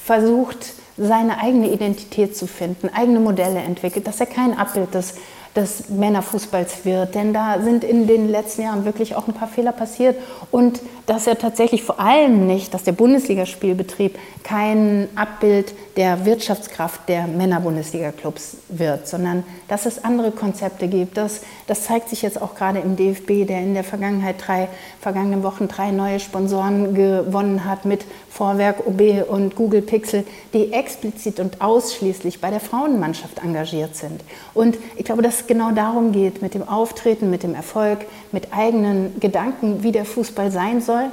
versucht, 0.03 0.73
seine 0.97 1.39
eigene 1.39 1.71
Identität 1.71 2.37
zu 2.37 2.47
finden, 2.47 2.89
eigene 2.89 3.19
Modelle 3.19 3.59
entwickelt, 3.59 4.07
dass 4.07 4.21
er 4.21 4.27
kein 4.27 4.57
Abbild 4.57 4.93
des 4.93 5.15
des 5.55 5.89
Männerfußballs 5.89 6.85
wird. 6.85 7.15
Denn 7.15 7.33
da 7.33 7.61
sind 7.61 7.83
in 7.83 8.07
den 8.07 8.29
letzten 8.29 8.63
Jahren 8.63 8.85
wirklich 8.85 9.15
auch 9.15 9.27
ein 9.27 9.33
paar 9.33 9.47
Fehler 9.47 9.71
passiert. 9.71 10.17
Und 10.51 10.81
dass 11.05 11.27
er 11.27 11.37
tatsächlich 11.37 11.83
vor 11.83 11.99
allem 11.99 12.45
nicht, 12.45 12.73
dass 12.73 12.83
der 12.83 12.91
Bundesligaspielbetrieb 12.91 14.17
kein 14.43 15.07
Abbild 15.15 15.73
der 15.97 16.25
Wirtschaftskraft 16.25 17.07
der 17.07 17.25
Männer-Bundesliga-Clubs 17.25 18.57
wird, 18.67 19.07
sondern 19.07 19.43
dass 19.69 19.85
es 19.85 20.03
andere 20.03 20.31
Konzepte 20.31 20.89
gibt. 20.89 21.15
Das, 21.15 21.41
das 21.67 21.85
zeigt 21.85 22.09
sich 22.09 22.21
jetzt 22.21 22.41
auch 22.41 22.55
gerade 22.55 22.79
im 22.79 22.97
DFB, 22.97 23.47
der 23.47 23.61
in 23.61 23.73
der 23.73 23.85
Vergangenheit 23.85 24.35
drei, 24.45 24.67
vergangenen 24.99 25.43
Wochen 25.43 25.69
drei 25.69 25.91
neue 25.91 26.19
Sponsoren 26.19 26.93
gewonnen 26.93 27.63
hat 27.63 27.85
mit 27.85 28.05
Vorwerk, 28.29 28.85
OB 28.85 29.29
und 29.29 29.55
Google 29.55 29.81
Pixel, 29.81 30.25
die 30.53 30.73
explizit 30.73 31.39
und 31.39 31.61
ausschließlich 31.61 32.41
bei 32.41 32.49
der 32.49 32.59
Frauenmannschaft 32.59 33.41
engagiert 33.41 33.95
sind. 33.95 34.21
Und 34.53 34.77
ich 34.97 35.05
glaube, 35.05 35.21
dass 35.21 35.41
es 35.41 35.47
genau 35.47 35.71
darum 35.71 36.11
geht, 36.11 36.41
mit 36.41 36.53
dem 36.53 36.67
Auftreten, 36.67 37.29
mit 37.29 37.43
dem 37.43 37.55
Erfolg, 37.55 37.99
mit 38.33 38.51
eigenen 38.51 39.17
Gedanken, 39.21 39.83
wie 39.83 39.93
der 39.93 40.03
Fußball 40.03 40.51
sein 40.51 40.81
soll, 40.81 41.05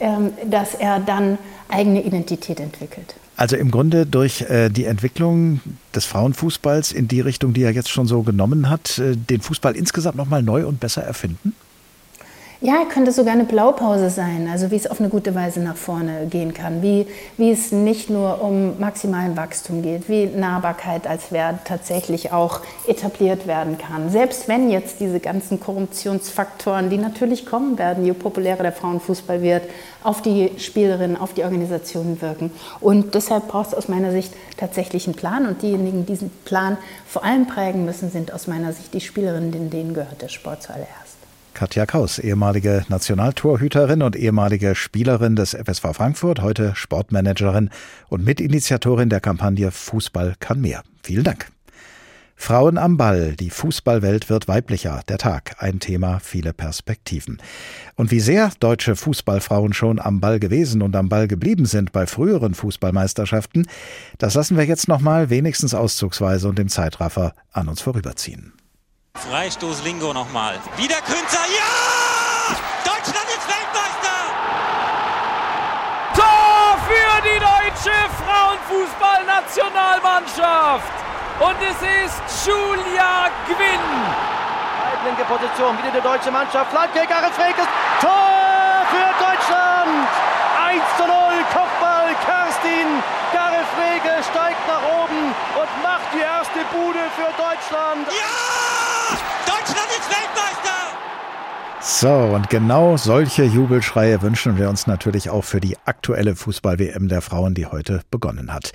ähm, 0.00 0.32
dass 0.44 0.74
er 0.74 0.98
dann 0.98 1.38
eigene 1.68 2.02
Identität 2.02 2.58
entwickelt. 2.58 3.14
Also 3.38 3.54
im 3.54 3.70
Grunde 3.70 4.04
durch 4.04 4.42
äh, 4.42 4.68
die 4.68 4.84
Entwicklung 4.84 5.60
des 5.94 6.04
Frauenfußballs 6.06 6.90
in 6.90 7.06
die 7.06 7.20
Richtung, 7.20 7.54
die 7.54 7.62
er 7.62 7.70
jetzt 7.70 7.88
schon 7.88 8.08
so 8.08 8.24
genommen 8.24 8.68
hat, 8.68 8.98
äh, 8.98 9.14
den 9.14 9.40
Fußball 9.40 9.76
insgesamt 9.76 10.16
nochmal 10.16 10.42
neu 10.42 10.66
und 10.66 10.80
besser 10.80 11.04
erfinden? 11.04 11.54
Ja, 12.60 12.84
könnte 12.92 13.12
sogar 13.12 13.34
eine 13.34 13.44
Blaupause 13.44 14.10
sein, 14.10 14.48
also 14.50 14.72
wie 14.72 14.74
es 14.74 14.88
auf 14.88 14.98
eine 14.98 15.10
gute 15.10 15.32
Weise 15.32 15.60
nach 15.60 15.76
vorne 15.76 16.26
gehen 16.28 16.52
kann, 16.52 16.82
wie, 16.82 17.06
wie 17.36 17.52
es 17.52 17.70
nicht 17.70 18.10
nur 18.10 18.42
um 18.42 18.80
maximalen 18.80 19.36
Wachstum 19.36 19.80
geht, 19.80 20.08
wie 20.08 20.26
Nahbarkeit 20.26 21.06
als 21.06 21.30
Wert 21.30 21.60
tatsächlich 21.66 22.32
auch 22.32 22.62
etabliert 22.88 23.46
werden 23.46 23.78
kann. 23.78 24.10
Selbst 24.10 24.48
wenn 24.48 24.70
jetzt 24.70 24.98
diese 24.98 25.20
ganzen 25.20 25.60
Korruptionsfaktoren, 25.60 26.90
die 26.90 26.98
natürlich 26.98 27.46
kommen 27.46 27.78
werden, 27.78 28.04
je 28.04 28.12
populärer 28.12 28.64
der 28.64 28.72
Frauenfußball 28.72 29.40
wird, 29.40 29.62
auf 30.02 30.20
die 30.20 30.50
Spielerinnen, 30.58 31.16
auf 31.16 31.34
die 31.34 31.44
Organisationen 31.44 32.20
wirken. 32.20 32.50
Und 32.80 33.14
deshalb 33.14 33.46
braucht 33.46 33.68
es 33.68 33.74
aus 33.74 33.86
meiner 33.86 34.10
Sicht 34.10 34.34
tatsächlich 34.56 35.06
einen 35.06 35.14
Plan 35.14 35.46
und 35.46 35.62
diejenigen, 35.62 36.06
die 36.06 36.12
diesen 36.12 36.30
Plan 36.44 36.76
vor 37.06 37.22
allem 37.22 37.46
prägen 37.46 37.84
müssen, 37.84 38.10
sind 38.10 38.32
aus 38.32 38.48
meiner 38.48 38.72
Sicht 38.72 38.92
die 38.94 39.00
Spielerinnen, 39.00 39.70
denen 39.70 39.94
gehört 39.94 40.22
der 40.22 40.28
Sport 40.28 40.64
zuallererst. 40.64 41.07
Katja 41.58 41.86
Kaus, 41.86 42.20
ehemalige 42.20 42.84
Nationaltorhüterin 42.88 44.02
und 44.02 44.14
ehemalige 44.14 44.76
Spielerin 44.76 45.34
des 45.34 45.56
FSV 45.56 45.86
Frankfurt, 45.92 46.40
heute 46.40 46.76
Sportmanagerin 46.76 47.70
und 48.08 48.24
Mitinitiatorin 48.24 49.08
der 49.08 49.18
Kampagne 49.18 49.72
Fußball 49.72 50.36
kann 50.38 50.60
mehr. 50.60 50.84
Vielen 51.02 51.24
Dank. 51.24 51.50
Frauen 52.36 52.78
am 52.78 52.96
Ball, 52.96 53.34
die 53.34 53.50
Fußballwelt 53.50 54.30
wird 54.30 54.46
weiblicher. 54.46 55.00
Der 55.08 55.18
Tag, 55.18 55.56
ein 55.58 55.80
Thema, 55.80 56.20
viele 56.20 56.52
Perspektiven. 56.52 57.42
Und 57.96 58.12
wie 58.12 58.20
sehr 58.20 58.52
deutsche 58.60 58.94
Fußballfrauen 58.94 59.72
schon 59.72 59.98
am 59.98 60.20
Ball 60.20 60.38
gewesen 60.38 60.80
und 60.80 60.94
am 60.94 61.08
Ball 61.08 61.26
geblieben 61.26 61.66
sind 61.66 61.90
bei 61.90 62.06
früheren 62.06 62.54
Fußballmeisterschaften, 62.54 63.66
das 64.18 64.34
lassen 64.34 64.56
wir 64.56 64.64
jetzt 64.64 64.86
nochmal 64.86 65.28
wenigstens 65.28 65.74
auszugsweise 65.74 66.48
und 66.48 66.60
im 66.60 66.68
Zeitraffer 66.68 67.34
an 67.50 67.66
uns 67.66 67.80
vorüberziehen. 67.80 68.52
Freistoß 69.18 69.82
Lingo 69.82 70.12
nochmal. 70.12 70.60
Wieder 70.76 71.00
Künzer. 71.02 71.44
Ja! 71.50 72.54
Deutschland 72.84 73.26
ist 73.26 73.48
Weltmeister! 73.48 74.30
Tor 76.14 76.78
für 76.86 77.20
die 77.22 77.40
deutsche 77.40 77.90
Frauenfußballnationalmannschaft! 78.22 80.92
Und 81.40 81.60
es 81.62 81.82
ist 82.06 82.22
Julia 82.46 83.28
Gwinn. 83.46 83.88
Linke 85.04 85.24
Position, 85.24 85.76
wieder 85.78 85.90
die 85.90 86.00
deutsche 86.00 86.30
Mannschaft. 86.30 86.70
Flanke, 86.70 87.04
Gareth 87.06 87.34
Frekes. 87.34 87.66
Tor 88.00 88.86
für 88.90 89.12
Deutschland! 89.18 90.08
1 90.64 90.82
zu 90.96 91.06
0, 91.06 91.44
Kopfball, 91.52 92.14
Kerstin. 92.24 93.02
Gareth 93.32 93.66
Frege 93.74 94.22
steigt 94.22 94.64
nach 94.68 94.82
oben 95.02 95.34
und 95.58 95.82
macht 95.82 96.12
die 96.14 96.20
erste 96.20 96.64
Bude 96.72 97.10
für 97.16 97.32
Deutschland. 97.36 98.06
Ja! 98.08 98.67
Deutschland 99.48 99.88
ist 99.98 100.10
Weltmeister! 100.10 100.68
So, 101.80 102.34
und 102.34 102.50
genau 102.50 102.98
solche 102.98 103.44
Jubelschreie 103.44 104.20
wünschen 104.20 104.58
wir 104.58 104.68
uns 104.68 104.86
natürlich 104.86 105.30
auch 105.30 105.42
für 105.42 105.58
die 105.58 105.74
aktuelle 105.86 106.36
Fußball-WM 106.36 107.08
der 107.08 107.22
Frauen, 107.22 107.54
die 107.54 107.64
heute 107.64 108.02
begonnen 108.10 108.52
hat. 108.52 108.72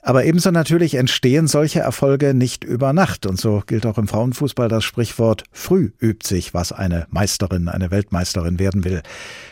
Aber 0.00 0.24
ebenso 0.24 0.52
natürlich 0.52 0.94
entstehen 0.94 1.48
solche 1.48 1.80
Erfolge 1.80 2.34
nicht 2.34 2.62
über 2.62 2.92
Nacht. 2.92 3.26
Und 3.26 3.40
so 3.40 3.64
gilt 3.66 3.84
auch 3.84 3.98
im 3.98 4.06
Frauenfußball 4.06 4.68
das 4.68 4.84
Sprichwort, 4.84 5.42
früh 5.50 5.90
übt 6.00 6.24
sich, 6.26 6.54
was 6.54 6.70
eine 6.70 7.06
Meisterin, 7.10 7.68
eine 7.68 7.90
Weltmeisterin 7.90 8.60
werden 8.60 8.84
will. 8.84 9.02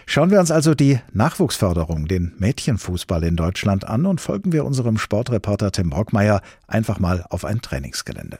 Schauen 0.06 0.30
wir 0.30 0.38
uns 0.38 0.52
also 0.52 0.74
die 0.74 1.00
Nachwuchsförderung, 1.12 2.06
den 2.06 2.34
Mädchenfußball 2.38 3.24
in 3.24 3.34
Deutschland 3.34 3.88
an 3.88 4.06
und 4.06 4.20
folgen 4.20 4.52
wir 4.52 4.64
unserem 4.64 4.98
Sportreporter 4.98 5.72
Tim 5.72 5.90
Brockmeier 5.90 6.42
einfach 6.68 7.00
mal 7.00 7.24
auf 7.28 7.44
ein 7.44 7.60
Trainingsgelände. 7.60 8.38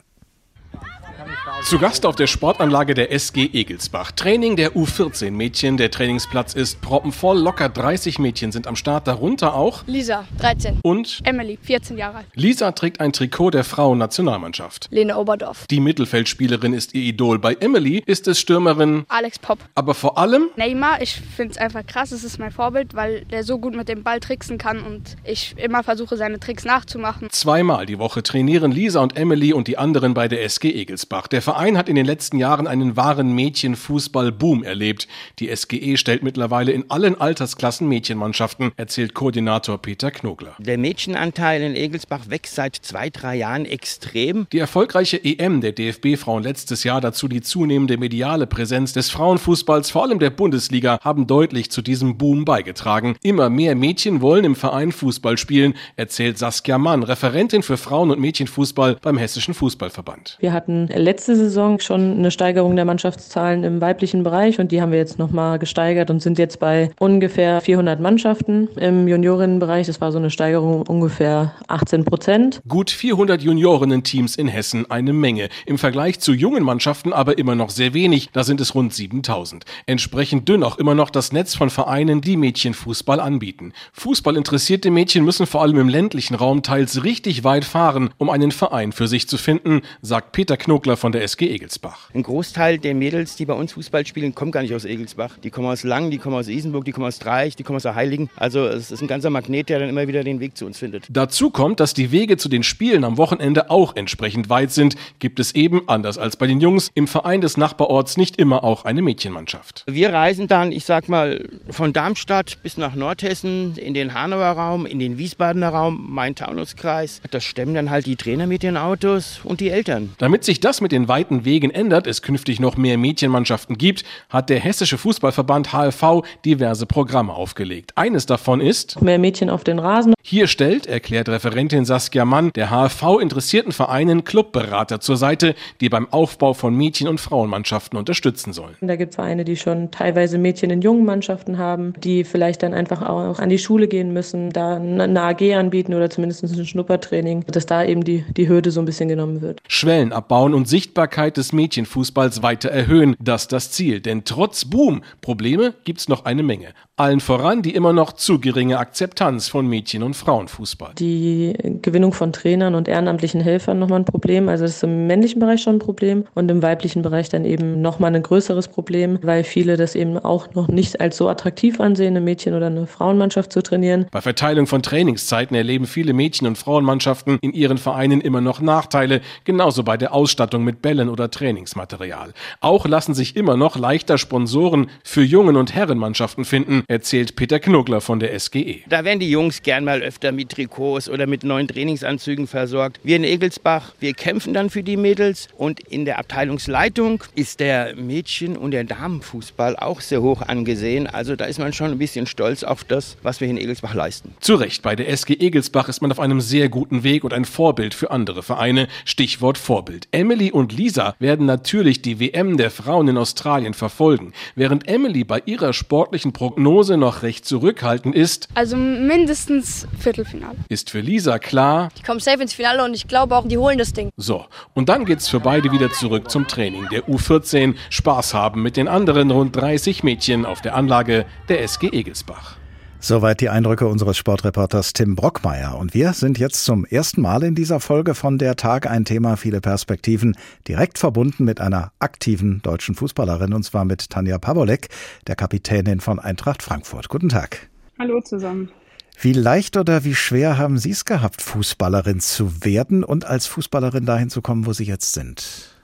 Zu 1.63 1.79
Gast 1.79 2.07
auf 2.07 2.17
der 2.17 2.27
Sportanlage 2.27 2.95
der 2.95 3.13
SG 3.13 3.51
Egelsbach. 3.53 4.13
Training 4.13 4.57
der 4.57 4.73
U14 4.73 5.31
Mädchen. 5.31 5.77
Der 5.77 5.91
Trainingsplatz 5.91 6.55
ist 6.55 6.81
proppenvoll. 6.81 7.39
Locker 7.39 7.69
30 7.69 8.19
Mädchen 8.19 8.51
sind 8.51 8.67
am 8.67 8.77
Start. 8.77 9.07
Darunter 9.07 9.55
auch 9.55 9.83
Lisa, 9.87 10.25
13. 10.39 10.81
Und 10.83 11.21
Emily, 11.25 11.59
14 11.63 11.99
Jahre 11.99 12.19
alt. 12.19 12.27
Lisa 12.35 12.73
trägt 12.73 13.01
ein 13.01 13.13
Trikot 13.13 13.51
der 13.51 13.65
Frauennationalmannschaft. 13.65 14.89
Lene 14.91 15.19
Oberdorf. 15.19 15.67
Die 15.69 15.81
Mittelfeldspielerin 15.81 16.73
ist 16.73 16.95
ihr 16.95 17.03
Idol. 17.03 17.39
Bei 17.39 17.55
Emily 17.55 18.03
ist 18.07 18.27
es 18.27 18.41
Stürmerin 18.41 19.05
Alex 19.09 19.39
Popp. 19.39 19.59
Aber 19.75 19.95
vor 19.95 20.19
allem 20.19 20.49
Neymar. 20.57 21.03
Ich 21.03 21.21
finde 21.37 21.53
es 21.53 21.59
einfach 21.59 21.87
krass. 21.87 22.11
Es 22.13 22.25
ist 22.25 22.39
mein 22.39 22.51
Vorbild, 22.51 22.95
weil 22.95 23.25
der 23.27 23.45
so 23.45 23.59
gut 23.59 23.77
mit 23.77 23.89
dem 23.89 24.03
Ball 24.03 24.21
tricksen 24.21 24.59
kann 24.59 24.81
und 24.81 25.17
ich 25.25 25.55
immer 25.59 25.83
versuche, 25.83 26.17
seine 26.17 26.41
Tricks 26.41 26.65
nachzumachen. 26.65 27.29
Zweimal 27.31 27.87
die 27.87 27.99
Woche 27.99 28.23
trainieren 28.23 28.73
Lisa 28.73 29.01
und 29.01 29.17
Emily 29.17 29.53
und 29.53 29.69
die 29.69 29.79
anderen 29.79 30.15
bei 30.15 30.27
der 30.27 30.43
SG 30.43 30.71
Egelsbach. 30.71 31.10
Der 31.11 31.23
Der 31.41 31.43
Verein 31.43 31.77
hat 31.77 31.89
in 31.89 31.97
den 31.97 32.07
letzten 32.07 32.39
Jahren 32.39 32.67
einen 32.67 32.97
wahren 32.97 33.35
Mädchenfußball-Boom 33.35 34.63
erlebt. 34.63 35.09
Die 35.41 35.55
SGE 35.55 35.97
stellt 35.97 36.23
mittlerweile 36.23 36.71
in 36.71 36.89
allen 36.89 37.21
Altersklassen 37.21 37.89
Mädchenmannschaften, 37.89 38.73
erzählt 38.77 39.15
Koordinator 39.15 39.79
Peter 39.79 40.11
Knogler. 40.13 40.55
Der 40.59 40.79
Mädchenanteil 40.79 41.63
in 41.63 41.75
Egelsbach 41.75 42.29
wächst 42.29 42.55
seit 42.55 42.77
zwei, 42.77 43.11
drei 43.11 43.37
Jahren 43.37 43.65
extrem. 43.65 44.47
Die 44.53 44.59
erfolgreiche 44.59 45.17
EM 45.25 45.61
der 45.61 45.73
DFB-Frauen 45.73 46.43
letztes 46.43 46.85
Jahr, 46.85 47.01
dazu 47.01 47.27
die 47.27 47.41
zunehmende 47.41 47.97
mediale 47.97 48.47
Präsenz 48.47 48.93
des 48.93 49.11
Frauenfußballs, 49.11 49.91
vor 49.91 50.05
allem 50.05 50.19
der 50.19 50.31
Bundesliga, 50.31 51.01
haben 51.03 51.27
deutlich 51.27 51.73
zu 51.73 51.83
diesem 51.83 52.19
Boom 52.19 52.45
beigetragen. 52.45 53.17
Immer 53.23 53.51
mehr 53.51 53.75
Mädchen 53.75 54.21
wollen 54.21 54.45
im 54.45 54.55
Verein 54.55 54.93
Fußball 54.93 55.39
spielen, 55.39 55.75
erzählt 55.97 56.39
Saskia 56.39 56.79
Mann, 56.79 57.03
Referentin 57.03 57.63
für 57.63 57.79
Frauen- 57.79 58.11
und 58.11 58.21
Mädchenfußball 58.21 58.99
beim 59.01 59.17
Hessischen 59.17 59.55
Fußballverband. 59.55 60.37
Wir 60.39 60.53
hatten 60.53 60.87
letzte 61.01 61.35
Saison 61.35 61.81
schon 61.81 62.19
eine 62.19 62.31
Steigerung 62.31 62.77
der 62.77 62.85
Mannschaftszahlen 62.85 63.65
im 63.65 63.81
weiblichen 63.81 64.23
Bereich 64.23 64.61
und 64.61 64.71
die 64.71 64.81
haben 64.81 64.93
wir 64.93 64.99
jetzt 64.99 65.19
nochmal 65.19 65.59
gesteigert 65.59 66.11
und 66.11 66.21
sind 66.21 66.39
jetzt 66.39 66.61
bei 66.61 66.91
ungefähr 66.99 67.61
400 67.61 68.01
Mannschaften 68.01 68.69
im 68.77 69.09
Juniorinnenbereich. 69.09 69.87
Das 69.87 70.01
war 70.01 70.13
so 70.13 70.19
eine 70.19 70.31
Steigerung 70.31 70.83
ungefähr 70.87 71.55
18 71.69 72.05
Prozent. 72.05 72.61
Gut 72.69 72.91
400 72.91 73.43
Juniorinnen-Teams 73.43 74.37
in 74.37 74.49
Hessen, 74.49 74.91
eine 74.91 75.13
Menge. 75.13 75.49
Im 75.67 75.79
Vergleich 75.79 76.21
zu 76.21 76.33
jungen 76.33 76.63
Mannschaften 76.63 77.13
aber 77.13 77.39
immer 77.39 77.55
noch 77.55 77.71
sehr 77.71 77.95
wenig. 77.95 78.31
Da 78.33 78.45
sind 78.45 78.61
es 78.61 78.75
rund 78.75 78.93
7000. 78.93 79.65
Entsprechend 79.87 80.49
dünn 80.49 80.63
auch 80.63 80.79
immer 80.79 80.95
noch 80.95 81.11
das 81.11 81.33
Netz 81.33 81.55
von 81.55 81.71
Vereinen, 81.71 82.21
die 82.21 82.37
Mädchenfußball 82.37 83.21
anbieten. 83.21 83.73
Fußball 83.93 84.37
interessierte 84.37 84.91
Mädchen 84.91 85.25
müssen 85.25 85.47
vor 85.47 85.63
allem 85.63 85.79
im 85.79 85.89
ländlichen 85.89 86.35
Raum 86.35 86.63
teils 86.63 87.03
richtig 87.05 87.45
weit 87.45 87.65
fahren, 87.65 88.11
um 88.19 88.29
einen 88.29 88.53
Verein 88.53 88.93
für 88.93 89.09
sich 89.09 89.29
zu 89.29 89.39
finden, 89.39 89.81
sagt 90.03 90.33
Peter 90.33 90.57
Knogler 90.57 90.90
von 90.97 91.13
der 91.13 91.23
SG 91.23 91.49
Egelsbach. 91.49 92.11
Ein 92.15 92.23
Großteil 92.23 92.79
der 92.79 92.95
Mädels, 92.95 93.37
die 93.37 93.47
bei 93.47 93.55
uns 93.55 93.73
Fußball 93.73 94.07
spielen, 94.07 94.35
kommen 94.35 94.53
gar 94.53 94.63
nicht 94.63 94.75
aus 94.75 94.85
Egelsbach. 94.85 95.39
Die 95.43 95.51
kommen 95.51 95.69
aus 95.69 95.83
Lang, 95.85 96.11
die 96.11 96.19
kommen 96.19 96.37
aus 96.37 96.49
Isenburg, 96.49 96.85
die 96.85 96.93
kommen 96.93 97.07
aus 97.07 97.19
Dreich, 97.19 97.57
die 97.57 97.63
kommen 97.63 97.77
aus 97.77 97.83
der 97.83 97.95
Heiligen. 97.95 98.31
Also 98.37 98.67
es 98.67 98.91
ist 98.91 99.01
ein 99.01 99.09
ganzer 99.09 99.31
Magnet, 99.31 99.69
der 99.69 99.79
dann 99.79 99.89
immer 99.89 100.09
wieder 100.09 100.25
den 100.25 100.41
Weg 100.41 100.57
zu 100.57 100.67
uns 100.67 100.79
findet. 100.79 101.07
Dazu 101.11 101.51
kommt, 101.51 101.81
dass 101.81 101.95
die 101.95 102.13
Wege 102.13 102.37
zu 102.37 102.49
den 102.49 102.63
Spielen 102.63 103.05
am 103.05 103.17
Wochenende 103.17 103.71
auch 103.71 103.97
entsprechend 103.97 104.49
weit 104.49 104.71
sind. 104.71 104.97
Gibt 105.19 105.41
es 105.41 105.55
eben, 105.55 105.89
anders 105.89 106.19
als 106.19 106.37
bei 106.37 106.47
den 106.47 106.61
Jungs, 106.61 106.91
im 106.95 107.07
Verein 107.07 107.41
des 107.41 107.57
Nachbarorts 107.57 108.17
nicht 108.17 108.37
immer 108.37 108.65
auch 108.65 108.85
eine 108.85 109.03
Mädchenmannschaft. 109.03 109.85
Wir 109.87 110.13
reisen 110.13 110.49
dann, 110.49 110.73
ich 110.73 110.85
sag 110.85 111.09
mal, 111.09 111.49
von 111.71 111.93
Darmstadt 111.93 112.59
bis 112.63 112.77
nach 112.77 112.95
Nordhessen, 112.95 113.77
in 113.77 113.95
den 113.95 114.15
Hanauer 114.15 114.53
Raum, 114.53 114.87
in 114.87 114.99
den 114.99 115.19
Wiesbadener 115.19 115.69
Raum, 115.69 116.07
Main-Taunus-Kreis. 116.11 117.21
Das 117.31 117.45
stemmen 117.45 117.75
dann 117.75 117.91
halt 117.91 118.07
die 118.07 118.17
Trainer 118.17 118.47
mit 118.47 118.63
den 118.63 118.77
Autos 118.77 119.41
und 119.45 119.61
die 119.61 119.71
Eltern. 119.71 120.15
Damit 120.19 120.45
sich 120.45 120.61
das 120.61 120.80
mit 120.81 120.93
den 120.93 121.09
weiten 121.09 121.45
Wegen 121.45 121.71
ändert, 121.71 122.07
es 122.07 122.23
künftig 122.23 122.61
noch 122.61 122.77
mehr 122.77 122.99
Mädchenmannschaften 122.99 123.79
gibt, 123.79 124.05
hat 124.29 124.51
der 124.51 124.61
Hessische 124.61 124.99
Fußballverband 124.99 125.73
HFV 125.73 126.23
diverse 126.45 126.87
Programme 126.87 127.33
aufgelegt. 127.33 127.93
Eines 127.97 128.27
davon 128.27 128.61
ist 128.61 129.01
mehr 129.03 129.19
Mädchen 129.19 129.51
auf 129.51 129.65
den 129.65 129.79
Rasen. 129.79 130.15
Hier 130.23 130.47
stellt, 130.47 130.87
erklärt 130.87 131.29
Referentin 131.29 131.85
Saskia 131.85 132.25
Mann, 132.25 132.51
der 132.55 132.71
HFV 132.71 133.19
interessierten 133.21 133.73
Vereinen 133.73 134.25
Clubberater 134.25 135.01
zur 135.01 135.17
Seite, 135.17 135.55
die 135.81 135.89
beim 135.89 136.07
Aufbau 136.13 136.55
von 136.55 136.75
Mädchen- 136.75 137.09
und 137.09 137.21
Frauenmannschaften 137.21 137.99
unterstützen 137.99 138.53
sollen. 138.53 138.77
Da 138.81 138.97
gibt 138.97 139.11
es 139.11 139.17
Vereine, 139.17 139.45
die 139.45 139.57
schon 139.57 139.91
teilweise 139.91 140.39
Mädchen 140.39 140.71
in 140.71 140.83
jungen 140.83 141.05
Mannschaften 141.05 141.59
haben, 141.59 141.95
die 142.03 142.25
vielleicht 142.25 142.63
dann 142.63 142.75
einfach 142.75 143.03
auch 143.03 143.39
an 143.39 143.49
die 143.49 143.59
Schule 143.59 143.89
gehen 143.89 144.13
müssen, 144.13 144.51
da 144.51 144.77
eine 144.77 145.21
AG 145.21 145.55
anbieten 145.55 145.95
oder 145.95 146.11
zumindest 146.11 146.45
ein 146.45 146.67
Schnuppertraining, 146.67 147.45
dass 147.47 147.67
da 147.67 147.85
eben 147.85 148.05
die, 148.05 148.25
die 148.37 148.49
Hürde 148.49 148.71
so 148.71 148.81
ein 148.81 148.87
bisschen 148.87 149.09
genommen 149.09 149.43
wird. 149.43 149.61
Schwellen 149.69 150.13
abbauen 150.13 150.55
und 150.55 150.69
Sichtbarkeit 150.71 151.37
des 151.37 151.53
Mädchenfußballs 151.53 152.43
weiter 152.43 152.71
erhöhen, 152.71 153.17
das 153.19 153.43
ist 153.43 153.53
das 153.53 153.71
Ziel. 153.73 154.01
Denn 154.01 154.25
trotz 154.25 154.65
Boom, 154.65 155.03
Probleme 155.21 155.75
gibt's 155.85 156.09
noch 156.09 156.25
eine 156.25 156.45
Menge. 156.45 156.69
Allen 156.97 157.21
voran 157.21 157.63
die 157.63 157.75
immer 157.75 157.93
noch 157.93 158.13
zu 158.13 158.41
geringe 158.41 158.79
Akzeptanz 158.79 159.49
von 159.49 159.67
Mädchen- 159.67 160.03
und 160.03 160.15
Frauenfußball. 160.15 160.93
Die 160.99 161.55
Gewinnung 161.81 162.13
von 162.13 162.33
Trainern 162.33 162.75
und 162.75 162.89
ehrenamtlichen 162.89 163.41
Helfern 163.41 163.79
nochmal 163.79 164.01
ein 164.01 164.05
Problem. 164.05 164.49
Also 164.49 164.65
das 164.65 164.77
ist 164.77 164.85
im 164.85 165.07
männlichen 165.07 165.41
Bereich 165.41 165.63
schon 165.63 165.77
ein 165.77 165.79
Problem 165.79 166.25
und 166.35 166.51
im 166.51 166.63
weiblichen 166.63 167.01
Bereich 167.01 167.31
dann 167.31 167.45
eben 167.45 167.81
nochmal 167.81 168.15
ein 168.15 168.23
größeres 168.23 168.69
Problem, 168.69 169.19
weil 169.23 169.45
viele 169.45 169.77
das 169.77 169.95
eben 169.95 170.19
auch 170.19 170.55
noch 170.55 170.69
nicht 170.69 171.01
als 171.01 171.17
so 171.17 171.29
attraktiv 171.29 171.81
ansehen, 171.81 172.09
eine 172.09 172.21
Mädchen- 172.21 172.55
oder 172.55 172.67
eine 172.67 172.87
Frauenmannschaft 172.87 173.53
zu 173.53 173.63
trainieren. 173.63 174.07
Bei 174.11 174.21
Verteilung 174.21 174.67
von 174.67 174.83
Trainingszeiten 174.83 175.57
erleben 175.57 175.87
viele 175.87 176.13
Mädchen- 176.13 176.47
und 176.47 176.59
Frauenmannschaften 176.59 177.39
in 177.41 177.55
ihren 177.55 177.79
Vereinen 177.79 178.21
immer 178.21 178.43
noch 178.43 178.61
Nachteile, 178.61 179.23
genauso 179.45 179.83
bei 179.85 179.97
der 179.97 180.13
Ausstattung 180.13 180.60
mit 180.65 180.83
Bällen 180.83 181.09
oder 181.09 181.31
Trainingsmaterial. 181.31 182.33
Auch 182.61 182.87
lassen 182.87 183.15
sich 183.15 183.37
immer 183.37 183.57
noch 183.57 183.77
leichter 183.77 184.19
Sponsoren 184.19 184.91
für 185.05 185.23
Jungen- 185.23 185.57
und 185.57 185.75
Herrenmannschaften 185.75 186.45
finden, 186.45 186.85
erzählt 186.89 187.37
Peter 187.37 187.59
Knogler 187.59 188.01
von 188.01 188.21
der 188.21 188.39
SGE. 188.39 188.81
Da 188.89 189.05
werden 189.05 189.21
die 189.21 189.31
Jungs 189.31 189.63
gern 189.63 189.85
mal 189.85 190.03
öfter 190.03 190.33
mit 190.33 190.51
Trikots 190.51 191.09
oder 191.09 191.27
mit 191.27 191.45
neuen 191.45 191.69
Trainingsanzügen 191.69 192.47
versorgt. 192.47 193.01
Wir 193.03 193.17
in 193.17 193.25
Egelsbach, 193.25 193.93
wir 194.01 194.15
kämpfen 194.15 194.55
dann 194.55 194.71
für 194.71 194.83
die 194.83 194.97
Mädels 194.97 195.49
und 195.57 195.81
in 195.81 196.05
der 196.05 196.19
Abteilungsleitung 196.19 197.23
ist 197.35 197.61
der 197.61 197.97
Mädchen- 197.97 198.57
und 198.57 198.73
der 198.73 198.85
Damenfußball 198.85 199.77
auch 199.77 200.01
sehr 200.01 200.23
hoch 200.23 200.43
angesehen. 200.43 201.07
Also 201.07 201.37
da 201.37 201.45
ist 201.45 201.59
man 201.59 201.73
schon 201.73 201.93
ein 201.93 201.99
bisschen 201.99 202.27
stolz 202.27 202.65
auf 202.65 202.85
das, 202.85 203.17
was 203.23 203.41
wir 203.41 203.49
in 203.49 203.57
Egelsbach 203.57 203.95
leisten. 203.95 204.35
Zu 204.41 204.55
Recht, 204.55 204.83
bei 204.83 204.97
der 204.97 205.09
SG 205.09 205.35
Egelsbach 205.35 205.89
ist 205.89 206.03
man 206.03 206.13
auf 206.13 206.21
einem 206.21 206.41
sehr 206.41 206.69
guten 206.69 207.03
Weg 207.03 207.25
und 207.25 207.33
ein 207.33 207.45
Vorbild 207.45 207.95
für 207.95 208.11
andere 208.11 208.43
Vereine. 208.43 208.89
Stichwort 209.05 209.59
Vorbild. 209.59 210.09
Emily 210.13 210.50
und 210.53 210.73
Lisa 210.73 211.15
werden 211.19 211.47
natürlich 211.47 212.03
die 212.03 212.21
WM 212.21 212.57
der 212.57 212.71
Frauen 212.71 213.09
in 213.09 213.17
Australien 213.19 213.75
verfolgen. 213.75 214.33
Während 214.55 214.89
Emily 214.89 215.25
bei 215.25 215.43
ihrer 215.47 215.73
sportlichen 215.73 216.33
Prognose 216.33 216.97
noch 216.97 217.23
recht 217.23 217.45
zurückhaltend 217.45 218.15
ist, 218.15 218.49
Also 218.55 218.77
mindestens 218.77 219.87
Viertelfinale. 219.99 220.57
ist 220.69 220.91
für 220.91 221.01
Lisa 221.01 221.39
klar, 221.39 221.89
Die 221.99 222.03
kommen 222.03 222.21
safe 222.21 222.43
ins 222.43 222.53
Finale 222.55 222.85
und 222.85 222.95
ich 222.95 223.09
glaube 223.09 223.37
auch, 223.37 223.47
die 223.47 223.59
holen 223.59 223.79
das 223.79 223.93
Ding. 223.93 224.11
so. 224.17 224.45
Und 224.75 224.89
dann 224.89 225.05
geht's 225.05 225.29
für 225.29 225.41
beide 225.41 225.73
wieder 225.73 225.91
zurück 225.91 226.31
zum 226.31 226.47
Training 226.49 226.87
der 226.91 227.09
U14. 227.09 227.75
Spaß 227.91 228.35
haben 228.35 228.63
mit 228.63 228.77
den 228.77 228.89
anderen 228.89 229.31
rund 229.31 229.57
30 229.57 230.03
Mädchen 230.03 230.47
auf 230.47 230.61
der 230.61 230.75
Anlage 230.75 231.27
der 231.49 231.63
SG 231.63 231.89
Egelsbach. 231.89 232.57
Soweit 233.03 233.41
die 233.41 233.49
Eindrücke 233.49 233.87
unseres 233.89 234.19
Sportreporters 234.19 234.93
Tim 234.93 235.17
Brockmeier. 235.17 235.79
Und 235.79 235.95
wir 235.95 236.13
sind 236.13 236.39
jetzt 236.39 236.67
zum 236.67 236.85
ersten 236.85 237.23
Mal 237.23 237.43
in 237.43 237.55
dieser 237.55 237.81
Folge 237.81 238.15
von 238.15 238.37
Der 238.37 238.57
Tag 238.57 238.89
ein 238.91 239.07
Thema, 239.07 239.37
viele 239.37 239.63
Perspektiven, 239.63 240.37
direkt 240.69 240.99
verbunden 240.99 241.45
mit 241.45 241.63
einer 241.63 241.93
aktiven 241.99 242.61
deutschen 242.61 242.95
Fußballerin, 242.95 243.55
und 243.55 243.63
zwar 243.63 243.87
mit 243.87 244.11
Tanja 244.11 244.37
Pavolek, 244.37 244.89
der 245.27 245.35
Kapitänin 245.35 246.01
von 246.01 246.19
Eintracht 246.19 246.63
Frankfurt. 246.63 247.09
Guten 247.09 247.31
Tag. 247.31 247.71
Hallo 247.99 248.21
zusammen. 248.21 248.71
Wie 249.19 249.33
leicht 249.33 249.79
oder 249.79 250.05
wie 250.05 250.15
schwer 250.15 250.59
haben 250.59 250.77
Sie 250.77 250.91
es 250.91 251.07
gehabt, 251.07 251.41
Fußballerin 251.41 252.21
zu 252.21 252.65
werden 252.65 253.03
und 253.03 253.25
als 253.25 253.47
Fußballerin 253.47 254.05
dahin 254.05 254.29
zu 254.29 254.43
kommen, 254.43 254.67
wo 254.67 254.75
Sie 254.75 254.85
jetzt 254.85 255.15
sind? 255.15 255.75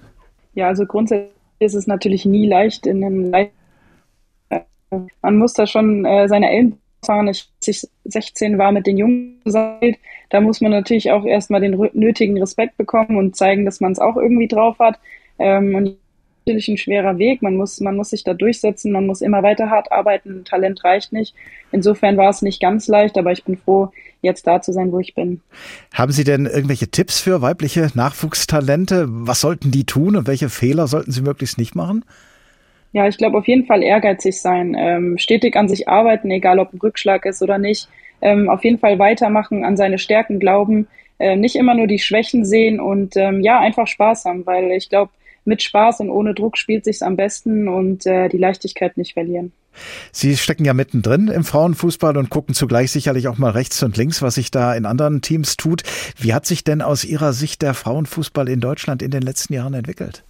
Ja, 0.53 0.69
also 0.69 0.85
grundsätzlich 0.85 1.33
ist 1.61 1.75
es 1.75 1.87
natürlich 1.87 2.27
nie 2.27 2.47
leicht 2.47 2.87
in 2.87 3.03
einem 3.03 3.33
Le 3.33 3.51
Man 5.23 5.39
muss 5.39 5.55
da 5.55 5.67
schon 5.67 6.05
äh, 6.05 6.29
seine 6.29 6.51
Ellenbogen 6.51 6.86
fahren. 7.07 7.29
Ich, 7.29 7.49
als 7.59 7.69
ich 7.69 7.89
16 8.05 8.59
war 8.59 8.73
mit 8.73 8.87
den 8.87 8.99
Jungen 8.99 9.41
da 10.29 10.41
muss 10.41 10.61
man 10.61 10.73
natürlich 10.73 11.11
auch 11.11 11.25
erstmal 11.25 11.61
den 11.61 11.79
nötigen 11.95 12.39
Respekt 12.39 12.77
bekommen 12.77 13.17
und 13.17 13.37
zeigen, 13.37 13.65
dass 13.65 13.81
man 13.81 13.93
es 13.93 13.99
auch 13.99 14.17
irgendwie 14.17 14.49
drauf 14.49 14.79
hat. 14.79 14.99
Ähm, 15.39 15.75
und 15.75 15.97
natürlich 16.47 16.69
ein 16.69 16.79
schwerer 16.79 17.19
Weg. 17.19 17.43
Man 17.43 17.57
muss, 17.57 17.81
man 17.81 17.97
muss 17.97 18.11
sich 18.11 18.23
da 18.23 18.33
durchsetzen, 18.33 18.93
man 18.93 19.07
muss 19.07 19.21
immer 19.21 19.43
weiter 19.43 19.71
hart 19.71 19.91
arbeiten. 19.91 20.45
Talent 20.45 20.85
reicht 20.85 21.13
nicht. 21.13 21.35
Insofern 21.73 22.17
war 22.17 22.31
es 22.31 22.43
nicht 22.43 22.61
ganz 22.61 22.87
leicht, 22.87 23.19
aber 23.19 23.33
ich 23.33 23.45
bin 23.45 23.57
froh, 23.57 23.91
jetzt 24.23 24.47
da 24.47 24.63
zu 24.63 24.73
sein, 24.73 24.93
wo 24.93 25.01
ich 25.01 25.15
bin. 25.15 25.41
Haben 25.93 26.13
Sie 26.13 26.25
denn 26.25 26.47
irgendwelche 26.47 26.89
Tipps 26.89 27.21
für 27.21 27.43
weibliche 27.43 27.91
Nachwuchstalente? 27.95 29.07
Was 29.09 29.41
sollten 29.41 29.71
die 29.71 29.85
tun 29.85 30.17
und 30.17 30.27
welche 30.27 30.49
Fehler 30.49 30.87
sollten 30.87 31.11
sie 31.11 31.23
möglichst 31.23 31.59
nicht 31.59 31.75
machen? 31.75 32.05
Ja, 32.93 33.07
ich 33.07 33.19
glaube 33.19 33.39
auf 33.39 33.47
jeden 33.47 33.67
Fall 33.67 33.83
ehrgeizig 33.83 34.41
sein, 34.41 34.77
ähm, 34.79 35.19
stetig 35.19 35.57
an 35.57 35.69
sich 35.69 35.89
arbeiten, 35.89 36.31
egal 36.31 36.59
ob 36.59 36.73
ein 36.73 36.79
Rückschlag 36.79 37.27
ist 37.27 37.43
oder 37.43 37.59
nicht. 37.59 37.89
Ähm, 38.23 38.49
auf 38.49 38.65
jeden 38.65 38.79
Fall 38.79 38.99
weitermachen, 38.99 39.65
an 39.65 39.77
seine 39.77 39.99
Stärken 39.99 40.39
glauben, 40.39 40.89
äh, 41.19 41.37
nicht 41.37 41.57
immer 41.57 41.75
nur 41.75 41.87
die 41.87 41.99
Schwächen 41.99 42.45
sehen 42.45 42.81
und 42.81 43.17
ähm, 43.17 43.41
ja, 43.43 43.61
einfach 43.61 43.87
Spaß 43.87 44.25
haben, 44.25 44.47
weil 44.47 44.71
ich 44.73 44.89
glaube, 44.89 45.11
mit 45.45 45.63
Spaß 45.63 46.01
und 46.01 46.11
ohne 46.11 46.35
Druck 46.35 46.59
spielt 46.59 46.85
sich's 46.85 47.03
am 47.03 47.17
besten 47.17 47.69
und 47.69 48.05
äh, 48.07 48.29
die 48.29 48.39
Leichtigkeit 48.39 48.97
nicht 48.97 49.13
verlieren. 49.15 49.53
Sie 50.11 50.37
stecken 50.37 50.65
ja 50.65 50.75
mittendrin 50.75 51.29
im 51.29 51.45
Frauenfußball 51.45 52.17
und 52.17 52.31
gucken 52.31 52.55
zugleich 52.55 52.91
sicherlich 52.91 53.29
auch 53.29 53.39
mal 53.39 53.51
rechts 53.51 53.83
und 53.83 53.97
links, 53.97 54.23
was 54.23 54.37
sich 54.37 54.51
da 54.51 54.75
in 54.75 54.87
anderen 54.87 55.21
Teams 55.21 55.57
tut. 55.57 55.83
Wie 56.19 56.35
hat 56.35 56.47
sich 56.47 56.65
denn 56.65 56.83
aus 56.83 57.05
Ihrer 57.05 57.33
Sicht 57.33 57.63
der 57.63 57.75
Frauenfußball 57.75 58.49
in 58.49 58.61
Deutschland 58.61 59.03
in 59.03 59.11
den 59.11 59.23
letzten 59.23 59.53
Jahren 59.55 59.75
entwickelt? 59.75 60.25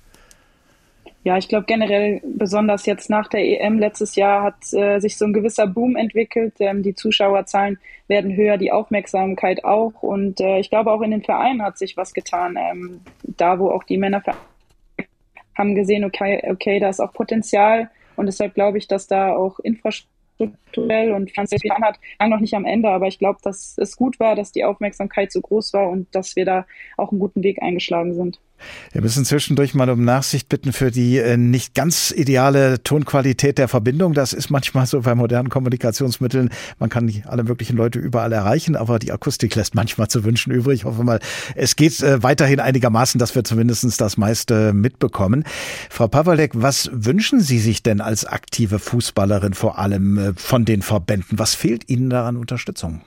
Ja, 1.27 1.37
ich 1.37 1.49
glaube 1.49 1.67
generell, 1.67 2.21
besonders 2.25 2.87
jetzt 2.87 3.11
nach 3.11 3.27
der 3.27 3.45
EM 3.45 3.81
letztes 3.81 4.15
Jahr, 4.15 4.45
hat 4.45 4.73
äh, 4.73 5.01
sich 5.01 5.19
so 5.19 5.25
ein 5.25 5.33
gewisser 5.33 5.67
Boom 5.67 5.97
entwickelt. 5.97 6.55
Ähm, 6.61 6.85
die 6.85 6.95
Zuschauerzahlen 6.95 7.81
werden 8.07 8.37
höher, 8.37 8.59
die 8.59 8.71
Aufmerksamkeit 8.71 9.65
auch. 9.65 10.05
Und 10.05 10.41
äh, 10.41 10.61
ich 10.61 10.71
glaube, 10.71 10.93
auch 10.93 11.03
in 11.03 11.11
den 11.11 11.25
Vereinen 11.25 11.63
hat 11.63 11.79
sich 11.79 11.97
was 11.97 12.15
getan. 12.15 12.57
Ähm, 12.57 13.01
da, 13.25 13.59
wo 13.59 13.71
auch 13.71 13.83
die 13.83 13.99
Männer 13.99 14.23
haben 15.59 15.75
gesehen, 15.75 16.05
okay, 16.05 16.45
okay, 16.49 16.79
da 16.79 16.91
ist 16.91 17.01
auch 17.01 17.13
Potenzial 17.13 17.91
und 18.15 18.27
deshalb 18.27 18.55
glaube 18.55 18.79
ich, 18.79 18.87
dass 18.87 19.09
da 19.09 19.35
auch 19.35 19.59
infrastrukturell 19.59 21.11
und 21.11 21.33
finanziell 21.33 21.59
viel 21.59 21.73
hat, 21.73 21.99
lang 22.21 22.31
noch 22.31 22.39
nicht 22.39 22.55
am 22.55 22.65
Ende, 22.65 22.89
aber 22.89 23.09
ich 23.09 23.19
glaube, 23.19 23.41
dass 23.43 23.77
es 23.79 23.97
gut 23.97 24.21
war, 24.21 24.37
dass 24.37 24.53
die 24.53 24.63
Aufmerksamkeit 24.63 25.33
so 25.33 25.41
groß 25.41 25.73
war 25.73 25.89
und 25.89 26.15
dass 26.15 26.37
wir 26.37 26.45
da 26.45 26.67
auch 26.97 27.11
einen 27.11 27.19
guten 27.19 27.43
Weg 27.43 27.61
eingeschlagen 27.61 28.15
sind. 28.15 28.39
Wir 28.93 29.03
müssen 29.03 29.25
zwischendurch 29.25 29.75
mal 29.75 29.91
um 29.91 30.05
Nachsicht 30.05 30.49
bitten 30.49 30.73
für 30.73 30.91
die 30.91 31.19
äh, 31.19 31.37
nicht 31.37 31.75
ganz 31.75 32.11
ideale 32.11 32.83
Tonqualität 32.83 33.59
der 33.59 33.69
Verbindung. 33.69 34.15
Das 34.15 34.33
ist 34.33 34.51
manchmal 34.51 34.87
so 34.87 35.01
bei 35.01 35.15
modernen 35.15 35.49
Kommunikationsmitteln. 35.49 36.51
Man 36.79 36.89
kann 36.89 37.07
nicht 37.07 37.27
alle 37.27 37.45
möglichen 37.45 37.77
Leute 37.77 37.99
überall 37.99 38.33
erreichen, 38.33 38.77
aber 38.77 38.99
die 38.99 39.13
Akustik 39.13 39.55
lässt 39.55 39.75
manchmal 39.75 40.09
zu 40.09 40.25
wünschen 40.25 40.53
übrig. 40.53 40.81
Ich 40.81 40.85
hoffe 40.85 41.05
mal, 41.05 41.21
es 41.55 41.77
geht 41.77 42.01
äh, 42.03 42.23
weiterhin 42.23 42.61
einigermaßen, 42.61 43.19
dass 43.19 43.35
wir 43.35 43.45
zumindest 43.45 44.01
das 44.01 44.17
meiste 44.17 44.73
mitbekommen. 44.73 45.45
Frau 45.91 46.09
Pawalek, 46.09 46.53
was 46.55 46.91
wünschen 46.93 47.41
Sie 47.41 47.59
sich 47.59 47.83
denn 47.83 48.01
als 48.01 48.25
aktive 48.25 48.79
Fußballerin 48.79 49.55
vor 49.55 49.79
allem 49.79 50.19
äh, 50.19 50.33
von 50.37 50.65
den 50.65 50.83
Verbänden? 50.83 51.39
Was 51.39 51.55
fehlt 51.55 51.89
Ihnen 51.89 52.11
da 52.11 52.27
an 52.27 52.37
Unterstützung? 52.37 53.03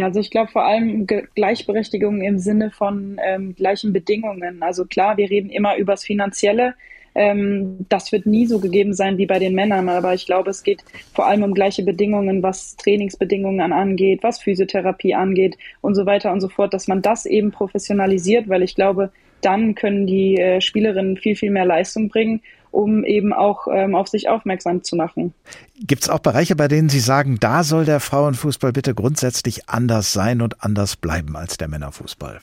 Ja, 0.00 0.06
also 0.06 0.18
ich 0.18 0.30
glaube 0.30 0.50
vor 0.50 0.64
allem 0.64 1.06
Ge 1.06 1.24
Gleichberechtigung 1.34 2.22
im 2.22 2.38
Sinne 2.38 2.70
von 2.70 3.20
ähm, 3.22 3.54
gleichen 3.54 3.92
Bedingungen. 3.92 4.62
Also 4.62 4.86
klar, 4.86 5.18
wir 5.18 5.28
reden 5.28 5.50
immer 5.50 5.76
übers 5.76 6.04
Finanzielle. 6.04 6.72
Ähm, 7.14 7.84
das 7.90 8.10
wird 8.10 8.24
nie 8.24 8.46
so 8.46 8.60
gegeben 8.60 8.94
sein 8.94 9.18
wie 9.18 9.26
bei 9.26 9.38
den 9.38 9.54
Männern, 9.54 9.90
aber 9.90 10.14
ich 10.14 10.24
glaube, 10.24 10.48
es 10.48 10.62
geht 10.62 10.82
vor 11.12 11.26
allem 11.26 11.42
um 11.42 11.52
gleiche 11.52 11.82
Bedingungen, 11.82 12.42
was 12.42 12.76
Trainingsbedingungen 12.76 13.72
angeht, 13.74 14.22
was 14.22 14.40
Physiotherapie 14.40 15.14
angeht 15.14 15.58
und 15.82 15.94
so 15.94 16.06
weiter 16.06 16.32
und 16.32 16.40
so 16.40 16.48
fort, 16.48 16.72
dass 16.72 16.88
man 16.88 17.02
das 17.02 17.26
eben 17.26 17.50
professionalisiert, 17.50 18.48
weil 18.48 18.62
ich 18.62 18.74
glaube, 18.74 19.10
dann 19.42 19.74
können 19.74 20.06
die 20.06 20.38
äh, 20.38 20.62
Spielerinnen 20.62 21.18
viel, 21.18 21.36
viel 21.36 21.50
mehr 21.50 21.66
Leistung 21.66 22.08
bringen 22.08 22.40
um 22.70 23.04
eben 23.04 23.32
auch 23.32 23.66
ähm, 23.70 23.94
auf 23.94 24.08
sich 24.08 24.28
aufmerksam 24.28 24.82
zu 24.82 24.96
machen. 24.96 25.34
Gibt 25.80 26.02
es 26.02 26.08
auch 26.08 26.20
Bereiche, 26.20 26.56
bei 26.56 26.68
denen 26.68 26.88
Sie 26.88 27.00
sagen, 27.00 27.38
da 27.40 27.64
soll 27.64 27.84
der 27.84 28.00
Frauenfußball 28.00 28.72
bitte 28.72 28.94
grundsätzlich 28.94 29.68
anders 29.68 30.12
sein 30.12 30.42
und 30.42 30.62
anders 30.62 30.96
bleiben 30.96 31.36
als 31.36 31.56
der 31.56 31.68
Männerfußball? 31.68 32.40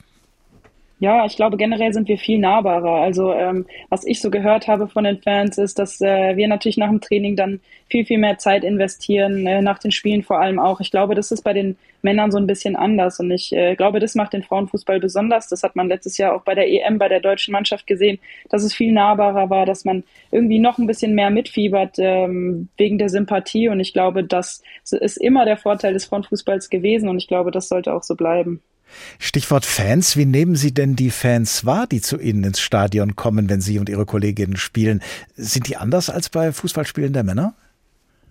Ja, 1.00 1.24
ich 1.26 1.36
glaube, 1.36 1.56
generell 1.56 1.92
sind 1.92 2.08
wir 2.08 2.18
viel 2.18 2.38
nahbarer. 2.38 3.00
Also 3.02 3.32
ähm, 3.32 3.66
was 3.88 4.04
ich 4.04 4.20
so 4.20 4.30
gehört 4.30 4.66
habe 4.66 4.88
von 4.88 5.04
den 5.04 5.22
Fans 5.22 5.56
ist, 5.56 5.78
dass 5.78 6.00
äh, 6.00 6.36
wir 6.36 6.48
natürlich 6.48 6.76
nach 6.76 6.88
dem 6.88 7.00
Training 7.00 7.36
dann 7.36 7.60
viel, 7.88 8.04
viel 8.04 8.18
mehr 8.18 8.38
Zeit 8.38 8.64
investieren, 8.64 9.46
äh, 9.46 9.62
nach 9.62 9.78
den 9.78 9.92
Spielen 9.92 10.24
vor 10.24 10.40
allem 10.40 10.58
auch. 10.58 10.80
Ich 10.80 10.90
glaube, 10.90 11.14
das 11.14 11.30
ist 11.30 11.42
bei 11.44 11.52
den 11.52 11.76
Männern 12.02 12.32
so 12.32 12.38
ein 12.38 12.48
bisschen 12.48 12.74
anders 12.74 13.20
und 13.20 13.30
ich 13.30 13.52
äh, 13.52 13.76
glaube, 13.76 14.00
das 14.00 14.16
macht 14.16 14.32
den 14.32 14.42
Frauenfußball 14.42 14.98
besonders. 14.98 15.48
Das 15.48 15.62
hat 15.62 15.76
man 15.76 15.88
letztes 15.88 16.18
Jahr 16.18 16.34
auch 16.34 16.42
bei 16.42 16.56
der 16.56 16.68
EM, 16.68 16.98
bei 16.98 17.08
der 17.08 17.20
deutschen 17.20 17.52
Mannschaft 17.52 17.86
gesehen, 17.86 18.18
dass 18.48 18.64
es 18.64 18.74
viel 18.74 18.92
nahbarer 18.92 19.50
war, 19.50 19.66
dass 19.66 19.84
man 19.84 20.02
irgendwie 20.32 20.58
noch 20.58 20.78
ein 20.78 20.86
bisschen 20.88 21.14
mehr 21.14 21.30
mitfiebert 21.30 21.96
ähm, 21.98 22.70
wegen 22.76 22.98
der 22.98 23.08
Sympathie 23.08 23.68
und 23.68 23.78
ich 23.78 23.92
glaube, 23.92 24.24
das 24.24 24.62
ist 24.90 25.16
immer 25.16 25.44
der 25.44 25.58
Vorteil 25.58 25.92
des 25.92 26.06
Frauenfußballs 26.06 26.70
gewesen 26.70 27.08
und 27.08 27.18
ich 27.18 27.28
glaube, 27.28 27.52
das 27.52 27.68
sollte 27.68 27.94
auch 27.94 28.02
so 28.02 28.16
bleiben. 28.16 28.62
Stichwort 29.18 29.66
Fans. 29.66 30.16
Wie 30.16 30.24
nehmen 30.24 30.56
Sie 30.56 30.72
denn 30.72 30.96
die 30.96 31.10
Fans 31.10 31.64
wahr, 31.66 31.86
die 31.86 32.00
zu 32.00 32.18
Ihnen 32.18 32.44
ins 32.44 32.60
Stadion 32.60 33.16
kommen, 33.16 33.48
wenn 33.48 33.60
Sie 33.60 33.78
und 33.78 33.88
Ihre 33.88 34.06
Kolleginnen 34.06 34.56
spielen? 34.56 35.02
Sind 35.36 35.68
die 35.68 35.76
anders 35.76 36.10
als 36.10 36.28
bei 36.28 36.52
Fußballspielen 36.52 37.12
der 37.12 37.24
Männer? 37.24 37.54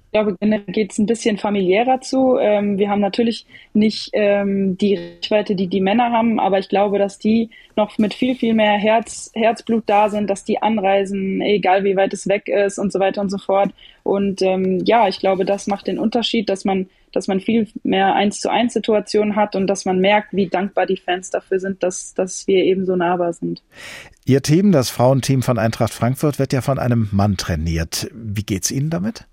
Ich 0.07 0.11
glaube, 0.13 0.37
generell 0.39 0.71
geht 0.71 0.93
es 0.93 0.97
ein 0.99 1.05
bisschen 1.05 1.37
familiärer 1.37 1.99
zu. 1.99 2.37
Ähm, 2.37 2.77
wir 2.77 2.89
haben 2.89 3.01
natürlich 3.01 3.45
nicht 3.73 4.09
ähm, 4.13 4.77
die 4.77 4.95
Reichweite, 4.95 5.53
die 5.53 5.67
die 5.67 5.81
Männer 5.81 6.13
haben, 6.13 6.39
aber 6.39 6.59
ich 6.59 6.69
glaube, 6.69 6.97
dass 6.97 7.19
die 7.19 7.49
noch 7.75 7.97
mit 7.97 8.13
viel, 8.13 8.33
viel 8.35 8.53
mehr 8.53 8.77
Herz, 8.77 9.29
Herzblut 9.33 9.83
da 9.85 10.09
sind, 10.09 10.29
dass 10.29 10.45
die 10.45 10.61
anreisen, 10.61 11.41
egal 11.41 11.83
wie 11.83 11.97
weit 11.97 12.13
es 12.13 12.25
weg 12.29 12.47
ist 12.47 12.79
und 12.79 12.93
so 12.93 12.99
weiter 12.99 13.19
und 13.19 13.29
so 13.29 13.37
fort. 13.37 13.71
Und 14.03 14.41
ähm, 14.41 14.81
ja, 14.85 15.09
ich 15.09 15.19
glaube, 15.19 15.43
das 15.43 15.67
macht 15.67 15.87
den 15.87 15.99
Unterschied, 15.99 16.47
dass 16.47 16.63
man, 16.63 16.87
dass 17.13 17.27
man 17.27 17.39
viel 17.39 17.67
mehr 17.83 18.13
eins 18.15 18.39
zu 18.39 18.49
eins 18.49 18.73
Situationen 18.73 19.35
hat 19.35 19.55
und 19.55 19.67
dass 19.67 19.85
man 19.85 19.99
merkt, 19.99 20.33
wie 20.33 20.47
dankbar 20.47 20.85
die 20.85 20.97
Fans 20.97 21.29
dafür 21.29 21.59
sind, 21.59 21.83
dass, 21.83 22.13
dass 22.13 22.47
wir 22.47 22.63
eben 22.63 22.85
so 22.85 22.95
nahbar 22.95 23.33
sind. 23.33 23.63
Ihr 24.25 24.41
Team, 24.41 24.71
das 24.71 24.89
Frauenteam 24.89 25.41
von 25.41 25.57
Eintracht 25.57 25.93
Frankfurt, 25.93 26.39
wird 26.39 26.53
ja 26.53 26.61
von 26.61 26.79
einem 26.79 27.09
Mann 27.11 27.37
trainiert. 27.37 28.09
Wie 28.13 28.43
geht's 28.43 28.71
Ihnen 28.71 28.89
damit? 28.89 29.25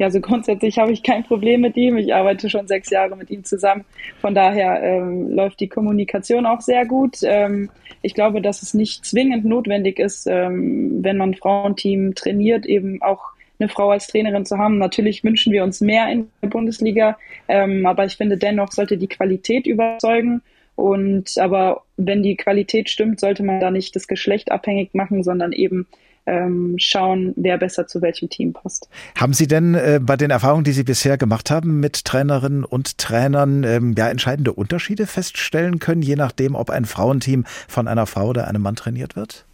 ja, 0.00 0.06
also 0.06 0.22
grundsätzlich 0.22 0.78
habe 0.78 0.92
ich 0.92 1.02
kein 1.02 1.24
Problem 1.24 1.60
mit 1.60 1.76
ihm. 1.76 1.98
Ich 1.98 2.14
arbeite 2.14 2.48
schon 2.48 2.66
sechs 2.66 2.88
Jahre 2.88 3.16
mit 3.16 3.28
ihm 3.28 3.44
zusammen. 3.44 3.84
Von 4.22 4.34
daher 4.34 4.82
ähm, 4.82 5.28
läuft 5.28 5.60
die 5.60 5.68
Kommunikation 5.68 6.46
auch 6.46 6.62
sehr 6.62 6.86
gut. 6.86 7.18
Ähm, 7.22 7.68
ich 8.00 8.14
glaube, 8.14 8.40
dass 8.40 8.62
es 8.62 8.72
nicht 8.72 9.04
zwingend 9.04 9.44
notwendig 9.44 9.98
ist, 9.98 10.26
ähm, 10.26 11.04
wenn 11.04 11.18
man 11.18 11.34
Frauenteam 11.34 12.14
trainiert, 12.14 12.64
eben 12.64 13.02
auch 13.02 13.32
eine 13.60 13.68
Frau 13.68 13.90
als 13.90 14.06
Trainerin 14.06 14.46
zu 14.46 14.58
haben. 14.58 14.78
Natürlich 14.78 15.22
wünschen 15.22 15.52
wir 15.52 15.62
uns 15.62 15.80
mehr 15.80 16.10
in 16.10 16.28
der 16.42 16.48
Bundesliga, 16.48 17.18
ähm, 17.48 17.86
aber 17.86 18.04
ich 18.04 18.16
finde 18.16 18.36
dennoch 18.36 18.72
sollte 18.72 18.96
die 18.96 19.08
Qualität 19.08 19.66
überzeugen. 19.66 20.42
Und 20.76 21.36
aber 21.38 21.82
wenn 21.96 22.22
die 22.22 22.36
Qualität 22.36 22.88
stimmt, 22.88 23.20
sollte 23.20 23.42
man 23.42 23.60
da 23.60 23.70
nicht 23.70 23.94
das 23.94 24.06
Geschlecht 24.06 24.50
abhängig 24.50 24.94
machen, 24.94 25.22
sondern 25.22 25.52
eben 25.52 25.86
ähm, 26.26 26.74
schauen, 26.78 27.32
wer 27.36 27.58
besser 27.58 27.86
zu 27.86 28.00
welchem 28.02 28.28
Team 28.28 28.52
passt. 28.52 28.88
Haben 29.16 29.32
Sie 29.32 29.46
denn 29.46 29.74
äh, 29.74 30.00
bei 30.02 30.16
den 30.16 30.30
Erfahrungen, 30.30 30.64
die 30.64 30.72
Sie 30.72 30.84
bisher 30.84 31.18
gemacht 31.18 31.50
haben 31.50 31.80
mit 31.80 32.04
Trainerinnen 32.04 32.64
und 32.64 32.98
Trainern, 32.98 33.64
ähm, 33.64 33.94
ja 33.96 34.08
entscheidende 34.08 34.52
Unterschiede 34.52 35.06
feststellen 35.06 35.78
können, 35.78 36.02
je 36.02 36.16
nachdem, 36.16 36.54
ob 36.54 36.70
ein 36.70 36.84
Frauenteam 36.84 37.44
von 37.68 37.88
einer 37.88 38.06
Frau 38.06 38.28
oder 38.28 38.48
einem 38.48 38.62
Mann 38.62 38.76
trainiert 38.76 39.16
wird? 39.16 39.46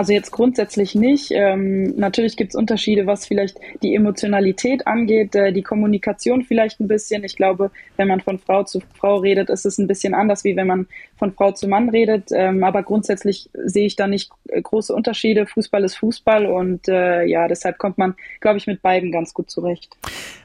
Also 0.00 0.14
jetzt 0.14 0.30
grundsätzlich 0.30 0.94
nicht. 0.94 1.30
Ähm, 1.30 1.94
natürlich 1.98 2.38
gibt 2.38 2.52
es 2.52 2.54
Unterschiede, 2.54 3.06
was 3.06 3.26
vielleicht 3.26 3.58
die 3.82 3.94
Emotionalität 3.94 4.86
angeht, 4.86 5.34
äh, 5.34 5.52
die 5.52 5.60
Kommunikation 5.60 6.42
vielleicht 6.42 6.80
ein 6.80 6.88
bisschen. 6.88 7.22
Ich 7.22 7.36
glaube, 7.36 7.70
wenn 7.98 8.08
man 8.08 8.22
von 8.22 8.38
Frau 8.38 8.64
zu 8.64 8.80
Frau 8.98 9.18
redet, 9.18 9.50
ist 9.50 9.66
es 9.66 9.76
ein 9.76 9.86
bisschen 9.86 10.14
anders, 10.14 10.42
wie 10.42 10.56
wenn 10.56 10.66
man 10.66 10.86
von 11.18 11.34
Frau 11.34 11.52
zu 11.52 11.68
Mann 11.68 11.90
redet. 11.90 12.30
Ähm, 12.32 12.64
aber 12.64 12.82
grundsätzlich 12.82 13.50
sehe 13.52 13.84
ich 13.84 13.94
da 13.94 14.06
nicht 14.06 14.30
große 14.62 14.94
Unterschiede. 14.94 15.44
Fußball 15.46 15.84
ist 15.84 15.96
Fußball 15.96 16.46
und 16.46 16.88
äh, 16.88 17.26
ja, 17.26 17.46
deshalb 17.46 17.76
kommt 17.76 17.98
man, 17.98 18.14
glaube 18.40 18.56
ich, 18.56 18.66
mit 18.66 18.80
beiden 18.80 19.12
ganz 19.12 19.34
gut 19.34 19.50
zurecht. 19.50 19.98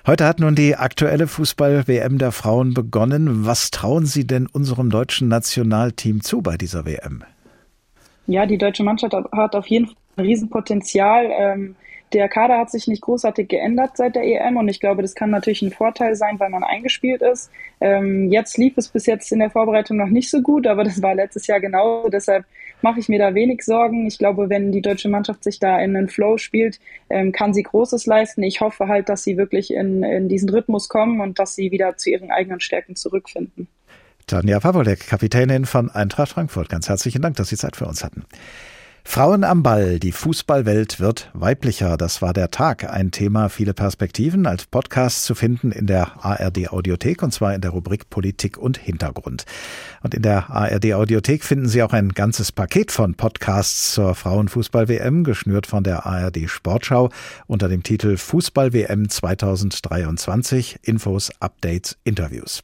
Heute 0.05 0.25
hat 0.25 0.41
nun 0.41 0.55
die 0.55 0.75
aktuelle 0.75 1.27
Fußball-WM 1.27 2.17
der 2.17 2.33
Frauen 2.33 2.73
begonnen. 2.73 3.45
Was 3.45 3.71
trauen 3.71 4.05
Sie 4.05 4.27
denn 4.27 4.47
unserem 4.47 4.89
deutschen 4.89 5.29
Nationalteam 5.29 6.19
zu 6.19 6.41
bei 6.41 6.57
dieser 6.57 6.85
WM? 6.85 7.23
Ja, 8.27 8.45
die 8.45 8.57
deutsche 8.57 8.83
Mannschaft 8.83 9.13
hat 9.13 9.55
auf 9.55 9.67
jeden 9.67 9.87
Fall 9.87 9.95
ein 10.17 10.25
Riesenpotenzial. 10.25 11.29
Ähm, 11.31 11.75
der 12.13 12.29
Kader 12.29 12.57
hat 12.57 12.71
sich 12.71 12.87
nicht 12.87 13.01
großartig 13.01 13.49
geändert 13.49 13.97
seit 13.97 14.15
der 14.15 14.23
EM 14.23 14.57
und 14.57 14.69
ich 14.69 14.79
glaube, 14.79 15.01
das 15.01 15.15
kann 15.15 15.31
natürlich 15.31 15.61
ein 15.61 15.71
Vorteil 15.71 16.15
sein, 16.15 16.39
weil 16.39 16.49
man 16.49 16.63
eingespielt 16.63 17.21
ist. 17.21 17.51
Ähm, 17.81 18.31
jetzt 18.31 18.57
lief 18.57 18.77
es 18.77 18.87
bis 18.87 19.05
jetzt 19.05 19.31
in 19.31 19.39
der 19.39 19.49
Vorbereitung 19.49 19.97
noch 19.97 20.07
nicht 20.07 20.29
so 20.29 20.41
gut, 20.41 20.65
aber 20.67 20.83
das 20.83 21.01
war 21.01 21.13
letztes 21.15 21.47
Jahr 21.47 21.59
genauso. 21.59 22.09
Deshalb 22.09 22.45
mache 22.81 22.99
ich 22.99 23.09
mir 23.09 23.19
da 23.19 23.33
wenig 23.33 23.63
Sorgen. 23.63 24.07
Ich 24.07 24.17
glaube, 24.17 24.49
wenn 24.49 24.71
die 24.71 24.81
deutsche 24.81 25.09
Mannschaft 25.09 25.43
sich 25.43 25.59
da 25.59 25.79
in 25.79 25.95
einen 25.95 26.07
Flow 26.07 26.37
spielt, 26.37 26.79
ähm, 27.09 27.31
kann 27.31 27.53
sie 27.53 27.63
Großes 27.63 28.05
leisten. 28.05 28.43
Ich 28.43 28.61
hoffe 28.61 28.87
halt, 28.87 29.09
dass 29.09 29.23
sie 29.23 29.37
wirklich 29.37 29.73
in, 29.73 30.03
in 30.03 30.29
diesen 30.29 30.49
Rhythmus 30.49 30.87
kommen 30.87 31.19
und 31.21 31.39
dass 31.39 31.55
sie 31.55 31.71
wieder 31.71 31.97
zu 31.97 32.11
ihren 32.11 32.31
eigenen 32.31 32.59
Stärken 32.59 32.95
zurückfinden. 32.95 33.67
Tanja 34.27 34.59
Pawolek, 34.59 35.05
Kapitänin 35.05 35.65
von 35.65 35.91
Eintracht 35.91 36.31
Frankfurt. 36.31 36.67
Ganz 36.69 36.89
herzlichen 36.89 37.21
Dank, 37.21 37.35
dass 37.35 37.49
Sie 37.49 37.57
Zeit 37.57 37.75
für 37.75 37.85
uns 37.85 38.03
hatten. 38.03 38.23
Frauen 39.07 39.43
am 39.43 39.61
Ball, 39.61 39.99
die 39.99 40.11
Fußballwelt 40.11 40.99
wird 40.99 41.29
weiblicher. 41.33 41.95
Das 41.95 42.23
war 42.23 42.33
der 42.33 42.49
Tag. 42.49 42.91
Ein 42.91 43.11
Thema, 43.11 43.49
viele 43.49 43.75
Perspektiven 43.75 44.47
als 44.47 44.65
Podcast 44.65 45.25
zu 45.25 45.35
finden 45.35 45.71
in 45.71 45.85
der 45.85 46.25
ARD 46.25 46.69
Audiothek 46.69 47.21
und 47.21 47.31
zwar 47.31 47.53
in 47.53 47.61
der 47.61 47.69
Rubrik 47.69 48.09
Politik 48.09 48.57
und 48.57 48.79
Hintergrund. 48.79 49.45
Und 50.01 50.15
in 50.15 50.23
der 50.23 50.49
ARD 50.49 50.95
Audiothek 50.95 51.43
finden 51.43 51.69
Sie 51.69 51.83
auch 51.83 51.93
ein 51.93 52.09
ganzes 52.09 52.51
Paket 52.51 52.91
von 52.91 53.13
Podcasts 53.13 53.93
zur 53.93 54.15
Frauenfußball-WM, 54.15 55.23
geschnürt 55.23 55.67
von 55.67 55.83
der 55.83 56.07
ARD 56.07 56.49
Sportschau 56.49 57.11
unter 57.45 57.69
dem 57.69 57.83
Titel 57.83 58.17
Fußball-WM 58.17 59.07
2023, 59.07 60.79
Infos, 60.81 61.29
Updates, 61.39 61.95
Interviews. 62.03 62.63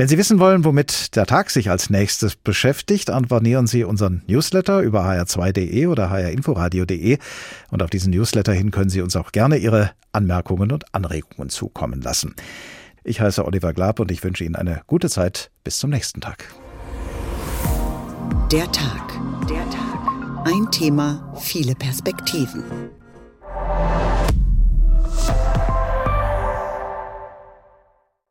Wenn 0.00 0.08
Sie 0.08 0.16
wissen 0.16 0.38
wollen, 0.38 0.64
womit 0.64 1.14
der 1.14 1.26
Tag 1.26 1.50
sich 1.50 1.68
als 1.68 1.90
nächstes 1.90 2.34
beschäftigt, 2.34 3.10
abonnieren 3.10 3.66
Sie 3.66 3.84
unseren 3.84 4.22
Newsletter 4.26 4.80
über 4.80 5.04
hr2.de 5.04 5.86
oder 5.88 6.08
hrinforadio.de. 6.08 7.18
Und 7.70 7.82
auf 7.82 7.90
diesen 7.90 8.10
Newsletter 8.10 8.54
hin 8.54 8.70
können 8.70 8.88
Sie 8.88 9.02
uns 9.02 9.14
auch 9.14 9.30
gerne 9.30 9.58
Ihre 9.58 9.90
Anmerkungen 10.12 10.72
und 10.72 10.94
Anregungen 10.94 11.50
zukommen 11.50 12.00
lassen. 12.00 12.34
Ich 13.04 13.20
heiße 13.20 13.44
Oliver 13.44 13.74
Glab 13.74 14.00
und 14.00 14.10
ich 14.10 14.24
wünsche 14.24 14.42
Ihnen 14.42 14.56
eine 14.56 14.80
gute 14.86 15.10
Zeit. 15.10 15.50
Bis 15.64 15.78
zum 15.78 15.90
nächsten 15.90 16.22
Tag. 16.22 16.46
Der 18.50 18.72
Tag. 18.72 19.12
Der 19.50 19.68
Tag. 19.68 20.46
Ein 20.46 20.70
Thema, 20.70 21.30
viele 21.38 21.74
Perspektiven. 21.74 22.64